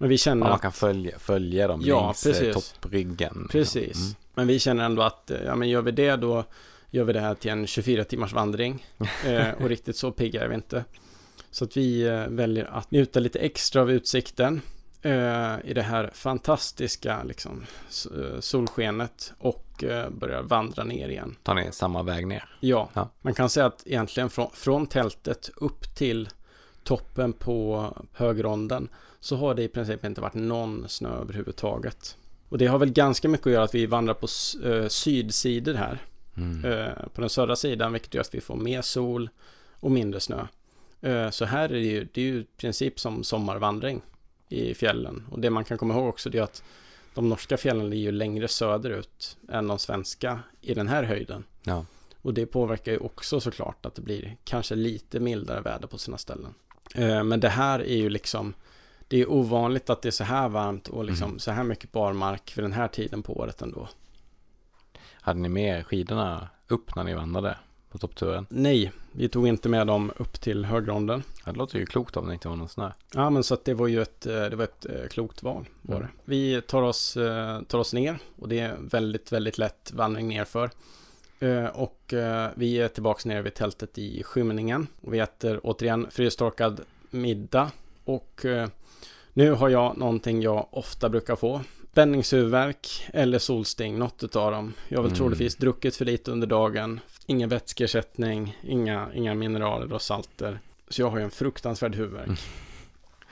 Men 0.00 0.08
vi 0.08 0.18
känner 0.18 0.42
man 0.46 0.52
att 0.52 0.62
kan 0.62 0.72
följa, 0.72 1.18
följa 1.18 1.68
dem 1.68 1.80
Ja, 1.84 2.04
längs 2.04 2.26
eh, 2.26 2.32
precis. 2.32 2.54
toppryggen. 2.72 3.32
liksom. 3.32 3.48
Precis. 3.48 3.96
Mm. 3.96 4.14
Men 4.34 4.46
vi 4.46 4.58
känner 4.58 4.84
ändå 4.84 5.02
att, 5.02 5.30
eh, 5.30 5.40
ja 5.44 5.56
men 5.56 5.68
gör 5.68 5.82
vi 5.82 5.90
det 5.90 6.16
då 6.16 6.44
gör 6.90 7.04
vi 7.04 7.12
det 7.12 7.20
här 7.20 7.34
till 7.34 7.50
en 7.50 7.66
24 7.66 8.04
timmars 8.04 8.32
vandring. 8.32 8.86
eh, 9.26 9.48
och 9.50 9.68
riktigt 9.68 9.96
så 9.96 10.12
pigga 10.12 10.44
är 10.44 10.48
vi 10.48 10.54
inte. 10.54 10.84
Så 11.50 11.64
att 11.64 11.76
vi 11.76 12.02
eh, 12.02 12.26
väljer 12.26 12.64
att 12.64 12.90
njuta 12.90 13.20
lite 13.20 13.38
extra 13.38 13.82
av 13.82 13.90
utsikten 13.90 14.60
eh, 15.02 15.54
i 15.64 15.72
det 15.74 15.82
här 15.82 16.10
fantastiska 16.14 17.22
liksom, 17.22 17.64
eh, 18.18 18.40
solskenet 18.40 19.32
och 19.38 19.84
börjar 20.10 20.42
vandra 20.42 20.84
ner 20.84 21.08
igen. 21.08 21.36
Tar 21.42 21.54
ni 21.54 21.68
samma 21.72 22.02
väg 22.02 22.26
ner? 22.26 22.44
Ja, 22.60 22.88
Ja. 22.94 23.08
man 23.22 23.34
kan 23.34 23.50
säga 23.50 23.66
att 23.66 23.82
egentligen 23.86 24.30
från, 24.30 24.50
från 24.54 24.86
tältet 24.86 25.50
upp 25.56 25.94
till 25.96 26.28
toppen 26.84 27.32
på 27.32 27.88
högronden 28.12 28.88
så 29.20 29.36
har 29.36 29.54
det 29.54 29.62
i 29.62 29.68
princip 29.68 30.04
inte 30.04 30.20
varit 30.20 30.34
någon 30.34 30.88
snö 30.88 31.08
överhuvudtaget. 31.08 32.16
Och 32.48 32.58
det 32.58 32.66
har 32.66 32.78
väl 32.78 32.92
ganska 32.92 33.28
mycket 33.28 33.46
att 33.46 33.52
göra 33.52 33.64
att 33.64 33.74
vi 33.74 33.86
vandrar 33.86 34.14
på 34.14 34.26
eh, 34.68 34.88
sydsidor 34.88 35.74
här. 35.74 35.98
Mm. 36.36 36.64
Eh, 36.64 37.08
på 37.14 37.20
den 37.20 37.30
södra 37.30 37.56
sidan, 37.56 37.92
vilket 37.92 38.14
gör 38.14 38.20
att 38.20 38.34
vi 38.34 38.40
får 38.40 38.56
mer 38.56 38.82
sol 38.82 39.30
och 39.80 39.90
mindre 39.90 40.20
snö. 40.20 40.46
Eh, 41.00 41.30
så 41.30 41.44
här 41.44 41.64
är 41.64 41.68
det 41.68 41.78
ju, 41.78 42.08
det 42.12 42.20
är 42.20 42.24
ju 42.24 42.40
i 42.40 42.46
princip 42.56 43.00
som 43.00 43.24
sommarvandring 43.24 44.02
i 44.48 44.74
fjällen. 44.74 45.26
Och 45.30 45.40
det 45.40 45.50
man 45.50 45.64
kan 45.64 45.78
komma 45.78 45.94
ihåg 45.94 46.08
också 46.08 46.30
det 46.30 46.38
är 46.38 46.42
att 46.42 46.62
de 47.14 47.28
norska 47.28 47.56
fjällen 47.56 47.90
ligger 47.90 48.04
ju 48.04 48.12
längre 48.12 48.48
söderut 48.48 49.36
än 49.48 49.66
de 49.66 49.78
svenska 49.78 50.40
i 50.60 50.74
den 50.74 50.88
här 50.88 51.02
höjden. 51.02 51.44
Ja. 51.62 51.84
Och 52.22 52.34
det 52.34 52.46
påverkar 52.46 52.92
ju 52.92 52.98
också 52.98 53.40
såklart 53.40 53.86
att 53.86 53.94
det 53.94 54.02
blir 54.02 54.36
kanske 54.44 54.74
lite 54.74 55.20
mildare 55.20 55.60
väder 55.60 55.88
på 55.88 55.98
sina 55.98 56.18
ställen. 56.18 56.54
Eh, 56.94 57.24
men 57.24 57.40
det 57.40 57.48
här 57.48 57.78
är 57.80 57.96
ju 57.96 58.10
liksom 58.10 58.54
det 59.08 59.20
är 59.20 59.30
ovanligt 59.30 59.90
att 59.90 60.02
det 60.02 60.08
är 60.08 60.10
så 60.10 60.24
här 60.24 60.48
varmt 60.48 60.88
och 60.88 61.04
liksom 61.04 61.28
Mm. 61.28 61.38
så 61.38 61.50
här 61.50 61.64
mycket 61.64 61.92
barmark 61.92 62.50
för 62.50 62.62
den 62.62 62.72
här 62.72 62.88
tiden 62.88 63.22
på 63.22 63.36
året 63.38 63.62
ändå. 63.62 63.88
Hade 65.12 65.40
ni 65.40 65.48
med 65.48 65.86
skidorna 65.86 66.48
upp 66.68 66.94
när 66.96 67.04
ni 67.04 67.14
vandrade 67.14 67.56
på 67.90 67.98
toppturen? 67.98 68.46
Nej, 68.50 68.92
vi 69.12 69.28
tog 69.28 69.48
inte 69.48 69.68
med 69.68 69.86
dem 69.86 70.12
upp 70.16 70.40
till 70.40 70.64
högronden. 70.64 71.22
Det 71.44 71.52
låter 71.52 71.78
ju 71.78 71.86
klokt 71.86 72.16
om 72.16 72.26
det 72.26 72.32
inte 72.32 72.48
var 72.48 72.56
någon 72.56 72.68
snö. 72.68 72.90
Ja, 73.14 73.30
men 73.30 73.42
så 73.44 73.54
att 73.54 73.64
det 73.64 73.74
var 73.74 73.86
ju 73.86 74.02
ett, 74.02 74.26
eh, 74.26 74.32
det 74.42 74.56
var 74.56 74.64
ett 74.64 74.86
eh, 74.86 75.06
klokt 75.10 75.42
val. 75.42 75.66
Var 75.82 75.96
Mm. 75.96 76.08
Vi 76.24 76.62
tar 76.62 76.82
oss, 76.82 77.14
tar 77.68 77.78
oss 77.78 77.92
ner 77.94 78.18
och 78.38 78.48
det 78.48 78.58
är 78.60 78.76
väldigt, 78.80 79.32
väldigt 79.32 79.58
lätt 79.58 79.92
vandring 79.94 80.28
nerför. 80.28 80.70
Eh, 81.40 81.66
Och 81.66 82.12
eh, 82.14 82.50
vi 82.54 82.78
är 82.78 82.88
tillbaka 82.88 83.28
nere 83.28 83.42
vid 83.42 83.54
tältet 83.54 83.98
i 83.98 84.22
skymningen. 84.22 84.86
Och 85.00 85.14
vi 85.14 85.18
äter 85.18 85.60
återigen 85.62 86.06
frystorkad 86.10 86.80
middag. 87.10 87.70
Och 88.04 88.44
eh, 88.44 88.68
nu 89.32 89.50
har 89.52 89.68
jag 89.68 89.96
någonting 89.98 90.42
jag 90.42 90.66
ofta 90.70 91.08
brukar 91.08 91.36
få. 91.36 91.60
Spänningshuvudvärk 91.92 93.08
eller 93.12 93.38
solsting, 93.38 93.98
något 93.98 94.22
utav 94.22 94.52
dem. 94.52 94.72
Jag 94.88 94.98
har 94.98 95.02
väl 95.02 95.10
Mm. 95.10 95.18
troligtvis 95.18 95.56
druckit 95.56 95.96
för 95.96 96.04
lite 96.04 96.30
under 96.30 96.46
dagen. 96.46 97.00
Ingen 97.26 97.48
vätskeersättning, 97.48 98.58
inga, 98.62 99.08
inga 99.14 99.34
mineraler 99.34 99.92
och 99.92 100.02
salter. 100.02 100.60
Så 100.88 101.02
jag 101.02 101.10
har 101.10 101.18
ju 101.18 101.24
en 101.24 101.30
fruktansvärd 101.30 101.94
huvudvärk. 101.94 102.26
Mm. 102.26 102.36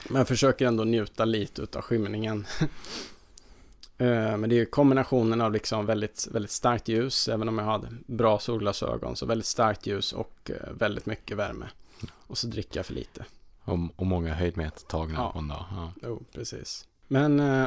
Men 0.09 0.17
jag 0.19 0.29
försöker 0.29 0.67
ändå 0.67 0.85
njuta 0.85 1.25
lite 1.25 1.63
utav 1.63 1.83
skymningen. 1.83 2.47
Eh, 3.99 4.37
Men 4.37 4.51
det 4.51 4.59
är 4.61 4.65
kombinationen 4.65 5.41
av 5.41 5.53
liksom 5.53 5.87
väldigt, 5.87 6.29
väldigt 6.33 6.51
starkt 6.51 6.89
ljus, 6.89 7.29
även 7.29 7.49
om 7.49 7.59
jag 7.59 7.65
hade 7.65 7.89
bra 8.07 8.39
solglasögon, 8.39 9.17
så 9.17 9.27
väldigt 9.27 9.47
starkt 9.47 9.87
ljus 9.87 10.13
och 10.13 10.51
eh, 10.51 10.73
väldigt 10.73 11.07
mycket 11.07 11.37
värme. 11.37 11.67
Och 12.27 12.39
så 12.39 12.47
dricker 12.47 12.79
jag 12.79 12.87
för 12.87 12.95
lite. 12.95 13.25
Och, 13.65 13.79
och 13.97 14.07
många 14.07 14.35
höjdmeter 14.35 14.87
tagna 14.87 15.15
Ja. 15.19 15.33
på 15.33 15.39
en 15.39 15.49
dag. 15.49 15.65
Ja. 15.71 15.93
Jo, 16.03 16.23
precis. 16.35 16.89
Men 17.09 17.41
eh, 17.41 17.67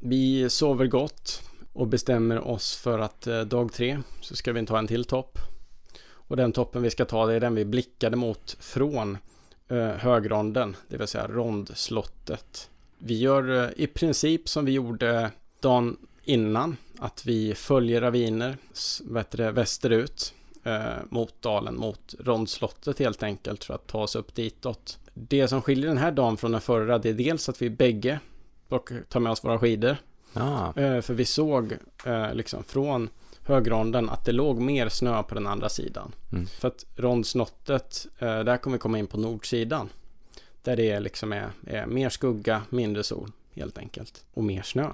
vi 0.00 0.50
sover 0.50 0.86
gott 0.86 1.42
och 1.72 1.86
bestämmer 1.86 2.48
oss 2.48 2.76
för 2.76 2.98
att 2.98 3.26
eh, 3.26 3.40
dag 3.40 3.72
tre 3.72 4.02
så 4.20 4.36
ska 4.36 4.52
vi 4.52 4.66
ta 4.66 4.78
en 4.78 4.86
till 4.86 5.04
topp. 5.04 5.38
Och 6.12 6.36
den 6.36 6.52
toppen 6.52 6.82
vi 6.82 6.90
ska 6.90 7.04
ta 7.04 7.26
det 7.26 7.34
är 7.34 7.40
den 7.40 7.54
vi 7.54 7.64
blickade 7.64 8.16
mot 8.16 8.56
från 8.60 9.18
eh, 9.68 9.88
högronden, 9.88 10.76
det 10.88 10.96
vill 10.96 11.06
säga 11.08 11.28
rondslottet. 11.28 12.70
Vi 12.98 13.18
gör 13.18 13.64
eh, 13.64 13.70
i 13.76 13.86
princip 13.86 14.48
som 14.48 14.64
vi 14.64 14.72
gjorde 14.72 15.30
dagen 15.62 15.96
innan, 16.24 16.76
att 16.98 17.26
vi 17.26 17.54
följer 17.54 18.00
raviner 18.00 18.56
det, 19.30 19.50
västerut 19.50 20.34
eh, 20.64 20.82
mot 21.08 21.42
dalen, 21.42 21.76
mot 21.76 22.14
rondslottet 22.18 22.98
helt 22.98 23.22
enkelt 23.22 23.64
för 23.64 23.74
att 23.74 23.86
ta 23.86 24.02
oss 24.02 24.16
upp 24.16 24.34
ditåt. 24.34 24.98
Det 25.14 25.48
som 25.48 25.62
skiljer 25.62 25.88
den 25.88 25.98
här 25.98 26.12
dagen 26.12 26.36
från 26.36 26.52
den 26.52 26.60
förra, 26.60 26.98
det 26.98 27.08
är 27.08 27.14
dels 27.14 27.48
att 27.48 27.62
vi 27.62 27.70
bägge 27.70 28.20
och 28.68 28.90
tar 29.08 29.20
med 29.20 29.32
oss 29.32 29.44
våra 29.44 29.58
skidor. 29.58 29.96
Ja, 30.32 30.72
Eh, 30.76 31.00
för 31.00 31.14
vi 31.14 31.24
såg 31.24 31.76
eh, 32.04 32.34
liksom 32.34 32.64
från 32.64 33.08
högronden 33.44 34.10
att 34.10 34.24
det 34.24 34.32
låg 34.32 34.60
mer 34.60 34.88
snö 34.88 35.22
på 35.22 35.34
den 35.34 35.46
andra 35.46 35.68
sidan. 35.68 36.12
Mm. 36.32 36.46
För 36.46 36.68
att 36.68 36.86
rondsnottet, 36.96 38.06
eh, 38.18 38.40
där 38.40 38.56
kommer 38.56 38.76
vi 38.76 38.80
komma 38.80 38.98
in 38.98 39.06
på 39.06 39.18
nordsidan. 39.18 39.88
Där 40.62 40.76
det 40.76 41.00
liksom 41.00 41.32
är, 41.32 41.50
är 41.66 41.86
mer 41.86 42.08
skugga, 42.08 42.62
mindre 42.70 43.02
sol 43.02 43.32
helt 43.54 43.78
enkelt. 43.78 44.24
Och 44.34 44.44
mer 44.44 44.62
snö. 44.62 44.90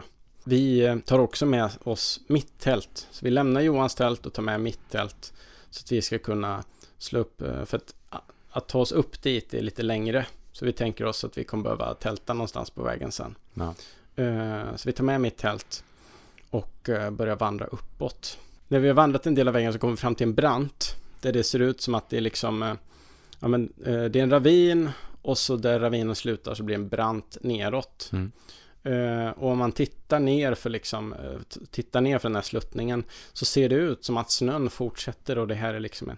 Vi 0.48 0.80
eh, 0.80 0.98
tar 0.98 1.18
också 1.18 1.46
med 1.46 1.70
oss 1.84 2.20
mitt 2.26 2.58
tält. 2.58 3.08
Så 3.10 3.24
vi 3.24 3.30
lämnar 3.30 3.60
Johans 3.60 3.94
tält 3.94 4.26
och 4.26 4.32
tar 4.32 4.42
med 4.42 4.60
mitt 4.60 4.90
tält. 4.90 5.32
Så 5.70 5.80
att 5.80 5.92
vi 5.92 6.02
ska 6.02 6.18
kunna 6.18 6.64
slå 6.98 7.20
upp, 7.20 7.42
eh, 7.42 7.64
för 7.64 7.76
att, 7.76 7.94
att 8.50 8.68
ta 8.68 8.78
oss 8.78 8.92
upp 8.92 9.22
dit 9.22 9.54
är 9.54 9.62
lite 9.62 9.82
längre. 9.82 10.26
Så 10.52 10.64
vi 10.64 10.72
tänker 10.72 11.04
oss 11.04 11.24
att 11.24 11.38
vi 11.38 11.44
kommer 11.44 11.62
behöva 11.64 11.94
tälta 11.94 12.32
någonstans 12.34 12.70
på 12.70 12.82
vägen 12.82 13.12
sen. 13.12 13.34
ja. 13.54 13.74
Eh, 14.22 14.76
Så 14.76 14.88
vi 14.88 14.92
tar 14.92 15.04
med 15.04 15.20
mitt 15.20 15.36
tält 15.36 15.84
och 16.50 16.90
börjar 17.12 17.36
vandra 17.36 17.66
uppåt. 17.66 18.38
När 18.68 18.78
vi 18.78 18.88
har 18.88 18.94
vandrat 18.94 19.26
en 19.26 19.34
del 19.34 19.48
av 19.48 19.54
vägen 19.54 19.72
så 19.72 19.78
kommer 19.78 19.92
vi 19.92 19.96
fram 19.96 20.14
till 20.14 20.26
en 20.26 20.34
brant 20.34 20.96
där 21.20 21.32
det 21.32 21.44
ser 21.44 21.58
ut 21.58 21.80
som 21.80 21.94
att 21.94 22.10
det 22.10 22.16
är 22.16 22.20
liksom 22.20 22.76
ja, 23.40 23.48
men, 23.48 23.72
det 23.76 24.16
är 24.16 24.16
en 24.16 24.30
ravin 24.30 24.90
och 25.22 25.38
så 25.38 25.56
där 25.56 25.80
ravinen 25.80 26.14
slutar 26.14 26.54
så 26.54 26.62
blir 26.62 26.76
det 26.76 26.82
en 26.82 26.88
brant 26.88 27.38
neråt. 27.40 28.10
Mm. 28.12 28.32
Eh, 28.86 29.30
och 29.30 29.50
om 29.50 29.58
man 29.58 29.72
tittar 29.72 30.20
ner 30.20 30.54
för 30.54 30.70
liksom 30.70 31.12
eh, 31.12 31.58
tittar 31.70 32.00
ner 32.00 32.18
för 32.18 32.28
den 32.28 32.36
här 32.36 32.42
sluttningen 32.42 33.04
så 33.32 33.44
ser 33.44 33.68
det 33.68 33.74
ut 33.74 34.04
som 34.04 34.16
att 34.16 34.30
snön 34.30 34.70
fortsätter 34.70 35.38
och 35.38 35.48
det 35.48 35.54
här 35.54 35.74
är 35.74 35.80
liksom 35.80 36.10
en, 36.10 36.16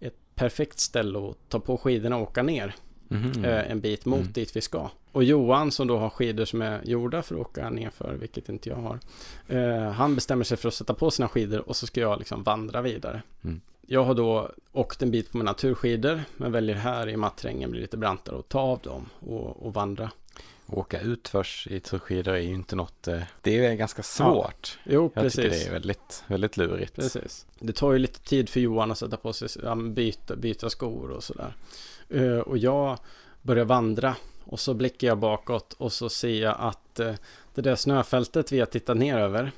ett 0.00 0.16
perfekt 0.34 0.78
ställe 0.78 1.18
att 1.18 1.36
ta 1.48 1.60
på 1.60 1.76
skidorna 1.76 2.16
och 2.16 2.22
åka 2.22 2.42
ner. 2.42 2.74
Mhm. 3.08 3.44
eh, 3.44 3.70
en 3.70 3.80
bit 3.80 4.04
mot 4.04 4.20
Mm. 4.20 4.32
dit 4.32 4.56
vi 4.56 4.60
ska. 4.60 4.90
Och 5.12 5.24
Johan 5.24 5.70
som 5.70 5.86
då 5.86 5.98
har 5.98 6.10
skidor 6.10 6.44
som 6.44 6.62
är 6.62 6.80
gjorda 6.84 7.22
för 7.22 7.34
att 7.34 7.40
åka 7.40 7.70
nerför, 7.70 8.14
vilket 8.20 8.48
inte 8.48 8.68
jag 8.68 8.76
har. 8.76 8.98
Han 9.90 10.14
bestämmer 10.14 10.44
sig 10.44 10.56
för 10.56 10.68
att 10.68 10.74
sätta 10.74 10.94
på 10.94 11.10
sina 11.10 11.28
skidor 11.28 11.68
och 11.68 11.76
så 11.76 11.86
ska 11.86 12.00
jag 12.00 12.18
liksom 12.18 12.42
vandra 12.42 12.82
vidare. 12.82 13.22
Mm. 13.44 13.60
Jag 13.86 14.04
har 14.04 14.14
då 14.14 14.50
åkt 14.72 15.02
en 15.02 15.10
bit 15.10 15.32
på 15.32 15.38
mina 15.38 15.54
turskidor, 15.54 16.20
men 16.36 16.52
väljer 16.52 16.76
här 16.76 17.08
i 17.08 17.16
matterrängen 17.16 17.70
blir 17.70 17.80
lite 17.80 17.96
brantare 17.96 18.38
att 18.38 18.48
ta 18.48 18.60
av 18.60 18.78
dem 18.78 19.08
och, 19.20 19.66
och 19.66 19.74
vandra. 19.74 20.10
Åka 20.66 21.00
utförs 21.00 21.68
i 21.70 21.80
turskidor 21.80 22.34
är 22.34 22.38
ju 22.38 22.54
inte 22.54 22.76
något, 22.76 23.08
eh, 23.08 23.22
det 23.40 23.66
är 23.66 23.74
ganska 23.74 24.02
svårt. 24.02 24.78
Jo, 24.84 25.10
Jag 25.14 25.24
precis. 25.24 25.36
tycker 25.36 25.50
det 25.50 25.66
är 25.66 25.72
väldigt, 25.72 26.24
väldigt 26.26 26.56
lurigt. 26.56 26.94
Precis. 26.94 27.46
Det 27.58 27.72
tar 27.72 27.92
ju 27.92 27.98
lite 27.98 28.20
tid 28.20 28.48
för 28.48 28.60
Johan 28.60 28.90
att 28.90 28.98
sätta 28.98 29.16
på 29.16 29.32
sig, 29.32 29.48
ja, 29.62 29.74
byta, 29.74 30.36
byta 30.36 30.70
skor 30.70 31.10
och 31.10 31.24
sådär. 31.24 31.54
Eh, 32.08 32.38
och 32.38 32.58
jag 32.58 32.98
börjar 33.42 33.64
vandra 33.64 34.16
och 34.44 34.60
så 34.60 34.74
blickar 34.74 35.08
jag 35.08 35.18
bakåt 35.18 35.72
och 35.72 35.92
så 35.92 36.08
ser 36.08 36.42
jag 36.42 36.56
att 36.58 37.00
eh, 37.00 37.14
det 37.54 37.62
där 37.62 37.76
snöfältet 37.76 38.52
vi 38.52 38.58
har 38.58 38.66
tittat 38.66 38.96
ner 38.96 39.18
över, 39.18 39.52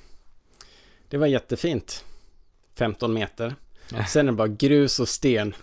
det 1.09 1.17
var 1.17 1.27
jättefint. 1.27 2.05
15 2.75 3.15
meter. 3.15 3.55
Sen 4.09 4.29
är 4.29 4.33
det 4.33 4.37
bara 4.37 4.49
grus 4.49 5.01
och 5.01 5.09
sten. 5.09 5.55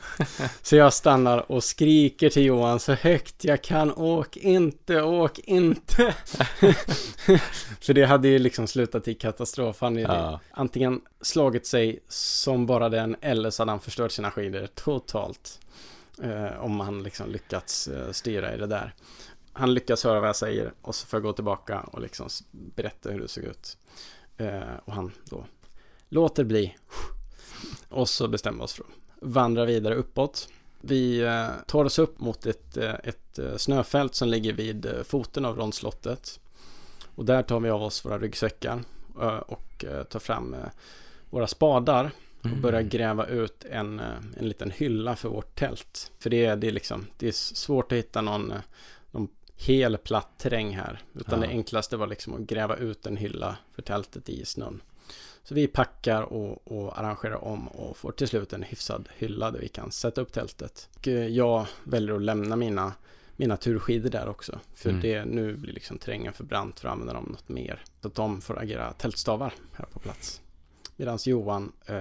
Så 0.62 0.76
jag 0.76 0.94
stannar 0.94 1.52
och 1.52 1.64
skriker 1.64 2.30
till 2.30 2.44
Johan 2.46 2.80
så 2.80 2.94
högt 2.94 3.44
jag 3.44 3.64
kan. 3.64 3.92
Åk 3.94 4.38
inte, 4.38 5.02
åk 5.02 5.40
inte. 5.40 6.16
För 7.82 7.94
det 7.94 8.06
hade 8.06 8.28
ju 8.28 8.40
liksom 8.40 8.68
slutat 8.68 9.08
i 9.08 9.14
katastrof. 9.14 9.78
Han 9.82 10.06
hade 10.06 10.20
Ja. 10.20 10.40
antingen 10.52 11.02
slagit 11.22 11.66
sig 11.68 12.00
som 12.08 12.66
bara 12.66 12.90
den 12.90 13.16
eller 13.22 13.50
så 13.50 13.62
hade 13.62 13.72
han 13.72 13.80
förstört 13.80 14.12
sina 14.12 14.32
skidor 14.32 14.68
totalt. 14.76 15.60
Eh, 16.24 16.64
om 16.64 16.80
han 16.80 17.04
liksom 17.04 17.30
lyckats 17.32 17.88
eh, 17.88 18.12
styra 18.12 18.56
i 18.56 18.58
det 18.58 18.68
där. 18.68 18.94
Han 19.54 19.74
lyckas 19.74 20.04
höra 20.04 20.20
vad 20.20 20.30
jag 20.30 20.36
säger 20.36 20.74
och 20.82 20.96
så 20.96 21.08
får 21.08 21.18
jag 21.18 21.24
gå 21.24 21.34
tillbaka 21.34 21.80
och 21.80 22.02
liksom 22.02 22.28
berätta 22.52 23.10
hur 23.10 23.20
det 23.20 23.28
såg 23.28 23.44
ut. 23.44 23.78
Eh, 24.38 24.62
och 24.86 24.94
han 24.94 25.12
då 25.30 25.46
låter 26.10 26.44
bli. 26.44 26.78
Och 27.90 28.10
så 28.10 28.28
bestämmer 28.28 28.58
vi 28.58 28.64
oss 28.66 28.74
för 28.74 28.84
att 28.84 28.90
vandra 29.20 29.66
vidare 29.66 29.96
uppåt. 29.96 30.50
Vi 30.82 31.20
eh, 31.22 31.48
tar 31.68 31.86
oss 31.86 32.00
upp 32.00 32.20
mot 32.20 32.46
ett, 32.46 32.78
eh, 32.78 32.94
ett 33.04 33.40
eh, 33.40 33.58
snöfält 33.58 34.16
som 34.16 34.28
ligger 34.30 34.54
vid 34.54 34.88
foten 35.06 35.46
av 35.46 35.58
rondslottet. 35.58 36.40
Och 37.16 37.26
där 37.26 37.44
tar 37.44 37.60
vi 37.60 37.70
av 37.70 37.84
oss 37.84 38.06
våra 38.06 38.20
ryggsäckar 38.20 38.84
och 39.46 39.86
tar 40.10 40.20
fram 40.20 40.56
våra 41.30 41.48
spadar 41.48 42.12
och 42.40 42.46
Mm. 42.46 42.62
börjar 42.62 42.82
gräva 42.82 43.26
ut 43.26 43.66
en, 43.72 44.00
en 44.40 44.48
liten 44.48 44.72
hylla 44.72 45.16
för 45.16 45.30
vårt 45.30 45.56
tält. 45.56 46.12
För 46.20 46.30
det 46.30 46.46
är, 46.46 46.56
det 46.56 46.68
är, 46.68 46.72
liksom, 46.72 47.08
det 47.18 47.28
är 47.28 47.32
svårt 47.32 47.92
att 47.92 47.98
hitta 47.98 48.22
någon, 48.22 48.54
någon 49.12 49.28
hel 49.56 49.98
platt 49.98 50.30
terräng 50.38 50.76
här. 50.76 51.02
Utan 51.14 51.42
Ja. 51.42 51.48
det 51.48 51.54
enklaste 51.54 51.98
var 51.98 52.08
liksom 52.08 52.34
att 52.34 52.40
gräva 52.42 52.76
ut 52.76 53.06
en 53.06 53.18
hylla 53.18 53.58
för 53.76 53.82
tältet 53.82 54.30
i 54.30 54.46
snön. 54.46 54.82
Så 55.44 55.54
vi 55.56 55.68
packar 55.68 56.22
och, 56.22 56.72
och 56.72 57.00
arrangerar 57.00 57.44
om 57.44 57.68
och 57.68 57.98
får 57.98 58.12
till 58.12 58.28
slut 58.28 58.54
en 58.54 58.64
hyfsad 58.64 59.10
hylla 59.18 59.52
där 59.52 59.60
vi 59.60 59.68
kan 59.68 59.92
sätta 59.92 60.22
upp 60.22 60.34
tältet. 60.34 60.90
Och 60.96 61.08
eh, 61.08 61.28
jag 61.28 61.68
väljer 61.84 62.16
att 62.16 62.22
lämna 62.22 62.56
mina, 62.56 62.94
mina 63.36 63.58
turskidor 63.58 64.10
där 64.10 64.30
också. 64.30 64.60
För 64.76 64.90
Mm. 64.90 65.02
det, 65.02 65.26
nu 65.26 65.56
blir 65.56 65.74
liksom 65.74 65.98
terrängen 65.98 66.34
för 66.34 66.44
brant 66.44 66.80
för 66.80 66.88
att 66.88 66.92
använda 66.92 67.14
dem 67.14 67.28
något 67.32 67.50
mer. 67.50 67.84
Så 68.02 68.08
att 68.08 68.16
de 68.16 68.42
får 68.42 68.60
agera 68.60 68.94
tältstavar 68.94 69.54
här 69.74 69.86
på 69.86 70.00
plats. 70.00 70.42
Medan 70.96 71.18
Johan 71.26 71.72
eh, 71.86 71.98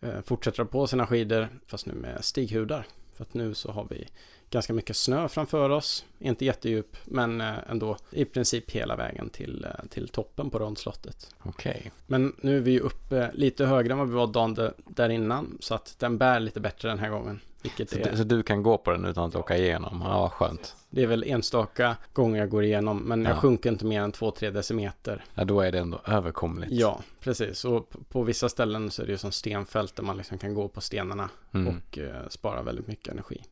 eh, 0.00 0.20
fortsätter 0.24 0.64
på 0.64 0.86
sina 0.86 1.06
skidor, 1.06 1.48
fast 1.66 1.86
nu 1.86 1.94
med 1.94 2.24
stighudar. 2.24 2.86
För 3.14 3.24
att 3.24 3.34
nu 3.34 3.54
så 3.54 3.70
har 3.70 3.86
vi 3.90 4.08
ganska 4.56 4.72
mycket 4.72 4.96
snö 4.96 5.28
framför 5.28 5.70
oss. 5.70 6.04
Inte 6.18 6.44
jättedjup, 6.44 6.96
men 7.04 7.40
eh, 7.40 7.54
ändå 7.70 7.96
i 8.10 8.24
princip 8.24 8.70
hela 8.70 8.96
vägen 8.96 9.28
till, 9.30 9.64
eh, 9.64 9.86
till 9.88 10.08
toppen 10.08 10.50
på 10.50 10.58
rondslottet. 10.58 11.34
Okej. 11.42 11.92
Men 12.06 12.36
nu 12.40 12.56
är 12.56 12.60
vi 12.60 12.70
ju 12.70 12.80
uppe 12.80 13.30
lite 13.34 13.66
högre 13.66 13.92
än 13.92 13.98
vad 13.98 14.08
vi 14.08 14.14
var 14.14 14.26
dagen 14.26 14.54
där- 14.88 15.08
innan. 15.08 15.58
Så 15.60 15.74
att 15.74 15.94
den 15.98 16.18
bär 16.18 16.40
lite 16.40 16.60
bättre 16.60 16.88
den 16.88 16.98
här 16.98 17.10
gången. 17.10 17.40
Så, 17.76 17.82
är, 17.98 18.10
du- 18.10 18.16
så 18.16 18.24
du 18.24 18.42
kan 18.42 18.62
gå 18.62 18.78
på 18.78 18.90
den 18.90 19.04
utan 19.04 19.24
att 19.24 19.36
åka 19.36 19.56
igenom? 19.56 20.02
Ja, 20.04 20.20
vad 20.20 20.32
skönt. 20.32 20.76
det 20.90 21.02
är 21.02 21.06
väl 21.06 21.24
enstaka 21.26 21.96
gånger 22.12 22.38
jag 22.40 22.48
går 22.50 22.64
igenom. 22.64 22.98
Men 22.98 23.22
jag 23.24 23.32
Ja. 23.32 23.36
sjunker 23.40 23.70
inte 23.70 23.84
mer 23.84 24.00
än 24.02 24.12
2-3 24.12 24.50
decimeter. 24.50 25.24
Ja, 25.34 25.44
då 25.44 25.60
är 25.60 25.72
det 25.72 25.78
ändå 25.78 26.00
överkomligt. 26.06 26.72
Ja, 26.72 27.00
precis. 27.20 27.64
Och 27.64 27.88
på, 27.90 27.98
på 28.08 28.22
vissa 28.22 28.48
ställen 28.48 28.90
så 28.90 29.02
är 29.02 29.06
det 29.06 29.12
ju 29.12 29.18
som 29.18 29.32
stenfält 29.32 29.96
där 29.96 30.02
man 30.02 30.16
liksom 30.16 30.38
kan 30.38 30.54
gå 30.54 30.68
på 30.68 30.80
stenarna 30.80 31.28
Mm. 31.54 31.76
och 31.76 31.98
eh, 31.98 32.28
spara 32.28 32.62
väldigt 32.62 32.86
mycket 32.86 33.08
energi. 33.12 33.42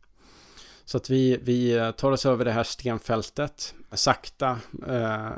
Så 0.85 0.97
att 0.97 1.11
vi, 1.11 1.39
vi 1.43 1.93
tar 1.97 2.13
oss 2.13 2.27
över 2.27 2.45
det 2.45 2.53
här 2.53 2.65
stenfältet. 2.65 3.75
Sakta 3.93 4.59
eh, 4.89 5.29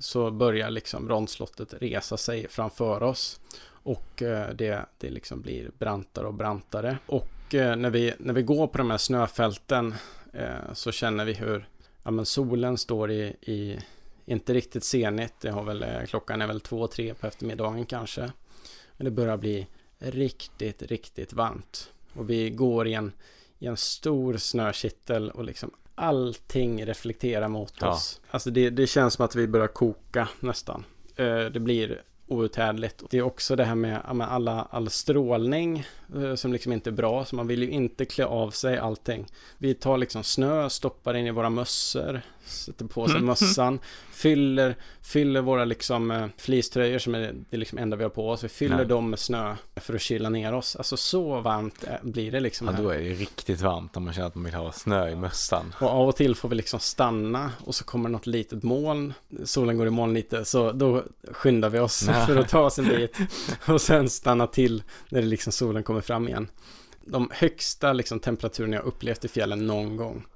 så 0.00 0.30
börjar 0.30 0.70
liksom 0.70 1.06
bronsslottet 1.06 1.74
resa 1.80 2.16
sig 2.16 2.48
framför 2.48 3.02
oss. 3.02 3.40
Och 3.82 4.22
eh, 4.22 4.50
det, 4.54 4.86
det 4.98 5.10
liksom 5.10 5.40
blir 5.40 5.70
brantare 5.78 6.26
och 6.26 6.34
brantare. 6.34 6.98
Och 7.06 7.54
eh, 7.54 7.76
när, 7.76 7.90
vi, 7.90 8.14
när 8.18 8.34
vi 8.34 8.42
går 8.42 8.66
på 8.66 8.78
de 8.78 8.90
här 8.90 8.98
snöfälten 8.98 9.94
eh, 10.32 10.72
så 10.72 10.92
känner 10.92 11.24
vi 11.24 11.32
hur 11.32 11.68
ja, 12.02 12.10
men 12.10 12.26
solen 12.26 12.78
står 12.78 13.10
i, 13.10 13.22
i 13.40 13.78
inte 14.26 14.54
riktigt 14.54 14.84
senigt. 14.84 15.34
Det 15.40 15.50
har 15.50 15.62
väl, 15.62 15.82
eh, 15.82 16.04
klockan 16.06 16.42
är 16.42 16.46
väl 16.46 16.60
två, 16.60 16.86
tre 16.86 17.14
på 17.14 17.26
eftermiddagen 17.26 17.86
kanske. 17.86 18.32
Men 18.96 19.04
det 19.04 19.10
börjar 19.10 19.36
bli 19.36 19.66
riktigt, 19.98 20.82
riktigt 20.82 21.32
varmt. 21.32 21.92
Och 22.12 22.30
vi 22.30 22.50
går 22.50 22.88
i 22.88 22.94
en, 22.94 23.12
i 23.58 23.66
en 23.66 23.76
stor 23.76 24.36
snökittel 24.36 25.30
och 25.30 25.44
liksom 25.44 25.70
allting 25.94 26.86
reflekterar 26.86 27.48
mot 27.48 27.74
Ja. 27.80 27.90
oss. 27.92 28.20
Alltså 28.30 28.50
det, 28.50 28.70
det 28.70 28.86
känns 28.86 29.14
som 29.14 29.24
att 29.24 29.34
vi 29.36 29.46
börjar 29.48 29.66
koka 29.66 30.28
nästan. 30.40 30.84
Eh, 31.16 31.44
det 31.44 31.60
blir 31.60 32.02
outhärdligt. 32.26 33.02
Det 33.10 33.18
är 33.18 33.22
också 33.22 33.56
det 33.56 33.64
här 33.64 33.74
med 33.74 34.00
alla, 34.06 34.68
all 34.70 34.90
strålning 34.90 35.86
som 36.36 36.52
liksom 36.52 36.72
inte 36.72 36.90
är 36.90 36.92
bra. 36.92 37.24
Så 37.24 37.36
man 37.36 37.46
vill 37.46 37.62
ju 37.62 37.70
inte 37.70 38.04
klä 38.04 38.24
av 38.26 38.50
sig 38.50 38.78
allting. 38.78 39.26
Vi 39.58 39.74
tar 39.74 39.98
liksom 39.98 40.24
snö, 40.24 40.68
stoppar 40.70 41.14
in 41.14 41.26
i 41.26 41.30
våra 41.30 41.50
mössor, 41.50 42.20
sätter 42.44 42.84
på 42.84 43.08
sig 43.08 43.20
mössan, 43.20 43.78
fyller, 44.10 44.76
fyller 45.02 45.40
våra 45.40 45.64
liksom 45.64 46.10
eh, 46.10 46.26
fleecetröjor 46.36 46.98
som 46.98 47.14
är 47.14 47.34
det 47.50 47.56
liksom 47.56 47.78
enda 47.78 47.96
vi 47.96 48.02
har 48.02 48.10
på 48.10 48.30
oss. 48.30 48.44
Vi 48.44 48.48
fyller 48.48 48.76
Nej. 48.76 48.86
dem 48.86 49.10
med 49.10 49.18
snö 49.18 49.56
för 49.76 49.94
att 49.94 50.00
kyla 50.00 50.28
ner 50.28 50.54
oss. 50.54 50.76
Alltså 50.76 50.96
så 50.96 51.40
varmt 51.40 51.84
eh, 51.84 51.94
blir 52.02 52.32
det 52.32 52.40
liksom 52.40 52.66
Ja, 52.66 52.72
här. 52.72 52.82
då 52.82 52.90
är 52.90 52.98
det 52.98 53.08
riktigt 53.08 53.60
varmt 53.60 53.96
om 53.96 54.04
man 54.04 54.14
känner 54.14 54.26
att 54.26 54.34
man 54.34 54.44
vill 54.44 54.54
ha 54.54 54.72
snö 54.72 55.08
i 55.10 55.14
mössan. 55.16 55.74
Och 55.80 55.88
av 55.88 56.08
och 56.08 56.16
till 56.16 56.34
får 56.34 56.48
vi 56.48 56.54
liksom 56.56 56.80
stanna 56.80 57.50
och 57.64 57.74
så 57.74 57.84
kommer 57.84 58.08
något 58.08 58.26
litet 58.26 58.62
moln. 58.62 59.14
Solen 59.44 59.78
går 59.78 59.86
i 59.86 59.90
moln 59.90 60.14
lite 60.14 60.44
så 60.44 60.72
då 60.72 61.04
skyndar 61.32 61.68
vi 61.68 61.78
oss 61.78 62.06
Nej. 62.06 62.26
för 62.26 62.36
att 62.36 62.48
ta 62.48 62.60
oss 62.60 62.78
en 62.78 62.88
bit. 62.88 63.16
Och 63.68 63.80
sen 63.80 64.08
stanna 64.08 64.46
till 64.46 64.82
när 65.08 65.20
det 65.20 65.26
liksom 65.28 65.52
solen 65.52 65.82
kommer 65.82 65.97
fram 66.02 66.28
igen. 66.28 66.48
De 67.04 67.30
högsta 67.32 67.92
liksom 67.92 68.20
temperaturerna 68.20 68.76
jag 68.76 68.84
upplevt 68.84 69.24
i 69.24 69.28
fjällen 69.28 69.66
någon 69.66 69.96
gång. 69.96 70.26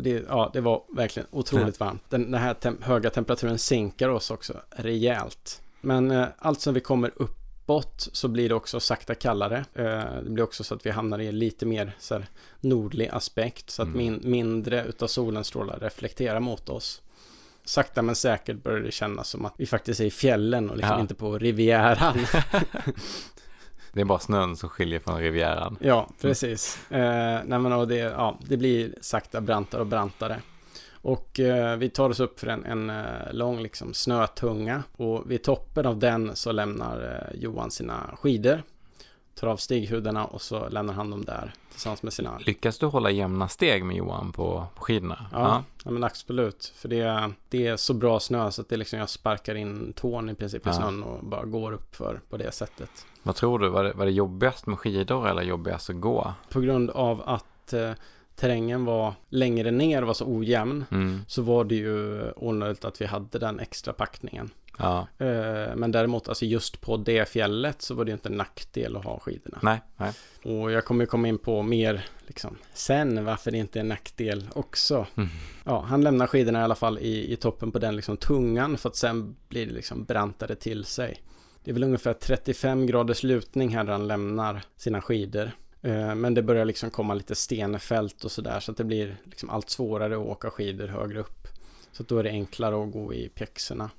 Det, 0.00 0.24
ja, 0.28 0.50
det 0.52 0.60
var 0.60 0.82
verkligen 0.88 1.26
otroligt 1.30 1.80
varmt. 1.80 2.02
Den, 2.08 2.30
den 2.30 2.40
här 2.40 2.54
tem- 2.54 2.82
höga 2.82 3.10
temperaturen 3.10 3.58
sänker 3.58 4.08
oss 4.08 4.30
också 4.30 4.54
rejält. 4.70 5.62
Men 5.80 6.10
eh, 6.10 6.26
allt 6.38 6.60
som 6.60 6.74
vi 6.74 6.80
kommer 6.80 7.10
uppåt 7.16 8.08
så 8.12 8.28
blir 8.28 8.48
det 8.48 8.54
också 8.54 8.80
sakta 8.80 9.14
kallare. 9.14 9.64
Eh, 9.74 9.84
det 10.24 10.30
blir 10.30 10.44
också 10.44 10.64
så 10.64 10.74
att 10.74 10.86
vi 10.86 10.90
hamnar 10.90 11.18
i 11.18 11.32
lite 11.32 11.66
mer 11.66 11.96
så 11.98 12.14
här, 12.14 12.26
nordlig 12.60 13.08
aspekt. 13.08 13.70
Så 13.70 13.82
att 13.82 13.88
Mm. 13.88 13.98
min, 13.98 14.20
mindre 14.24 14.84
utav 14.84 15.06
solens 15.06 15.46
strålar 15.46 15.78
reflekterar 15.78 16.40
mot 16.40 16.68
oss. 16.68 17.02
Sakta 17.64 18.02
men 18.02 18.14
säkert 18.14 18.62
börjar 18.62 18.80
det 18.80 18.90
kännas 18.92 19.28
som 19.28 19.44
att 19.44 19.54
vi 19.56 19.66
faktiskt 19.66 20.00
är 20.00 20.04
i 20.04 20.10
fjällen 20.10 20.70
och 20.70 20.76
liksom 20.76 20.94
Ja. 20.96 21.00
inte 21.00 21.14
på 21.14 21.38
Rivieran. 21.38 22.18
Det 23.92 24.00
är 24.00 24.04
bara 24.04 24.18
snön 24.18 24.56
som 24.56 24.68
skiljer 24.68 25.00
från 25.00 25.18
Rivieran. 25.20 25.76
Ja, 25.80 26.08
precis. 26.20 26.90
Eh, 26.90 27.40
nej 27.44 27.58
men 27.58 27.72
och 27.72 27.88
det, 27.88 27.96
ja, 27.96 28.38
det 28.40 28.56
blir 28.56 28.94
sakta 29.00 29.40
brantare 29.40 29.80
och 29.80 29.86
brantare. 29.86 30.40
Och 31.02 31.40
eh, 31.40 31.76
vi 31.76 31.90
tar 31.90 32.10
oss 32.10 32.20
upp 32.20 32.40
för 32.40 32.46
en, 32.46 32.64
en 32.64 32.90
eh, 32.90 33.32
lång 33.32 33.62
liksom, 33.62 33.94
snötunga. 33.94 34.82
Och 34.96 35.30
vid 35.30 35.42
toppen 35.42 35.86
av 35.86 35.98
den 35.98 36.36
så 36.36 36.52
lämnar 36.52 37.28
eh, 37.32 37.40
Johan 37.40 37.70
sina 37.70 38.16
skidor. 38.20 38.62
Tar 39.34 39.46
av 39.48 39.56
stighudarna 39.56 40.24
och 40.24 40.42
så 40.42 40.68
lämnar 40.68 40.94
han 40.94 41.10
dem 41.10 41.24
där 41.24 41.54
tillsammans 41.72 42.02
med 42.02 42.12
sina... 42.12 42.38
Lyckas 42.38 42.78
du 42.78 42.86
hålla 42.86 43.10
jämna 43.10 43.48
steg 43.48 43.84
med 43.84 43.96
Johan 43.96 44.32
på, 44.32 44.66
på 44.74 44.82
skidorna? 44.82 45.26
Ja, 45.32 45.64
ja. 45.84 45.90
men 45.90 46.04
absolut. 46.04 46.72
För 46.76 46.88
det, 46.88 47.32
det 47.48 47.66
är 47.66 47.76
så 47.76 47.94
bra 47.94 48.20
snö 48.20 48.50
så 48.50 48.62
att 48.62 48.68
det 48.68 48.76
liksom, 48.76 48.98
jag 48.98 49.08
sparkar 49.08 49.54
in 49.54 49.92
tån 49.92 50.30
i 50.30 50.34
princip 50.34 50.66
i 50.66 50.68
Ja. 50.68 50.72
snön 50.72 51.02
och 51.02 51.24
bara 51.24 51.44
går 51.44 51.72
upp 51.72 51.96
för 51.96 52.20
på 52.30 52.36
det 52.36 52.52
sättet. 52.52 53.06
Vad 53.22 53.34
tror 53.34 53.58
du, 53.58 53.68
var 53.68 53.84
det, 53.84 53.92
var 53.92 54.04
det 54.04 54.12
jobbigast 54.12 54.66
med 54.66 54.78
skidor 54.78 55.28
eller 55.28 55.42
jobbigast 55.42 55.90
att 55.90 56.00
gå? 56.00 56.34
På 56.48 56.60
grund 56.60 56.90
av 56.90 57.22
att 57.26 57.72
eh, 57.72 57.92
terrängen 58.36 58.84
var 58.84 59.14
längre 59.28 59.70
ner, 59.70 60.02
var 60.02 60.14
så 60.14 60.26
ojämn. 60.26 60.84
Mm. 60.90 61.20
så 61.26 61.42
var 61.42 61.64
det 61.64 61.74
ju 61.74 62.22
onödigt 62.36 62.84
att 62.84 63.00
vi 63.00 63.06
hade 63.06 63.38
den 63.38 63.60
extra 63.60 63.92
packningen. 63.92 64.50
Ja. 64.78 65.06
Eh, 65.18 65.76
men 65.76 65.92
däremot, 65.92 66.28
alltså 66.28 66.44
just 66.44 66.80
på 66.80 66.96
det 66.96 67.28
fjället 67.28 67.82
så 67.82 67.94
var 67.94 68.04
det 68.04 68.12
inte 68.12 68.28
en 68.28 68.36
nackdel 68.36 68.96
att 68.96 69.04
ha 69.04 69.18
skidorna. 69.18 69.58
Nej, 69.62 69.80
nej. 69.96 70.12
Och 70.44 70.72
jag 70.72 70.84
kommer 70.84 71.06
komma 71.06 71.28
in 71.28 71.38
på 71.38 71.62
mer 71.62 72.04
liksom, 72.26 72.56
sen 72.74 73.24
varför 73.24 73.50
det 73.50 73.58
inte 73.58 73.78
är 73.78 73.80
en 73.80 73.88
nackdel 73.88 74.48
också. 74.52 75.06
Mm. 75.14 75.28
Ja, 75.64 75.80
han 75.80 76.02
lämnar 76.02 76.26
skidorna 76.26 76.60
i 76.60 76.62
alla 76.62 76.74
fall 76.74 76.98
i, 76.98 77.32
i 77.32 77.36
toppen 77.36 77.72
på 77.72 77.78
den 77.78 77.96
liksom 77.96 78.16
tungan 78.16 78.78
för 78.78 78.88
att 78.88 78.96
sen 78.96 79.36
blir 79.48 79.66
det 79.66 79.72
liksom 79.72 80.04
brantare 80.04 80.54
till 80.54 80.84
sig. 80.84 81.22
Det 81.64 81.70
är 81.70 81.72
väl 81.72 81.84
ungefär 81.84 82.12
35 82.12 82.86
graders 82.86 83.22
lutning 83.22 83.68
här 83.76 83.84
där 83.84 83.92
han 83.92 84.08
lämnar 84.08 84.62
sina 84.76 85.00
skidor. 85.02 85.50
Eh, 85.82 86.14
Men 86.14 86.34
det 86.34 86.42
börjar 86.42 86.64
liksom 86.64 86.90
komma 86.90 87.14
lite 87.14 87.34
stenfält 87.34 88.24
och 88.24 88.32
sådär 88.32 88.60
så 88.60 88.70
att 88.70 88.76
det 88.78 88.84
blir 88.84 89.16
liksom 89.24 89.50
allt 89.50 89.70
svårare 89.70 90.14
att 90.14 90.26
åka 90.26 90.50
skidor 90.50 90.86
högre 90.88 91.20
upp. 91.20 91.46
Så 91.92 92.02
att 92.02 92.08
då 92.08 92.18
är 92.18 92.22
det 92.22 92.30
enklare 92.30 92.82
att 92.84 92.92
gå 92.92 93.14
i 93.14 93.28
pjäxorna. 93.28 93.90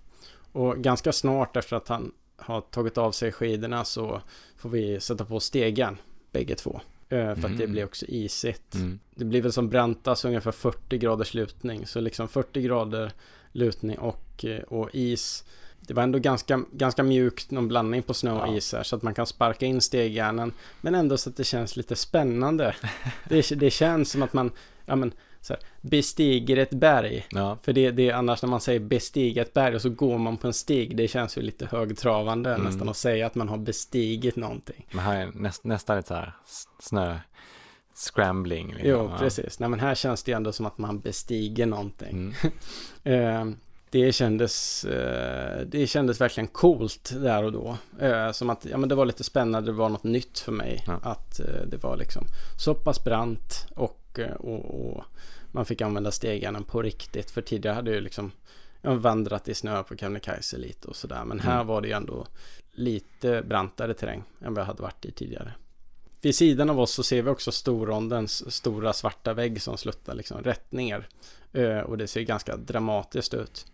Och 0.51 0.77
ganska 0.77 1.11
snart 1.11 1.57
efter 1.57 1.75
att 1.75 1.87
han 1.87 2.11
har 2.37 2.61
tagit 2.61 2.97
av 2.97 3.11
sig 3.11 3.31
skidorna 3.31 3.85
så 3.85 4.21
får 4.57 4.69
vi 4.69 4.99
sätta 4.99 5.25
på 5.25 5.39
stegen 5.39 5.97
bägge 6.31 6.55
två. 6.55 6.81
Eh, 7.09 7.17
För 7.17 7.31
att 7.31 7.57
det 7.57 7.63
Mm. 7.63 7.71
blir 7.71 7.85
också 7.85 8.05
isigt. 8.05 8.75
Mm. 8.75 8.99
Det 9.15 9.25
blir 9.25 9.41
väl 9.41 9.51
som 9.51 9.69
brantast 9.69 10.25
ungefär 10.25 10.51
40 10.51 10.97
graders 10.97 11.33
lutning. 11.33 11.85
Så 11.87 11.99
liksom 11.99 12.27
40 12.27 12.61
grader 12.61 13.11
lutning 13.51 13.97
och, 13.99 14.45
eh, 14.45 14.59
och 14.63 14.89
is. 14.93 15.43
Det 15.87 15.93
var 15.93 16.03
ändå 16.03 16.19
ganska, 16.19 16.63
ganska 16.71 17.03
mjukt, 17.03 17.51
någon 17.51 17.67
blandning 17.67 18.03
på 18.03 18.13
snö 18.13 18.31
och 18.31 18.47
Ja. 18.47 18.55
is 18.57 18.73
här. 18.73 18.83
Så 18.83 18.95
att 18.95 19.01
man 19.01 19.13
kan 19.13 19.25
sparka 19.25 19.65
in 19.65 19.81
stegjärnen. 19.81 20.53
Men 20.81 20.95
ändå 20.95 21.17
så 21.17 21.29
att 21.29 21.37
det 21.37 21.43
känns 21.43 21.77
lite 21.77 21.95
spännande. 21.95 22.75
det, 23.29 23.49
det 23.59 23.71
känns 23.71 24.11
som 24.11 24.21
att 24.23 24.33
man 24.33 24.51
ja, 24.85 24.95
men, 24.95 25.13
så 25.41 25.53
här, 25.53 25.61
bestiger 25.81 26.57
ett 26.57 26.69
berg. 26.69 27.27
Ja, 27.31 27.57
För 27.61 27.73
det, 27.73 27.91
det 27.91 28.09
är 28.09 28.13
annars 28.13 28.41
när 28.41 28.49
man 28.49 28.61
säger 28.61 28.79
bestiga 28.79 29.41
ett 29.41 29.53
berg 29.53 29.75
och 29.75 29.81
så 29.81 29.89
går 29.89 30.17
man 30.17 30.37
på 30.37 30.47
en 30.47 30.53
stig. 30.53 30.97
Det 30.97 31.07
känns 31.07 31.37
ju 31.37 31.41
lite 31.41 31.65
högtravande 31.65 32.49
Mm. 32.53 32.65
nästan 32.65 32.89
att 32.89 32.97
säga 32.97 33.25
att 33.25 33.35
man 33.35 33.49
har 33.49 33.57
bestigit 33.57 34.35
någonting. 34.35 34.85
men 34.91 35.05
här 35.05 35.21
är 35.21 35.31
näst, 35.33 35.63
nästan 35.63 35.97
lite 35.97 36.07
så 36.07 36.13
här 36.13 36.33
snö 36.79 37.17
scrambling. 37.95 38.67
Liksom. 38.73 38.89
Jo, 38.89 39.11
precis. 39.19 39.59
Nej, 39.59 39.69
men 39.69 39.79
här 39.79 39.95
känns 39.95 40.23
det 40.23 40.31
ändå 40.31 40.51
som 40.51 40.65
att 40.65 40.77
man 40.77 40.99
bestiger 40.99 41.65
någonting. 41.65 42.09
Mm. 42.13 42.33
Eh, 43.03 43.45
det 43.91 44.11
kändes, 44.11 44.85
eh, 44.85 45.61
det 45.67 45.87
kändes 45.87 46.21
verkligen 46.21 46.47
coolt 46.47 47.11
där 47.15 47.43
och 47.43 47.51
då. 47.51 47.77
Eh, 47.99 48.31
som 48.31 48.49
att 48.49 48.65
ja, 48.65 48.77
men 48.77 48.89
det 48.89 48.95
var 48.95 49.05
lite 49.05 49.23
spännande, 49.23 49.71
det 49.71 49.77
var 49.77 49.89
något 49.89 50.03
nytt 50.03 50.39
för 50.39 50.51
mig. 50.51 50.83
Ja. 50.87 50.99
Att 51.03 51.39
eh, 51.39 51.45
det 51.67 51.77
var 51.77 51.97
liksom 51.97 52.25
så 52.57 52.73
pass 52.73 53.03
brant 53.03 53.67
och, 53.75 54.19
och, 54.39 54.87
och 54.95 55.03
man 55.51 55.65
fick 55.65 55.81
använda 55.81 56.11
stegarna 56.11 56.61
på 56.61 56.81
riktigt. 56.81 57.31
För 57.31 57.41
tidigare 57.41 57.75
hade 57.75 57.91
jag 57.93 58.03
liksom 58.03 58.31
jag 58.81 58.95
vandrat 58.95 59.47
i 59.47 59.53
snö 59.53 59.83
på 59.83 59.95
Kebnekaise 59.95 60.57
lite 60.57 60.87
och 60.87 60.95
sådär. 60.95 61.23
Men 61.25 61.39
här 61.39 61.55
Mm. 61.55 61.67
var 61.67 61.81
det 61.81 61.87
ju 61.87 61.93
ändå 61.93 62.27
lite 62.71 63.41
brantare 63.47 63.93
terräng 63.93 64.23
än 64.41 64.53
vad 64.53 64.61
jag 64.61 64.65
hade 64.67 64.81
varit 64.81 65.05
i 65.05 65.11
tidigare. 65.11 65.53
Vid 66.21 66.35
sidan 66.35 66.69
av 66.69 66.79
oss 66.79 66.91
så 66.91 67.03
ser 67.03 67.21
vi 67.21 67.29
också 67.29 67.51
Storrondens 67.51 68.53
stora 68.53 68.93
svarta 68.93 69.33
vägg 69.33 69.61
som 69.61 69.77
sluttar 69.77 70.15
liksom 70.15 70.43
rätt 70.43 70.71
ner. 70.71 71.07
Och 71.85 71.97
det 71.97 72.07
ser 72.07 72.21
ganska 72.21 72.57
dramatiskt 72.57 73.33
ut. 73.33 73.65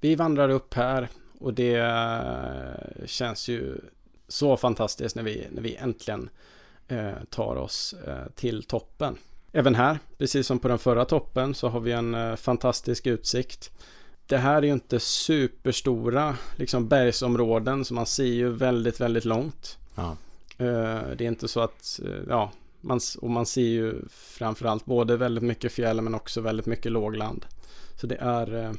Vi 0.00 0.14
vandrar 0.14 0.48
upp 0.48 0.74
här 0.74 1.08
och 1.40 1.54
det 1.54 1.74
eh, 1.74 3.06
känns 3.06 3.48
ju 3.48 3.80
så 4.28 4.56
fantastiskt 4.56 5.16
när 5.16 5.22
vi, 5.22 5.46
när 5.50 5.62
vi 5.62 5.76
äntligen 5.76 6.30
eh, 6.88 7.10
tar 7.30 7.56
oss 7.56 7.94
eh, 8.06 8.32
till 8.34 8.62
toppen. 8.62 9.16
Även 9.52 9.74
här, 9.74 9.98
precis 10.18 10.46
som 10.46 10.58
på 10.58 10.68
den 10.68 10.78
förra 10.78 11.04
toppen, 11.04 11.54
så 11.54 11.68
har 11.68 11.80
vi 11.80 11.92
en 11.92 12.14
eh, 12.14 12.36
fantastisk 12.36 13.06
utsikt. 13.06 13.70
Det 14.26 14.36
här 14.36 14.56
är 14.56 14.62
ju 14.62 14.72
inte 14.72 15.00
superstora 15.00 16.36
liksom 16.56 16.88
bergsområden 16.88 17.84
så 17.84 17.94
man 17.94 18.06
ser 18.06 18.24
ju 18.24 18.48
väldigt, 18.50 19.00
väldigt 19.00 19.24
långt. 19.24 19.78
Ja. 19.94 20.16
Eh, 20.58 21.00
Det 21.16 21.20
är 21.20 21.28
inte 21.28 21.48
så 21.48 21.60
att, 21.60 22.00
eh, 22.04 22.20
ja, 22.28 22.52
man, 22.80 23.00
och 23.20 23.30
man 23.30 23.46
ser 23.46 23.62
ju 23.62 23.94
framförallt 24.10 24.84
både 24.84 25.16
väldigt 25.16 25.44
mycket 25.44 25.72
fjäll 25.72 26.00
men 26.00 26.14
också 26.14 26.40
väldigt 26.40 26.66
mycket 26.66 26.92
lågland. 26.92 27.46
Så 28.00 28.06
det 28.06 28.16
är 28.16 28.74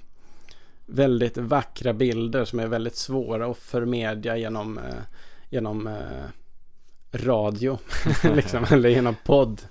väldigt 0.88 1.38
vackra 1.38 1.94
bilder 1.94 2.46
som 2.46 2.60
är 2.60 2.68
väldigt 2.68 2.96
svåra 2.96 3.48
att 3.52 3.58
förmedla 3.58 4.38
genom, 4.38 4.78
eh, 4.78 4.84
genom 5.50 5.88
eh, 5.88 6.28
radio, 7.12 7.78
liksom, 8.36 8.66
eller 8.72 8.90
genom 8.90 9.16
podd. 9.24 9.62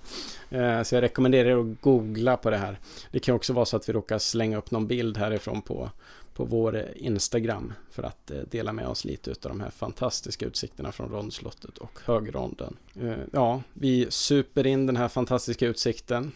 Eh, 0.51 0.83
Så 0.83 0.95
jag 0.95 1.03
rekommenderar 1.03 1.49
er 1.49 1.57
att 1.57 1.81
googla 1.81 2.37
på 2.37 2.51
det 2.51 2.57
här. 2.57 2.79
Det 3.11 3.19
kan 3.19 3.35
också 3.35 3.53
vara 3.53 3.65
så 3.65 3.77
att 3.77 3.89
vi 3.89 3.93
råkar 3.93 4.19
slänga 4.19 4.59
upp 4.59 4.71
någon 4.71 4.87
bild 4.87 5.17
härifrån 5.17 5.63
på, 5.63 5.91
på 6.37 6.45
vår 6.45 6.77
eh, 6.77 6.83
Instagram 6.97 7.73
för 7.91 8.03
att 8.03 8.31
eh, 8.31 8.39
dela 8.39 8.73
med 8.73 8.87
oss 8.87 9.05
lite 9.05 9.31
av 9.31 9.37
de 9.49 9.61
här 9.61 9.71
fantastiska 9.71 10.47
utsikterna 10.47 10.93
från 10.93 11.09
Rondslottet 11.09 11.79
och 11.79 11.99
Högronden. 12.05 12.77
Eh, 13.01 13.15
Ja, 13.33 13.63
vi 13.73 14.07
super 14.11 14.67
in 14.67 14.87
den 14.87 14.97
här 14.97 15.09
fantastiska 15.09 15.67
utsikten. 15.67 16.33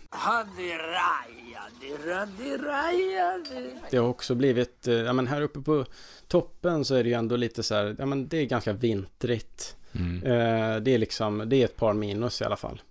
Det 3.90 3.96
har 3.96 4.09
också 4.09 4.34
blivit, 4.34 4.86
ja 4.86 5.12
men 5.12 5.26
här 5.26 5.42
uppe 5.42 5.61
på 5.61 5.84
toppen 6.28 6.84
så 6.84 6.94
är 6.94 7.03
det 7.03 7.09
ju 7.09 7.14
ändå 7.14 7.36
lite 7.36 7.62
så 7.62 7.74
här, 7.74 7.96
ja 7.98 8.07
men 8.07 8.28
det 8.28 8.36
är 8.36 8.44
ganska 8.44 8.72
vintrigt. 8.72 9.76
Mm. 9.92 10.20
Det 10.84 10.94
är 10.94 10.98
liksom, 10.98 11.42
det 11.46 11.57
är 11.57 11.64
ett 11.64 11.76
par 11.76 11.92
minus 11.92 12.40
i 12.40 12.44
alla 12.44 12.57
fall. 12.57 12.82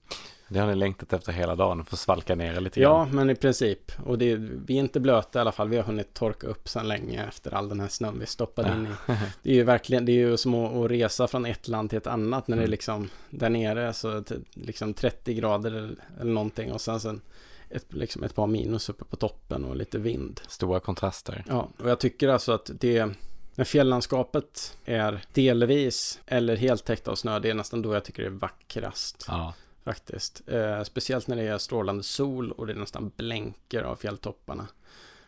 Det 0.49 0.59
har 0.59 0.67
ni 0.67 0.75
längtat 0.75 1.13
efter 1.13 1.31
hela 1.31 1.55
dagen, 1.55 1.85
för 1.85 1.95
att 1.95 1.99
svalka 1.99 2.35
ner 2.35 2.53
er 2.53 2.59
lite 2.61 2.81
Ja, 2.81 2.97
grann. 2.97 3.15
men 3.15 3.29
i 3.29 3.35
princip. 3.35 3.91
Och 4.05 4.17
det, 4.17 4.35
vi 4.35 4.75
är 4.75 4.79
inte 4.79 4.99
blöta 4.99 5.39
i 5.39 5.41
alla 5.41 5.51
fall. 5.51 5.69
Vi 5.69 5.77
har 5.77 5.83
hunnit 5.83 6.13
torka 6.13 6.47
upp 6.47 6.69
sedan 6.69 6.87
länge 6.87 7.25
efter 7.27 7.53
all 7.53 7.69
den 7.69 7.79
här 7.79 7.87
snön 7.87 8.19
vi 8.19 8.25
stoppade 8.25 8.69
in 8.73 8.85
i. 8.87 8.89
Det 9.43 9.51
är 9.51 9.55
ju 9.55 9.63
verkligen, 9.63 10.05
det 10.05 10.11
är 10.11 10.27
ju 10.29 10.37
som 10.37 10.53
att, 10.55 10.91
resa 10.91 11.27
från 11.27 11.45
ett 11.45 11.67
land 11.67 11.89
till 11.89 11.97
ett 11.97 12.07
annat 12.07 12.47
när 12.47 12.57
det 12.57 12.61
är 12.61 12.63
Mm. 12.63 12.71
liksom 12.71 13.09
där 13.29 13.49
nere 13.49 13.93
så 13.93 14.23
liksom 14.53 14.93
30 14.93 15.33
grader 15.33 15.69
eller, 15.71 15.95
eller 16.21 16.31
någonting 16.31 16.71
och 16.71 16.81
sen, 16.81 16.99
sen 16.99 17.21
ett, 17.69 17.93
liksom 17.93 18.23
ett 18.23 18.35
par 18.35 18.47
minus 18.47 18.89
uppe 18.89 19.05
på 19.05 19.15
toppen 19.15 19.65
och 19.65 19.75
lite 19.75 19.97
vind. 19.99 20.41
Stora 20.47 20.79
kontraster. 20.79 21.43
Ja, 21.47 21.69
och 21.83 21.89
jag 21.89 21.99
tycker 21.99 22.27
alltså 22.29 22.51
att 22.51 22.71
det 22.79 23.09
när 23.55 23.65
fjälllandskapet 23.65 24.77
är 24.85 25.21
delvis 25.33 26.19
eller 26.25 26.55
helt 26.55 26.85
täckt 26.85 27.07
av 27.07 27.15
snö, 27.15 27.39
det 27.39 27.49
är 27.49 27.53
nästan 27.53 27.81
då 27.81 27.93
jag 27.93 28.03
tycker 28.05 28.21
det 28.23 28.27
är 28.29 28.31
vackrast 28.31 29.25
Ja. 29.27 29.53
Faktiskt. 29.83 30.41
Eh, 30.47 30.83
speciellt 30.83 31.27
när 31.27 31.35
det 31.35 31.43
är 31.43 31.57
strålande 31.57 32.03
sol 32.03 32.51
och 32.51 32.67
det 32.67 32.73
nästan 32.73 33.11
blänker 33.17 33.83
av 33.83 33.95
fjälltopparna. 33.95 34.67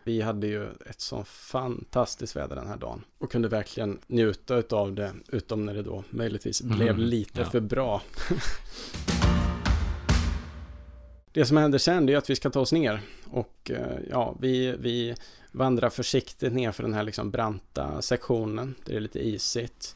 Vi 0.04 0.22
hade 0.22 0.47
ju 0.47 0.64
ett 0.89 1.02
så 1.02 1.24
fantastiskt 1.24 2.36
väder 2.36 2.56
den 2.56 2.68
här 2.68 2.78
dagen 2.78 3.04
och 3.18 3.32
kunde 3.32 3.47
verkligen 3.47 3.99
njuta 4.08 4.64
av 4.70 4.93
det, 4.93 5.14
utom 5.28 5.66
när 5.66 5.74
det 5.74 5.82
då 5.84 6.04
möjligtvis 6.10 6.62
Mhm, 6.64 6.78
blev 6.78 6.97
lite 6.97 7.39
ja. 7.41 7.49
för 7.49 7.60
bra. 7.60 8.02
det 11.34 11.45
som 11.45 11.58
händer 11.58 11.78
sen 11.78 12.10
är 12.10 12.18
att 12.18 12.30
vi 12.30 12.36
ska 12.36 12.49
ta 12.49 12.60
oss 12.60 12.72
ner 12.72 13.02
och 13.32 13.72
eh, 13.74 13.99
ja, 14.10 14.36
vi, 14.39 14.76
vi 14.80 15.16
vandrar 15.52 15.89
försiktigt 15.89 16.54
ner 16.54 16.72
för 16.72 16.84
den 16.84 16.93
här 16.93 17.04
liksom 17.04 17.32
branta 17.32 18.02
sektionen. 18.02 18.76
Det 18.86 18.95
är 18.95 18.99
lite 18.99 19.28
isigt 19.28 19.95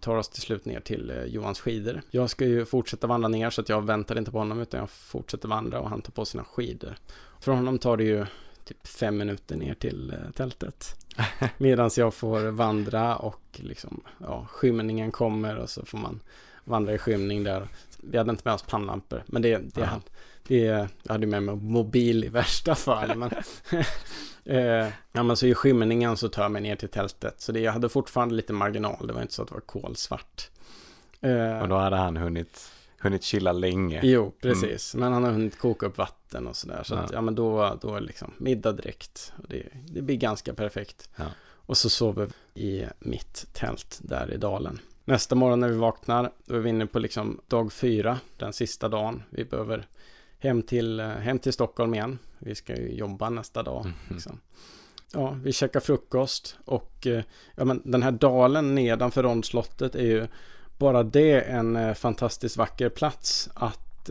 tar 0.00 0.16
oss 0.16 0.28
till 0.28 0.42
slut 0.42 0.64
ner 0.64 0.80
till 0.80 1.10
eh, 1.10 1.24
Johans 1.24 1.60
skidor. 1.60 2.02
Jag 2.10 2.30
ska 2.30 2.44
ju 2.44 2.64
fortsätta 2.64 3.06
vandra 3.06 3.28
ner 3.28 3.50
så 3.50 3.60
att 3.60 3.68
jag 3.68 3.86
väntar 3.86 4.18
inte 4.18 4.30
på 4.30 4.38
honom 4.38 4.60
utan 4.60 4.80
jag 4.80 4.90
fortsätter 4.90 5.48
vandra 5.48 5.80
och 5.80 5.90
han 5.90 6.02
tar 6.02 6.12
på 6.12 6.24
sina 6.24 6.44
skidor. 6.44 6.96
För 7.40 7.52
honom 7.52 7.78
tar 7.78 7.96
det 7.96 8.04
ju 8.04 8.26
typ 8.64 8.86
fem 8.86 9.16
minuter 9.16 9.56
ner 9.56 9.74
till 9.74 10.10
eh, 10.10 10.30
tältet. 10.30 10.96
Medan 11.58 11.90
jag 11.96 12.14
får 12.14 12.40
vandra 12.50 13.16
och 13.16 13.42
liksom, 13.52 14.00
ja, 14.18 14.46
skymningen 14.50 15.12
kommer 15.12 15.56
och 15.56 15.70
så 15.70 15.84
får 15.84 15.98
man 15.98 16.20
vandra 16.64 16.94
i 16.94 16.98
skymning 16.98 17.44
där. 17.44 17.68
Vi 18.02 18.18
hade 18.18 18.30
inte 18.30 18.42
med 18.44 18.54
oss 18.54 18.62
pannlampor, 18.62 19.22
men 19.26 19.42
det, 19.42 19.58
det, 19.58 19.80
Ja. 19.80 20.00
det 20.46 20.56
jag 20.58 20.88
hade 21.08 21.26
med 21.26 21.42
mig 21.42 21.54
mobil 21.56 22.24
i 22.24 22.28
värsta 22.28 22.74
fall. 22.74 23.18
Men, 23.18 23.30
eh, 24.44 24.88
ja, 25.12 25.22
men 25.22 25.36
så 25.36 25.46
i 25.46 25.54
skymningen 25.54 26.16
så 26.16 26.28
tar 26.28 26.42
jag 26.42 26.50
mig 26.52 26.62
ner 26.62 26.76
till 26.76 26.88
tältet. 26.88 27.40
Så 27.40 27.52
det, 27.52 27.60
jag 27.60 27.72
hade 27.72 27.88
fortfarande 27.88 28.34
lite 28.34 28.52
marginal, 28.52 29.06
det 29.06 29.12
var 29.12 29.22
inte 29.22 29.34
så 29.34 29.42
att 29.42 29.48
det 29.48 29.54
var 29.54 29.60
kolsvart. 29.60 30.50
Eh, 31.20 31.58
Och 31.62 31.68
då 31.68 31.76
hade 31.76 31.96
han 31.96 32.16
hunnit, 32.16 32.70
hunnit 32.98 33.22
chilla 33.22 33.52
länge. 33.52 34.00
Jo, 34.02 34.32
precis. 34.42 34.94
Men 34.94 35.12
han 35.12 35.24
har 35.24 35.30
hunnit 35.30 35.58
koka 35.58 35.86
upp 35.86 35.98
vatten 35.98 36.46
och 36.46 36.56
sådär. 36.56 36.82
Så 36.82 36.94
Ja. 36.94 36.98
att, 37.00 37.12
ja, 37.12 37.20
men 37.20 37.34
då, 37.34 37.78
då 37.82 37.94
är 37.96 38.00
liksom 38.00 38.32
middag 38.38 38.72
direkt. 38.72 39.32
Och 39.42 39.44
det, 39.48 39.62
det 39.86 40.02
blir 40.02 40.16
ganska 40.16 40.54
perfekt. 40.54 41.08
Ja. 41.16 41.24
Och 41.66 41.76
så 41.76 41.90
sover 41.90 42.30
vi 42.54 42.62
i 42.62 42.86
mitt 42.98 43.46
tält 43.52 43.98
där 44.02 44.30
i 44.32 44.36
dalen. 44.36 44.78
Nästa 45.04 45.34
morgon 45.34 45.60
när 45.60 45.68
vi 45.68 45.76
vaknar, 45.76 46.30
då 46.44 46.54
är 46.54 46.58
vi 46.58 46.68
inne 46.70 46.86
på 46.86 46.98
liksom 46.98 47.40
dag 47.48 47.72
fyra, 47.72 48.18
den 48.36 48.52
sista 48.52 48.88
dagen. 48.88 49.22
Vi 49.30 49.44
behöver 49.44 49.86
hem 50.40 50.62
till, 50.62 51.00
eh, 51.00 51.08
hem 51.08 51.38
till 51.38 51.52
Stockholm 51.52 51.94
igen. 51.94 52.18
Vi 52.38 52.54
ska 52.54 52.76
ju 52.76 52.92
jobba 52.92 53.30
nästa 53.30 53.62
dag. 53.62 53.84
Mhm. 53.84 53.94
Liksom. 54.08 54.40
Ja, 55.12 55.36
vi 55.42 55.52
käkar 55.52 55.80
frukost 55.80 56.56
och 56.64 57.06
eh, 57.06 57.22
ja, 57.54 57.64
men 57.64 57.82
den 57.84 58.02
här 58.02 58.12
dalen 58.12 58.74
nedanför 58.74 59.22
Rondslottet 59.22 59.94
är 59.94 60.04
ju 60.04 60.26
bara 60.78 61.02
det 61.02 61.40
en 61.40 61.76
eh, 61.76 61.94
fantastiskt 61.94 62.56
vacker 62.56 62.88
plats 62.88 63.50
att, 63.54 64.10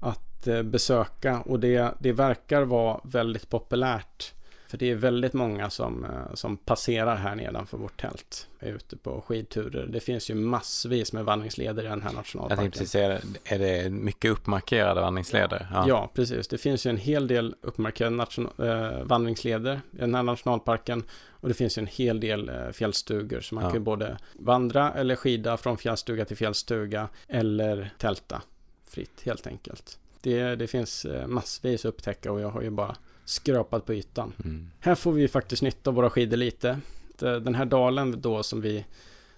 att 0.00 0.48
besöka 0.64 1.40
och 1.40 1.60
det, 1.60 1.94
det 1.98 2.12
verkar 2.12 2.62
vara 2.62 3.00
väldigt 3.04 3.48
populärt 3.50 4.34
För 4.70 4.78
det 4.78 4.90
är 4.90 4.94
väldigt 4.94 5.32
många 5.32 5.70
som, 5.70 6.04
eh, 6.04 6.34
som 6.34 6.56
passerar 6.56 7.16
här 7.16 7.34
nedanför 7.34 7.78
vårt 7.78 8.00
tält. 8.00 8.48
Är 8.60 8.72
ute 8.72 8.96
på 8.96 9.20
skidturer. 9.20 9.86
Det 9.86 10.00
finns 10.00 10.30
ju 10.30 10.34
massvis 10.34 11.12
med 11.12 11.24
vandringsleder 11.24 11.84
i 11.84 11.86
den 11.86 12.02
här 12.02 12.12
nationalparken. 12.12 12.50
Jag 12.50 12.58
tänkte 12.58 12.78
precis 12.78 12.92
säga, 12.92 13.20
är 13.44 13.58
det 13.58 13.90
mycket 13.90 14.30
uppmarkerade 14.30 15.00
vandringsleder? 15.00 15.66
Ja. 15.72 15.84
ja. 15.88 16.10
precis. 16.14 16.48
Det 16.48 16.58
finns 16.58 16.86
ju 16.86 16.90
en 16.90 16.96
hel 16.96 17.26
del 17.26 17.54
uppmarkerade 17.60 18.16
nation- 18.16 18.50
äh, 18.58 19.02
vandringsleder 19.04 19.80
i 19.92 19.96
den 19.96 20.14
här 20.14 20.22
nationalparken. 20.22 21.02
Och 21.28 21.48
det 21.48 21.54
finns 21.54 21.78
ju 21.78 21.80
en 21.80 21.86
hel 21.86 22.20
del 22.20 22.48
äh, 22.48 22.70
fjällstugor. 22.72 23.40
Så 23.40 23.54
man 23.54 23.64
ja. 23.64 23.70
kan 23.70 23.78
ju 23.78 23.84
både 23.84 24.18
vandra 24.32 24.92
eller 24.92 25.16
skida 25.16 25.56
från 25.56 25.78
fjällstuga 25.78 26.24
till 26.24 26.36
fjällstuga. 26.36 27.08
Eller 27.28 27.90
tälta 27.98 28.42
fritt 28.88 29.22
helt 29.24 29.46
enkelt. 29.46 29.98
Det, 30.20 30.56
det 30.56 30.66
finns 30.66 31.06
massvis 31.26 31.84
att 31.84 31.88
upptäcka 31.88 32.32
och 32.32 32.40
jag 32.40 32.50
har 32.50 32.62
ju 32.62 32.70
bara 32.70 32.96
skrapat 33.30 33.86
på 33.86 33.94
ytan. 33.94 34.32
Mm. 34.44 34.70
Här 34.80 34.94
får 34.94 35.12
vi 35.12 35.28
faktiskt 35.28 35.62
nytta 35.62 35.90
av 35.90 35.94
våra 35.94 36.10
skidor 36.10 36.36
lite. 36.36 36.80
Den 37.18 37.54
här 37.54 37.64
dalen 37.64 38.20
då 38.20 38.42
som 38.42 38.60
vi 38.60 38.84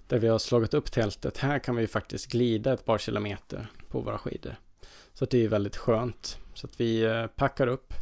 där 0.07 0.19
vi 0.19 0.29
har 0.29 0.39
slagit 0.39 0.75
upp 0.75 0.93
tältet. 0.93 1.39
Här 1.39 1.59
kan 1.59 1.77
vi 1.77 1.87
faktiskt 1.87 2.27
glida 2.27 2.73
ett 2.73 2.85
par 2.85 2.99
kilometer 2.99 3.67
på 3.89 4.01
våra 4.01 4.19
skidor. 4.19 4.55
Så 5.15 5.25
det 5.25 5.45
är 5.45 5.49
väldigt 5.49 5.77
skönt. 5.77 6.39
Så 6.55 6.67
att 6.67 6.81
vi 6.81 7.03
eh, 7.03 7.27
packar 7.27 7.67
upp 7.67 7.95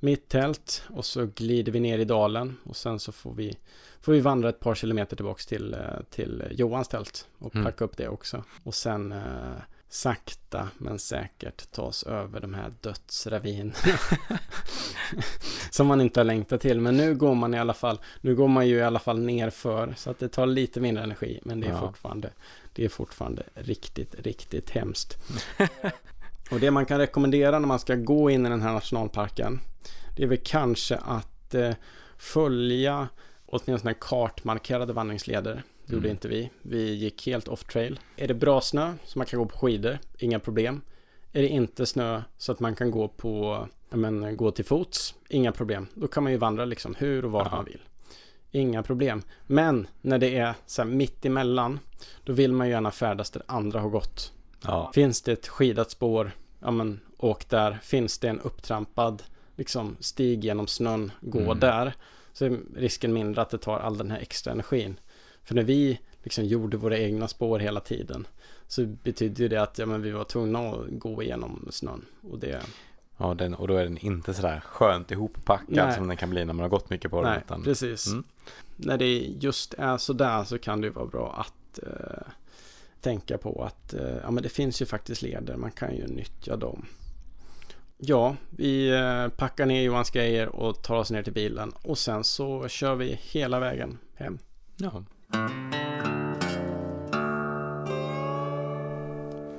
mitt 0.00 0.28
tält 0.28 0.82
och 0.88 1.04
så 1.04 1.26
glider 1.26 1.72
vi 1.72 1.80
ner 1.80 1.98
i 1.98 2.04
dalen 2.04 2.56
och 2.64 2.76
sen 2.76 2.98
så 2.98 3.12
får 3.12 3.34
vi, 3.34 3.58
får 4.00 4.12
vi 4.12 4.20
vandra 4.20 4.48
ett 4.48 4.60
par 4.60 4.74
kilometer 4.74 5.16
tillbaks 5.16 5.46
till, 5.46 5.74
eh, 5.74 5.80
till 6.10 6.44
Johans 6.50 6.88
tält 6.88 7.28
och 7.38 7.54
mm. 7.54 7.64
packa 7.64 7.84
upp 7.84 7.96
det 7.96 8.08
också. 8.08 8.44
Och 8.62 8.74
sen 8.74 9.12
eh, 9.12 9.60
sakta 9.90 10.68
men 10.78 10.98
säkert 10.98 11.70
ta 11.70 11.82
oss 11.82 12.02
över 12.02 12.40
de 12.40 12.54
här 12.54 12.72
dödsravinerna. 12.80 13.74
som 15.70 15.86
man 15.86 16.00
inte 16.00 16.20
har 16.20 16.24
längtat 16.24 16.60
till. 16.60 16.80
Men 16.80 16.96
nu 16.96 17.14
går 17.14 17.34
man 17.34 17.54
i 17.54 17.58
alla 17.58 17.74
fall, 17.74 18.00
nu 18.20 18.34
går 18.34 18.48
man 18.48 18.68
ju 18.68 18.76
i 18.76 18.82
alla 18.82 18.98
fall 18.98 19.20
nerför. 19.20 19.94
Så 19.96 20.10
att 20.10 20.18
det 20.18 20.28
tar 20.28 20.46
lite 20.46 20.80
mindre 20.80 21.04
energi. 21.04 21.40
Men 21.42 21.60
det 21.60 21.66
är 21.66 21.72
ja. 21.72 21.80
fortfarande, 21.80 22.30
det 22.72 22.84
är 22.84 22.88
fortfarande 22.88 23.42
riktigt, 23.54 24.14
riktigt 24.14 24.70
hemskt. 24.70 25.18
Och 26.50 26.60
det 26.60 26.70
man 26.70 26.86
kan 26.86 26.98
rekommendera 26.98 27.58
när 27.58 27.68
man 27.68 27.78
ska 27.78 27.94
gå 27.94 28.30
in 28.30 28.46
i 28.46 28.48
den 28.48 28.62
här 28.62 28.72
nationalparken. 28.72 29.60
Det 30.16 30.22
är 30.22 30.26
väl 30.26 30.40
kanske 30.44 30.96
att 30.96 31.54
eh, 31.54 31.74
följa 32.18 33.08
åtminstone 33.46 33.94
kartmarkerade 33.94 34.92
vandringsleder. 34.92 35.62
Det 35.90 35.96
gjorde 35.96 36.08
mm. 36.08 36.16
inte 36.16 36.28
vi. 36.28 36.50
Vi 36.62 36.94
gick 36.94 37.26
helt 37.26 37.48
off 37.48 37.64
trail. 37.64 38.00
Är 38.16 38.28
det 38.28 38.34
bra 38.34 38.60
snö 38.60 38.94
så 39.04 39.18
man 39.18 39.26
kan 39.26 39.38
gå 39.38 39.46
på 39.46 39.58
skidor, 39.58 39.98
inga 40.18 40.38
problem. 40.38 40.80
Är 41.32 41.42
det 41.42 41.48
inte 41.48 41.86
snö 41.86 42.22
så 42.38 42.52
att 42.52 42.60
man 42.60 42.74
kan 42.74 42.90
gå 42.90 43.08
på, 43.08 43.66
men, 43.90 44.36
gå 44.36 44.50
till 44.50 44.64
fots, 44.64 45.14
inga 45.28 45.52
problem. 45.52 45.86
Då 45.94 46.08
kan 46.08 46.22
man 46.22 46.32
ju 46.32 46.38
vandra 46.38 46.64
liksom 46.64 46.94
hur 46.94 47.24
och 47.24 47.30
var 47.30 47.50
man 47.50 47.64
vill. 47.64 47.80
Inga 48.50 48.82
problem. 48.82 49.22
Men 49.46 49.86
när 50.00 50.18
det 50.18 50.36
är 50.36 50.54
så 50.66 50.82
här 50.82 50.88
mitt 50.88 51.26
emellan, 51.26 51.78
då 52.24 52.32
vill 52.32 52.52
man 52.52 52.66
ju 52.66 52.72
gärna 52.72 52.90
färdas 52.90 53.30
där 53.30 53.42
andra 53.46 53.80
har 53.80 53.88
gått. 53.88 54.32
Ja. 54.64 54.90
Finns 54.94 55.22
det 55.22 55.32
ett 55.32 55.48
skidat 55.48 55.90
spår, 55.90 56.32
ja 56.60 56.70
men 56.70 57.00
åk 57.16 57.48
där. 57.48 57.78
Finns 57.82 58.18
det 58.18 58.28
en 58.28 58.40
upptrampad 58.40 59.22
liksom, 59.56 59.96
stig 60.00 60.44
genom 60.44 60.66
snön, 60.66 61.12
gå 61.20 61.40
mm. 61.40 61.60
där. 61.60 61.94
Så 62.32 62.44
är 62.44 62.58
risken 62.76 63.12
mindre 63.12 63.42
att 63.42 63.50
det 63.50 63.58
tar 63.58 63.78
all 63.78 63.98
den 63.98 64.10
här 64.10 64.18
extra 64.18 64.52
energin. 64.52 64.96
För 65.50 65.54
när 65.54 65.62
vi 65.62 66.00
liksom 66.22 66.44
gjorde 66.44 66.76
våra 66.76 66.98
egna 66.98 67.28
spår 67.28 67.58
hela 67.58 67.80
tiden 67.80 68.26
så 68.66 68.86
betydde 68.86 69.48
det 69.48 69.62
att 69.62 69.78
ja, 69.78 69.86
men 69.86 70.02
vi 70.02 70.10
var 70.10 70.24
tvungna 70.24 70.58
att 70.58 70.86
gå 70.90 71.22
igenom 71.22 71.68
snön. 71.70 72.04
Och 72.30 72.38
det... 72.38 72.62
Ja, 73.16 73.34
den, 73.34 73.54
och 73.54 73.68
då 73.68 73.76
är 73.76 73.84
den 73.84 73.98
inte 73.98 74.34
sådär 74.34 74.60
skönt 74.60 75.10
ihoppackad 75.10 75.66
Nej. 75.86 75.94
som 75.94 76.08
den 76.08 76.16
kan 76.16 76.30
bli 76.30 76.44
när 76.44 76.52
man 76.52 76.62
har 76.62 76.68
gått 76.68 76.90
mycket 76.90 77.10
på 77.10 77.22
den. 77.22 77.30
Nej, 77.30 77.42
utan... 77.44 77.62
precis. 77.62 78.06
Mm. 78.06 78.24
När 78.76 78.98
det 78.98 79.18
just 79.18 79.74
är 79.74 79.96
sådär 79.98 80.44
så 80.44 80.58
kan 80.58 80.80
det 80.80 80.90
vara 80.90 81.06
bra 81.06 81.34
att 81.46 81.78
eh, 81.78 82.32
tänka 83.00 83.38
på 83.38 83.64
att 83.64 83.94
eh, 83.94 84.16
ja, 84.22 84.30
men 84.30 84.42
det 84.42 84.48
finns 84.48 84.82
ju 84.82 84.86
faktiskt 84.86 85.22
leder. 85.22 85.56
Man 85.56 85.70
kan 85.70 85.96
ju 85.96 86.06
nyttja 86.06 86.56
dem. 86.56 86.86
Ja, 87.98 88.36
vi 88.50 88.90
eh, 88.90 89.28
packar 89.28 89.66
ner 89.66 89.82
Johans 89.82 90.10
grejer 90.10 90.48
och 90.48 90.82
tar 90.82 90.96
oss 90.96 91.10
ner 91.10 91.22
till 91.22 91.32
bilen 91.32 91.72
och 91.82 91.98
sen 91.98 92.24
så 92.24 92.68
kör 92.68 92.94
vi 92.94 93.18
hela 93.22 93.60
vägen 93.60 93.98
hem. 94.14 94.38
Ja. 94.76 95.04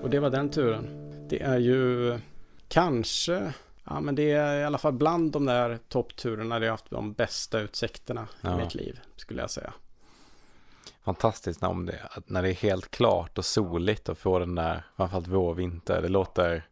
Och 0.02 0.10
det 0.10 0.20
var 0.20 0.30
den 0.30 0.50
turen. 0.50 1.12
Det 1.30 1.42
är 1.42 1.58
ju 1.58 2.20
kanske, 2.68 3.54
ja 3.84 4.00
men 4.00 4.16
det 4.16 4.32
är 4.32 4.60
i 4.60 4.64
alla 4.64 4.78
fall 4.78 4.94
bland 4.94 5.32
de 5.32 5.46
där 5.46 5.80
toppturerna 5.90 6.60
där 6.60 6.66
jag 6.66 6.74
haft 6.74 6.90
de 6.90 7.14
bästa 7.14 7.60
utsikterna 7.60 8.28
ja. 8.42 8.56
i 8.56 8.64
mitt 8.64 8.76
liv, 8.76 9.00
skulle 9.16 9.42
jag 9.42 9.52
säga. 9.52 9.74
Fantastiskt 11.04 11.62
när, 11.62 11.86
det, 11.86 12.00
när 12.26 12.42
det 12.42 12.50
är 12.50 12.54
helt 12.54 12.92
klart 12.92 13.38
och 13.38 13.46
soligt 13.46 14.10
och 14.10 14.18
få 14.18 14.40
den 14.40 14.56
där, 14.56 14.84
framförallt 14.96 15.28
vår, 15.28 15.54
vinter. 15.54 16.02
Det 16.02 16.08
låter 16.08 16.68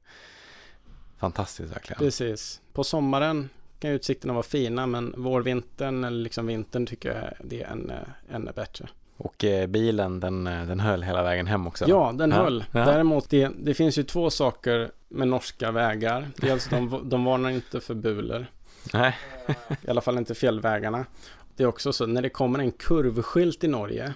fantastiskt 1.17 1.75
verkligen. 1.75 1.99
Precis. 1.99 2.61
På 2.73 2.83
sommaren 2.83 3.49
kan 3.79 3.91
utsikterna 3.91 4.33
vara 4.33 4.43
fina 4.43 4.87
men 4.87 5.13
vårvintern 5.17 6.03
eller 6.03 6.23
liksom 6.23 6.47
vintern 6.47 6.85
tycker 6.85 7.09
jag 7.09 7.47
det 7.49 7.61
är 7.61 7.67
ännu, 7.67 7.97
ännu 8.31 8.51
bättre. 8.51 8.87
Och 9.17 9.43
eh, 9.43 9.67
bilen 9.67 10.19
den, 10.19 10.47
eh, 10.47 10.65
den 10.65 10.79
höll 10.79 11.03
hela 11.03 11.23
vägen 11.23 11.47
hem 11.47 11.67
också? 11.67 11.85
Ja, 11.87 12.11
den 12.15 12.31
ja. 12.31 12.37
höll. 12.37 12.65
Ja. 12.71 12.85
Däremot 12.85 13.29
det, 13.29 13.51
det 13.59 13.73
finns 13.73 13.97
ju 13.97 14.03
två 14.03 14.29
saker 14.29 14.91
med 15.07 15.27
norska 15.27 15.71
vägar. 15.71 16.27
Dels 16.35 16.67
de, 16.67 17.01
de 17.09 17.25
varnar 17.25 17.49
inte 17.49 17.79
för 17.79 17.93
buler. 17.93 18.51
Nej. 18.93 19.17
I 19.81 19.89
alla 19.89 20.01
fall 20.01 20.17
inte 20.17 20.35
fjällvägarna. 20.35 21.05
Det 21.55 21.63
är 21.63 21.67
också 21.67 21.93
så 21.93 22.05
när 22.05 22.21
det 22.21 22.29
kommer 22.29 22.59
en 22.59 22.71
kurvskylt 22.71 23.63
i 23.63 23.67
Norge 23.67 24.13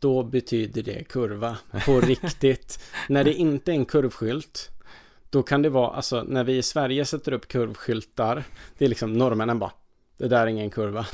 då 0.00 0.22
betyder 0.22 0.82
det 0.82 1.04
kurva 1.04 1.56
på 1.86 2.00
riktigt. 2.00 2.84
när 3.08 3.24
det 3.24 3.34
inte 3.34 3.72
är 3.72 3.74
en 3.74 3.84
kurvskylt 3.84 4.70
då 5.30 5.42
kan 5.42 5.62
det 5.62 5.68
vara, 5.68 5.90
alltså 5.90 6.22
när 6.22 6.44
vi 6.44 6.56
i 6.56 6.62
Sverige 6.62 7.04
sätter 7.04 7.32
upp 7.32 7.48
kurvskyltar, 7.48 8.44
det 8.78 8.84
är 8.84 8.88
liksom 8.88 9.12
norrmännen 9.12 9.58
bara, 9.58 9.72
det 10.18 10.28
där 10.28 10.42
är 10.42 10.46
ingen 10.46 10.70
kurva. 10.70 11.06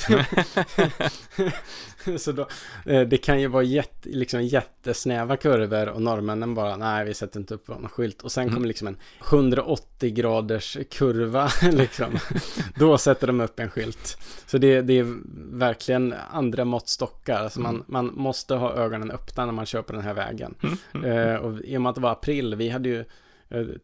så 2.19 2.33
då, 2.33 2.49
eh, 2.87 3.01
det 3.01 3.17
kan 3.17 3.41
ju 3.41 3.47
vara 3.47 3.63
jätte, 3.63 4.09
liksom 4.09 4.43
jättesnäva 4.43 5.37
kurvor 5.37 5.89
och 5.89 6.03
norrmännen 6.03 6.55
bara, 6.55 6.77
nej 6.77 7.05
vi 7.05 7.15
sätter 7.15 7.41
inte 7.41 7.55
upp 7.55 7.69
någon 7.69 7.89
skylt. 7.89 8.23
Och 8.23 8.33
sen 8.33 8.43
mm. 8.43 8.55
kommer 8.55 8.69
liksom 8.69 8.89
en 8.89 8.97
180 9.29 10.11
graders 10.11 10.79
kurva, 10.91 11.51
liksom. 11.73 12.19
Då 12.79 12.99
sätter 12.99 13.27
de 13.27 13.41
upp 13.41 13.61
en 13.61 13.71
skylt. 13.71 14.19
Så 14.47 14.59
det, 14.59 14.83
det 14.83 14.99
är 14.99 15.17
verkligen 15.59 16.15
andra 16.31 16.65
måttstockar. 16.65 17.43
Alltså 17.43 17.61
man, 17.61 17.75
mm. 17.75 17.87
man 17.89 18.11
måste 18.15 18.55
ha 18.55 18.75
ögonen 18.75 19.11
öppna 19.11 19.47
när 19.47 19.53
man 19.53 19.67
på 19.67 19.93
den 19.93 20.03
här 20.03 20.15
vägen. 20.15 20.55
Mm. 20.95 21.11
Uh, 21.11 21.37
och 21.37 21.61
i 21.61 21.77
och 21.77 21.83
med 21.83 21.91
att 21.91 21.95
det 21.95 22.01
var 22.01 22.13
april, 22.13 22.55
vi 22.55 22.69
hade 22.69 22.89
ju 22.89 23.05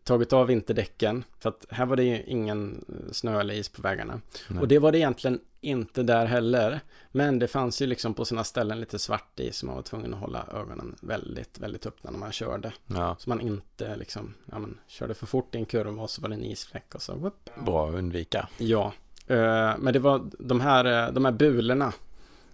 tagit 0.04 0.32
av 0.32 0.46
vinterdäcken. 0.46 1.24
För 1.38 1.48
att 1.48 1.66
här 1.70 1.86
var 1.86 1.96
det 1.96 2.04
ju 2.04 2.22
ingen 2.22 2.84
eh, 2.88 3.12
snö 3.12 3.40
eller 3.40 3.54
is 3.54 3.68
på 3.68 3.82
vägarna. 3.82 4.20
Nej. 4.48 4.60
Och 4.60 4.68
det 4.68 4.78
var 4.78 4.92
det 4.92 4.98
egentligen 4.98 5.40
inte 5.60 6.02
där 6.02 6.26
heller. 6.26 6.80
Men 7.12 7.38
det 7.38 7.48
fanns 7.48 7.82
ju 7.82 7.86
liksom 7.86 8.14
på 8.14 8.24
sina 8.24 8.44
ställen 8.44 8.80
lite 8.80 8.98
svart 8.98 9.40
is. 9.40 9.56
Så 9.56 9.66
man 9.66 9.74
var 9.74 9.82
tvungen 9.82 10.14
att 10.14 10.20
hålla 10.20 10.46
ögonen 10.54 10.96
väldigt, 11.02 11.58
väldigt 11.58 11.86
öppna 11.86 12.10
när 12.10 12.18
man 12.18 12.32
körde. 12.32 12.72
Ja. 12.86 13.16
Så 13.18 13.28
man 13.28 13.40
inte 13.40 13.96
liksom, 13.96 14.34
ja 14.46 14.58
men, 14.58 14.78
körde 14.86 15.14
för 15.14 15.26
fort 15.26 15.54
i 15.54 15.58
en 15.58 15.66
kurva 15.66 16.02
och 16.02 16.10
så 16.10 16.22
var 16.22 16.28
det 16.28 16.34
en 16.34 16.44
isfläck 16.44 16.94
och 16.94 17.02
så 17.02 17.14
whoop. 17.14 17.50
Bra 17.66 17.88
att 17.88 17.94
undvika. 17.94 18.48
Ja. 18.58 18.92
Uh, 19.30 19.74
men 19.78 19.92
det 19.92 19.98
var 19.98 20.30
de 20.38 20.60
här, 20.60 21.12
de 21.12 21.24
här 21.24 21.32
bulorna. 21.32 21.92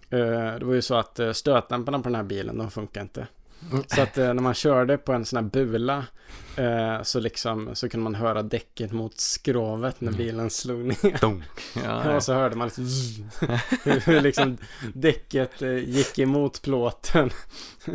Det 0.09 0.63
var 0.63 0.73
ju 0.73 0.81
så 0.81 0.95
att 0.95 1.19
stötdämparna 1.33 1.99
på 1.99 2.03
den 2.03 2.15
här 2.15 2.23
bilen, 2.23 2.57
de 2.57 2.71
funkar 2.71 3.01
inte. 3.01 3.27
Så 3.87 4.01
att 4.01 4.17
eh, 4.17 4.33
när 4.33 4.41
man 4.41 4.53
körde 4.53 4.97
på 4.97 5.13
en 5.13 5.25
sån 5.25 5.37
här 5.37 5.43
bula 5.43 6.05
eh, 6.57 7.01
så 7.03 7.19
liksom 7.19 7.75
så 7.75 7.89
kunde 7.89 8.03
man 8.03 8.15
höra 8.15 8.43
däcket 8.43 8.91
mot 8.91 9.19
skrovet 9.19 10.01
när 10.01 10.07
mm. 10.07 10.17
bilen 10.17 10.49
slog 10.49 10.85
ner. 10.85 11.19
Dunk. 11.21 11.43
Ja, 11.83 12.15
och 12.15 12.23
så 12.23 12.33
hörde 12.33 12.55
man 12.55 12.67
liksom, 12.67 12.85
hur 14.05 14.21
liksom 14.21 14.57
däcket 14.93 15.61
eh, 15.61 15.77
gick 15.77 16.19
emot 16.19 16.61
plåten. 16.61 17.29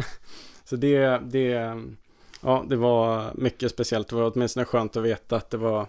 så 0.65 0.77
det, 0.77 1.19
det, 1.19 1.77
ja, 2.41 2.65
det 2.69 2.77
var 2.77 3.33
mycket 3.35 3.71
speciellt. 3.71 4.09
Det 4.09 4.17
var 4.17 4.33
åtminstone 4.35 4.67
skönt 4.67 4.97
att 4.97 5.03
veta 5.03 5.37
att 5.37 5.51
det 5.51 5.57
var 5.57 5.87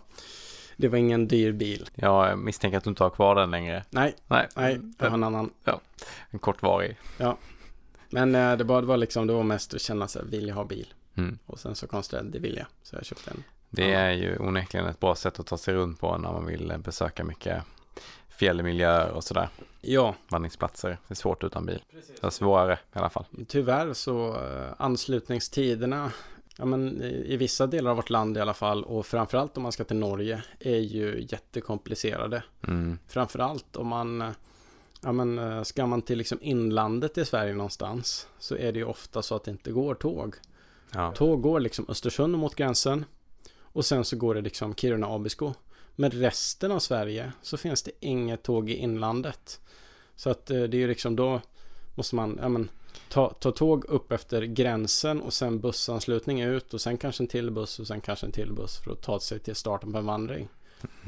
det 0.78 0.88
var 0.88 0.98
ingen 0.98 1.28
dyr 1.28 1.52
bil. 1.52 1.90
Jag 1.96 2.38
misstänker 2.40 2.78
att 2.78 2.84
du 2.84 2.90
inte 2.90 3.04
har 3.04 3.10
kvar 3.10 3.36
den 3.36 3.52
längre. 3.52 3.84
Nej, 3.90 4.16
nej, 4.28 4.48
nej 4.56 4.80
jag 4.98 5.08
har 5.08 5.18
en 5.18 5.24
annan. 5.24 5.50
Ja, 5.64 5.82
en 6.30 6.40
kortvarig. 6.40 6.98
Ja, 7.18 7.38
men 8.14 8.36
eh, 8.36 8.58
det, 8.58 8.64
var, 8.64 8.82
det 8.82 8.88
var 8.88 8.98
liksom, 8.98 9.28
det 9.28 9.34
var 9.34 9.44
mest 9.44 9.74
att 9.74 9.82
känna 9.82 10.08
sig, 10.08 10.22
vill 10.26 10.48
jag 10.48 10.56
ha 10.56 10.66
bil? 10.66 10.94
Mm. 11.16 11.40
Och 11.46 11.60
sen 11.60 11.76
så 11.76 11.88
konstaterade 11.88 12.30
det 12.30 12.40
vill 12.40 12.56
jag, 12.58 12.66
så 12.84 12.96
jag 12.96 13.06
köpte 13.06 13.32
en. 13.32 13.44
Det 13.70 13.94
är 13.94 14.12
ju 14.12 14.38
onekligen 14.38 14.88
ett 14.88 15.00
bra 15.00 15.16
sätt 15.16 15.40
att 15.40 15.48
ta 15.48 15.58
sig 15.58 15.74
runt 15.74 16.00
på 16.00 16.18
när 16.18 16.32
man 16.32 16.46
vill 16.46 16.72
eh, 16.72 16.78
besöka 16.78 17.24
mycket 17.24 17.64
fjällmiljöer 18.30 19.12
och 19.12 19.24
sådär. 19.24 19.50
Ja. 19.82 20.16
Vandringsplatser. 20.30 20.90
Det 20.90 21.14
är 21.14 21.16
svårt 21.16 21.44
utan 21.44 21.66
bil. 21.66 21.84
Precis. 21.92 22.20
Det 22.22 22.28
är 22.28 22.32
svårare 22.32 22.74
i 22.74 23.00
alla 23.00 23.10
fall. 23.10 23.26
Tyvärr 23.48 23.94
så 23.94 24.28
uh, 24.30 24.74
anslutningstiderna 24.78 26.12
ja, 26.58 26.66
men 26.66 27.02
i 27.02 27.38
vissa 27.38 27.68
delar 27.68 27.92
av 27.92 27.98
vårt 27.98 28.10
land 28.10 28.38
i 28.38 28.40
alla 28.40 28.54
fall 28.54 28.84
och 28.84 29.06
framförallt 29.06 29.58
om 29.58 29.64
man 29.64 29.72
ska 29.72 29.84
till 29.84 29.98
Norge 29.98 30.44
är 30.60 30.80
ju 30.80 31.28
jättekomplicerade. 31.30 32.44
Mm. 32.68 32.98
Framförallt 33.08 33.76
om 33.76 33.88
man 33.88 34.34
Ja 35.04 35.12
men 35.12 35.66
ska 35.66 35.86
man 35.86 36.02
till 36.02 36.18
liksom 36.18 36.38
inlandet 36.42 37.18
i 37.18 37.26
Sverige 37.26 37.54
någonstans 37.54 38.28
så 38.40 38.56
är 38.56 38.72
det 38.72 38.80
ju 38.80 38.86
ofta 38.86 39.22
så 39.22 39.36
att 39.36 39.44
det 39.44 39.52
inte 39.52 39.72
går 39.72 39.96
tåg. 39.96 40.36
Ja. 40.94 41.12
Tåg 41.12 41.42
går 41.42 41.60
liksom 41.60 41.86
Östersund 41.90 42.38
mot 42.38 42.56
gränsen 42.56 43.06
och 43.60 43.86
sen 43.86 44.06
så 44.06 44.18
går 44.18 44.36
det 44.36 44.42
liksom 44.42 44.74
Kiruna-Abisko. 44.76 45.54
Men 45.96 46.12
resten 46.12 46.72
av 46.72 46.80
Sverige 46.80 47.32
så 47.42 47.58
finns 47.58 47.84
det 47.84 47.92
inget 48.00 48.44
tåg 48.44 48.70
i 48.70 48.74
inlandet. 48.74 49.60
Så 50.16 50.30
att 50.30 50.46
det 50.46 50.56
är 50.56 50.76
ju 50.76 50.88
liksom 50.88 51.16
då 51.16 51.42
måste 51.96 52.16
man 52.16 52.40
ja, 52.42 52.50
men, 52.50 52.70
ta, 53.10 53.30
ta 53.30 53.52
tåg 53.52 53.86
upp 53.86 54.12
efter 54.12 54.44
gränsen 54.44 55.22
och 55.22 55.34
sen 55.34 55.60
bussanslutning 55.60 56.42
ut 56.42 56.74
och 56.74 56.82
sen 56.82 56.98
kanske 56.98 57.24
en 57.24 57.28
till 57.28 57.52
buss 57.52 57.80
och 57.80 57.88
sen 57.88 58.02
kanske 58.02 58.26
en 58.26 58.32
till 58.32 58.54
buss 58.54 58.78
för 58.78 58.92
att 58.92 59.02
ta 59.02 59.20
sig 59.20 59.40
till 59.40 59.56
starten 59.56 59.92
på 59.92 59.98
en 59.98 60.06
vandring. 60.06 60.50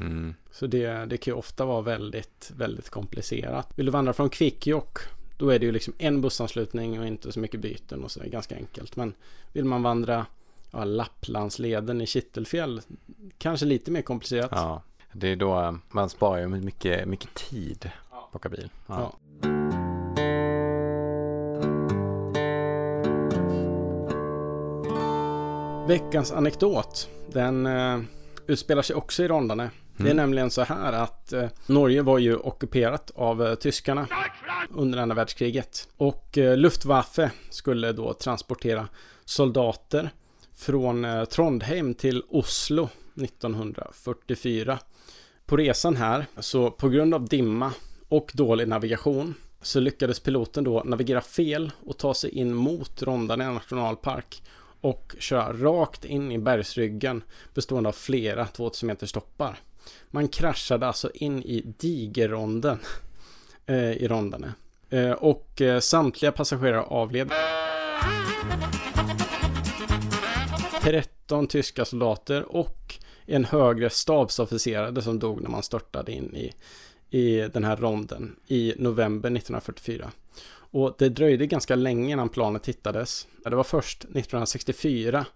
Mm. 0.00 0.34
Så 0.50 0.66
det, 0.66 1.06
det 1.06 1.16
kan 1.16 1.32
ju 1.32 1.38
ofta 1.38 1.64
vara 1.64 1.82
väldigt, 1.82 2.52
väldigt 2.56 2.90
komplicerat. 2.90 3.68
Vill 3.76 3.86
du 3.86 3.92
vandra 3.92 4.12
från 4.12 4.30
Kvikkjokk 4.30 4.98
då 5.38 5.50
är 5.50 5.58
det 5.58 5.66
ju 5.66 5.72
liksom 5.72 5.94
en 5.98 6.20
bussanslutning 6.20 7.00
och 7.00 7.06
inte 7.06 7.32
så 7.32 7.40
mycket 7.40 7.60
byten 7.60 8.04
och 8.04 8.10
så 8.10 8.20
är 8.20 8.28
ganska 8.28 8.56
enkelt. 8.56 8.96
Men 8.96 9.14
vill 9.52 9.64
man 9.64 9.82
vandra 9.82 10.26
ja, 10.70 10.84
Lapplandsleden 10.84 12.00
i 12.00 12.06
Kittelfjäll 12.06 12.80
kanske 13.38 13.66
lite 13.66 13.90
mer 13.90 14.02
komplicerat. 14.02 14.50
Ja, 14.52 14.82
det 15.12 15.28
är 15.28 15.36
då 15.36 15.60
eh, 15.60 15.74
man 15.90 16.08
sparar 16.08 16.40
ju 16.40 16.48
mycket, 16.48 17.08
mycket 17.08 17.34
tid 17.34 17.90
på 18.10 18.16
att 18.16 18.34
åka 18.34 18.48
bil. 18.48 18.70
Ja. 18.86 18.94
Ja. 19.00 19.18
Veckans 25.88 26.32
anekdot, 26.32 27.08
den 27.32 27.66
eh, 27.66 28.00
utspelar 28.48 28.82
sig 28.82 28.96
också 28.96 29.22
i 29.22 29.28
Rondane. 29.28 29.70
Det 29.96 30.02
är 30.02 30.06
Mm. 30.06 30.16
nämligen 30.16 30.50
så 30.50 30.62
här 30.62 30.92
att 30.92 31.32
eh, 31.32 31.46
Norge 31.66 32.02
var 32.02 32.18
ju 32.18 32.36
ockuperat 32.36 33.10
av 33.14 33.46
eh, 33.46 33.54
tyskarna 33.54 34.06
under 34.70 34.98
andra 34.98 35.14
världskriget. 35.16 35.88
Och 35.96 36.38
eh, 36.38 36.56
Luftwaffe 36.56 37.30
skulle 37.50 37.92
då 37.92 38.12
transportera 38.12 38.88
soldater 39.24 40.10
från 40.56 41.04
eh, 41.04 41.24
Trondheim 41.24 41.94
till 41.94 42.22
Oslo 42.28 42.88
1944. 43.74 44.78
På 45.46 45.56
resan 45.56 45.96
här, 45.96 46.26
så 46.40 46.70
på 46.70 46.88
grund 46.88 47.14
av 47.14 47.24
dimma 47.28 47.72
och 48.08 48.30
dålig 48.34 48.68
navigation 48.68 49.34
så 49.62 49.80
lyckades 49.80 50.20
piloten 50.20 50.64
då 50.64 50.82
navigera 50.84 51.20
fel 51.20 51.72
och 51.86 51.98
ta 51.98 52.14
sig 52.14 52.30
in 52.30 52.54
mot 52.54 53.02
Rondane 53.02 53.52
nationalpark 53.52 54.42
och 54.86 55.16
köra 55.18 55.52
rakt 55.52 56.04
in 56.04 56.32
i 56.32 56.38
bergsryggen 56.38 57.22
bestående 57.54 57.88
av 57.88 57.92
flera 57.92 58.46
2000 58.46 58.86
meters 58.86 59.12
toppar. 59.12 59.58
Man 60.10 60.28
kraschade 60.28 60.86
alltså 60.86 61.10
in 61.14 61.42
i 61.42 61.74
Digerronden 61.78 62.78
eh, 63.66 63.92
i 63.92 64.08
rondarna. 64.08 64.54
Eh, 64.90 65.10
och 65.10 65.60
eh, 65.60 65.80
samtliga 65.80 66.32
passagerare 66.32 66.82
avled. 66.82 67.30
13 70.82 71.46
tyska 71.46 71.84
soldater 71.84 72.56
och 72.56 72.94
en 73.26 73.44
högre 73.44 73.90
stabsofficerare 73.90 75.02
som 75.02 75.18
dog 75.18 75.40
när 75.42 75.50
man 75.50 75.62
störtade 75.62 76.12
in 76.12 76.36
i, 76.36 76.52
i 77.18 77.48
den 77.52 77.64
här 77.64 77.76
ronden 77.76 78.36
i 78.46 78.74
november 78.76 79.28
1944. 79.28 80.10
Och 80.70 80.94
det 80.98 81.08
dröjde 81.08 81.46
ganska 81.46 81.76
länge 81.76 82.12
innan 82.12 82.28
planet 82.28 82.66
hittades. 82.66 83.26
Det 83.44 83.56
var 83.56 83.64
först 83.64 84.04
1964 84.04 85.26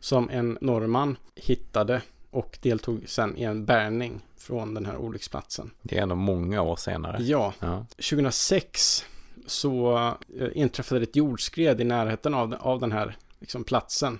som 0.00 0.30
en 0.30 0.58
norrman 0.60 1.16
hittade 1.34 2.02
och 2.30 2.58
deltog 2.62 3.04
sen 3.06 3.36
i 3.36 3.42
en 3.42 3.64
bärgning 3.64 4.20
från 4.36 4.74
den 4.74 4.86
här 4.86 4.96
olycksplatsen. 4.96 5.70
Det 5.82 5.98
är 5.98 6.02
ändå 6.02 6.14
många 6.14 6.62
år 6.62 6.76
senare. 6.76 7.22
Ja, 7.22 7.52
Ja. 7.60 7.86
2006 7.96 9.04
så 9.46 9.96
eh, 10.38 10.48
inträffade 10.54 11.02
ett 11.02 11.16
jordskred 11.16 11.80
i 11.80 11.84
närheten 11.84 12.34
av, 12.34 12.54
av 12.60 12.80
den 12.80 12.92
här 12.92 13.16
liksom, 13.40 13.64
platsen. 13.64 14.18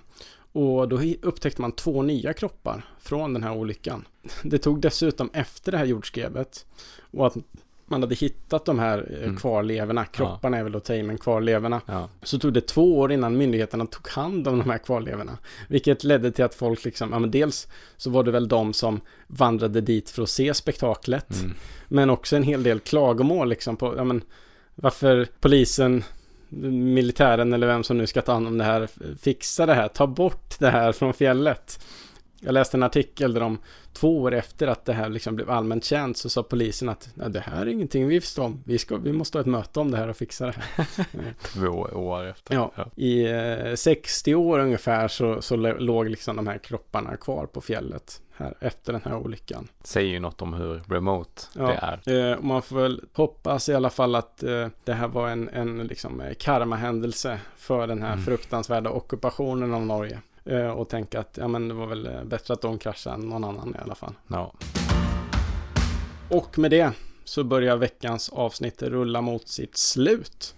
Och 0.51 0.89
då 0.89 0.99
upptäckte 1.21 1.61
man 1.61 1.71
två 1.71 2.01
nya 2.01 2.33
kroppar 2.33 2.85
från 2.99 3.33
den 3.33 3.43
här 3.43 3.53
olyckan. 3.53 4.07
Det 4.43 4.57
tog 4.57 4.81
dessutom 4.81 5.29
efter 5.33 5.71
det 5.71 5.77
här 5.77 5.85
jordskredet 5.85 6.65
och 7.11 7.27
att 7.27 7.35
man 7.85 8.01
hade 8.01 8.15
hittat 8.15 8.65
de 8.65 8.79
här 8.79 8.97
eh, 9.11 9.23
Mm. 9.23 9.37
kvarlevorna, 9.37 10.05
kropparna 10.05 10.57
är 10.57 10.63
väl 10.63 10.75
att 10.75 10.85
ta 10.85 10.95
i, 10.95 11.03
men 11.03 11.17
kvarlevorna. 11.17 11.81
Ja. 11.85 12.09
Så 12.23 12.39
tog 12.39 12.53
det 12.53 12.61
två 12.61 12.99
år 12.99 13.11
innan 13.11 13.37
myndigheterna 13.37 13.85
tog 13.85 14.07
hand 14.07 14.47
om 14.47 14.59
de 14.59 14.69
här 14.69 14.77
kvarlevorna. 14.77 15.37
Vilket 15.67 16.03
ledde 16.03 16.31
till 16.31 16.45
att 16.45 16.55
folk 16.55 16.85
liksom, 16.85 17.11
ja 17.11 17.19
men 17.19 17.31
dels 17.31 17.67
så 17.97 18.09
var 18.09 18.23
det 18.23 18.31
väl 18.31 18.47
de 18.47 18.73
som 18.73 19.01
vandrade 19.27 19.81
dit 19.81 20.09
för 20.09 20.23
att 20.23 20.29
se 20.29 20.53
spektaklet. 20.53 21.41
Mm. 21.41 21.53
Men 21.87 22.09
också 22.09 22.35
en 22.35 22.43
hel 22.43 22.63
del 22.63 22.79
klagomål 22.79 23.49
liksom 23.49 23.77
på, 23.77 23.93
ja 23.97 24.03
men 24.03 24.21
varför 24.75 25.27
polisen, 25.39 26.03
militären 26.49 27.53
eller 27.53 27.67
vem 27.67 27.83
som 27.83 27.97
nu 27.97 28.07
ska 28.07 28.21
ta 28.21 28.33
hand 28.33 28.47
om 28.47 28.57
det 28.57 28.63
här, 28.63 28.87
fixa 29.21 29.65
det 29.65 29.73
här, 29.73 29.87
ta 29.87 30.07
bort 30.07 30.59
det 30.59 30.69
här 30.69 30.91
från 30.91 31.13
fjället. 31.13 31.79
Jag 32.45 32.53
läste 32.53 32.77
en 32.77 32.83
artikel 32.83 33.33
där 33.33 33.41
de 33.41 33.57
två 33.93 34.21
år 34.21 34.33
efter 34.33 34.67
att 34.67 34.85
det 34.85 34.93
här 34.93 35.09
liksom 35.09 35.35
blev 35.35 35.49
allmänt 35.51 35.83
känt 35.85 36.17
så 36.17 36.29
sa 36.29 36.43
polisen 36.43 36.89
att 36.89 37.09
"Nej, 37.15 37.29
det 37.29 37.39
här 37.39 37.61
är 37.61 37.65
ingenting 37.67 38.07
vi 38.07 38.21
förstår 38.21 38.43
om. 38.43 38.63
Vi, 38.65 38.77
ska, 38.77 38.97
vi 38.97 39.13
måste 39.13 39.37
ha 39.37 39.41
ett 39.41 39.47
möte 39.47 39.79
om 39.79 39.91
det 39.91 39.97
här 39.97 40.07
och 40.07 40.17
fixa 40.17 40.45
det 40.45 40.53
här. 40.75 40.85
Två 41.53 41.67
år 41.93 42.25
efter. 42.25 42.53
Ja, 42.55 42.71
i 42.95 43.25
eh, 43.31 43.75
60 43.75 44.35
år 44.35 44.59
ungefär 44.59 45.07
så, 45.07 45.41
så 45.41 45.55
lå- 45.55 45.79
låg 45.79 46.09
liksom 46.09 46.35
de 46.35 46.47
här 46.47 46.57
kropparna 46.57 47.17
kvar 47.17 47.45
på 47.45 47.61
fjället 47.61 48.21
här 48.37 48.53
efter 48.59 48.93
den 48.93 49.01
här 49.05 49.15
olyckan. 49.15 49.67
Säger 49.83 50.09
ju 50.11 50.19
något 50.19 50.41
om 50.41 50.53
hur 50.53 50.81
remote 50.87 51.41
Ja. 51.55 51.67
det 52.03 52.11
är. 52.11 52.31
Eh, 52.31 52.39
man 52.41 52.61
får 52.61 52.75
väl 52.75 53.01
hoppas 53.13 53.69
i 53.69 53.73
alla 53.75 53.89
fall 53.89 54.15
att 54.15 54.43
eh, 54.43 54.67
det 54.83 54.93
här 54.93 55.07
var 55.07 55.29
en, 55.29 55.49
en 55.49 55.77
liksom, 55.87 56.21
karmahändelse 56.39 57.39
för 57.57 57.87
den 57.87 58.01
här 58.01 58.13
Mm. 58.13 58.25
fruktansvärda 58.25 58.89
ockupationen 58.89 59.73
av 59.73 59.85
Norge. 59.85 60.19
Eh, 60.45 60.69
och 60.69 60.89
tänka 60.89 61.19
att 61.19 61.37
ja, 61.41 61.47
men 61.47 61.67
det 61.67 61.73
var 61.73 61.87
väl 61.87 62.05
eh, 62.05 62.23
bättre 62.23 62.53
att 62.53 62.61
de 62.61 62.77
kraschade 62.77 63.15
än 63.15 63.21
någon 63.21 63.43
annan 63.43 63.75
i 63.79 63.83
alla 63.83 63.95
fall. 63.95 64.13
Ja. 64.27 64.53
Och 66.29 66.57
med 66.57 66.71
det 66.71 66.91
så 67.23 67.43
börjar 67.43 67.77
veckans 67.77 68.29
avsnitt 68.29 68.83
rulla 68.83 69.21
mot 69.21 69.47
sitt 69.47 69.77
slut. 69.77 70.55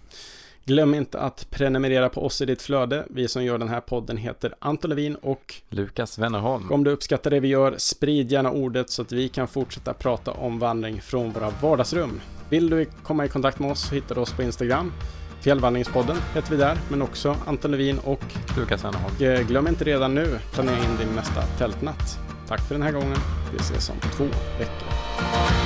Glöm 0.66 0.94
inte 0.94 1.20
att 1.20 1.48
prenumerera 1.50 2.10
på 2.10 2.26
oss 2.26 2.42
i 2.42 2.46
ditt 2.46 2.62
flöde. 2.62 3.06
Vi 3.10 3.28
som 3.28 3.44
gör 3.44 3.58
den 3.58 3.70
här 3.70 3.82
podden 3.82 4.18
heter 4.18 4.56
Anton 4.60 4.90
Levin 4.90 5.16
och 5.16 5.56
Lukas 5.70 6.18
Wennerholm. 6.20 6.72
om 6.72 6.84
du 6.84 6.92
uppskattar 6.92 7.32
det 7.32 7.40
vi 7.40 7.48
gör, 7.48 7.76
sprid 7.78 8.32
gärna 8.32 8.52
ordet 8.52 8.90
så 8.90 9.02
att 9.02 9.12
vi 9.12 9.30
kan 9.30 9.48
fortsätta 9.48 9.94
prata 9.94 10.32
om 10.32 10.60
vandring 10.60 11.02
från 11.02 11.32
våra 11.32 11.50
vardagsrum. 11.62 12.22
Vill 12.50 12.70
du 12.70 12.86
komma 12.86 13.26
i 13.26 13.30
kontakt 13.30 13.60
med 13.60 13.72
oss 13.72 13.88
så 13.88 13.96
hittar 13.96 14.16
du 14.16 14.22
oss 14.22 14.34
på 14.34 14.44
Instagram. 14.44 14.92
Fjällvandringspodden 15.46 16.18
heter 16.34 16.52
vi 16.52 16.58
där, 16.58 16.78
men 16.90 17.02
också 17.02 17.36
Anton 17.46 17.72
Levin 17.72 18.00
och 18.00 18.24
Lukas 18.58 18.84
Wennerholm. 18.84 19.16
och, 19.16 19.22
eh, 19.22 19.48
glöm 19.48 19.68
inte 19.68 19.84
redan 19.84 20.16
nu 20.16 20.40
planera 20.54 20.78
in 20.78 20.98
din 21.00 21.16
nästa 21.16 21.42
tältnatt. 21.42 22.20
Tack 22.48 22.62
för 22.68 22.76
den 22.76 22.82
här 22.84 22.92
gången. 22.92 23.18
Vi 23.52 23.58
ses 23.58 23.90
om 23.90 23.96
två 24.00 24.24
veckor. 24.60 25.65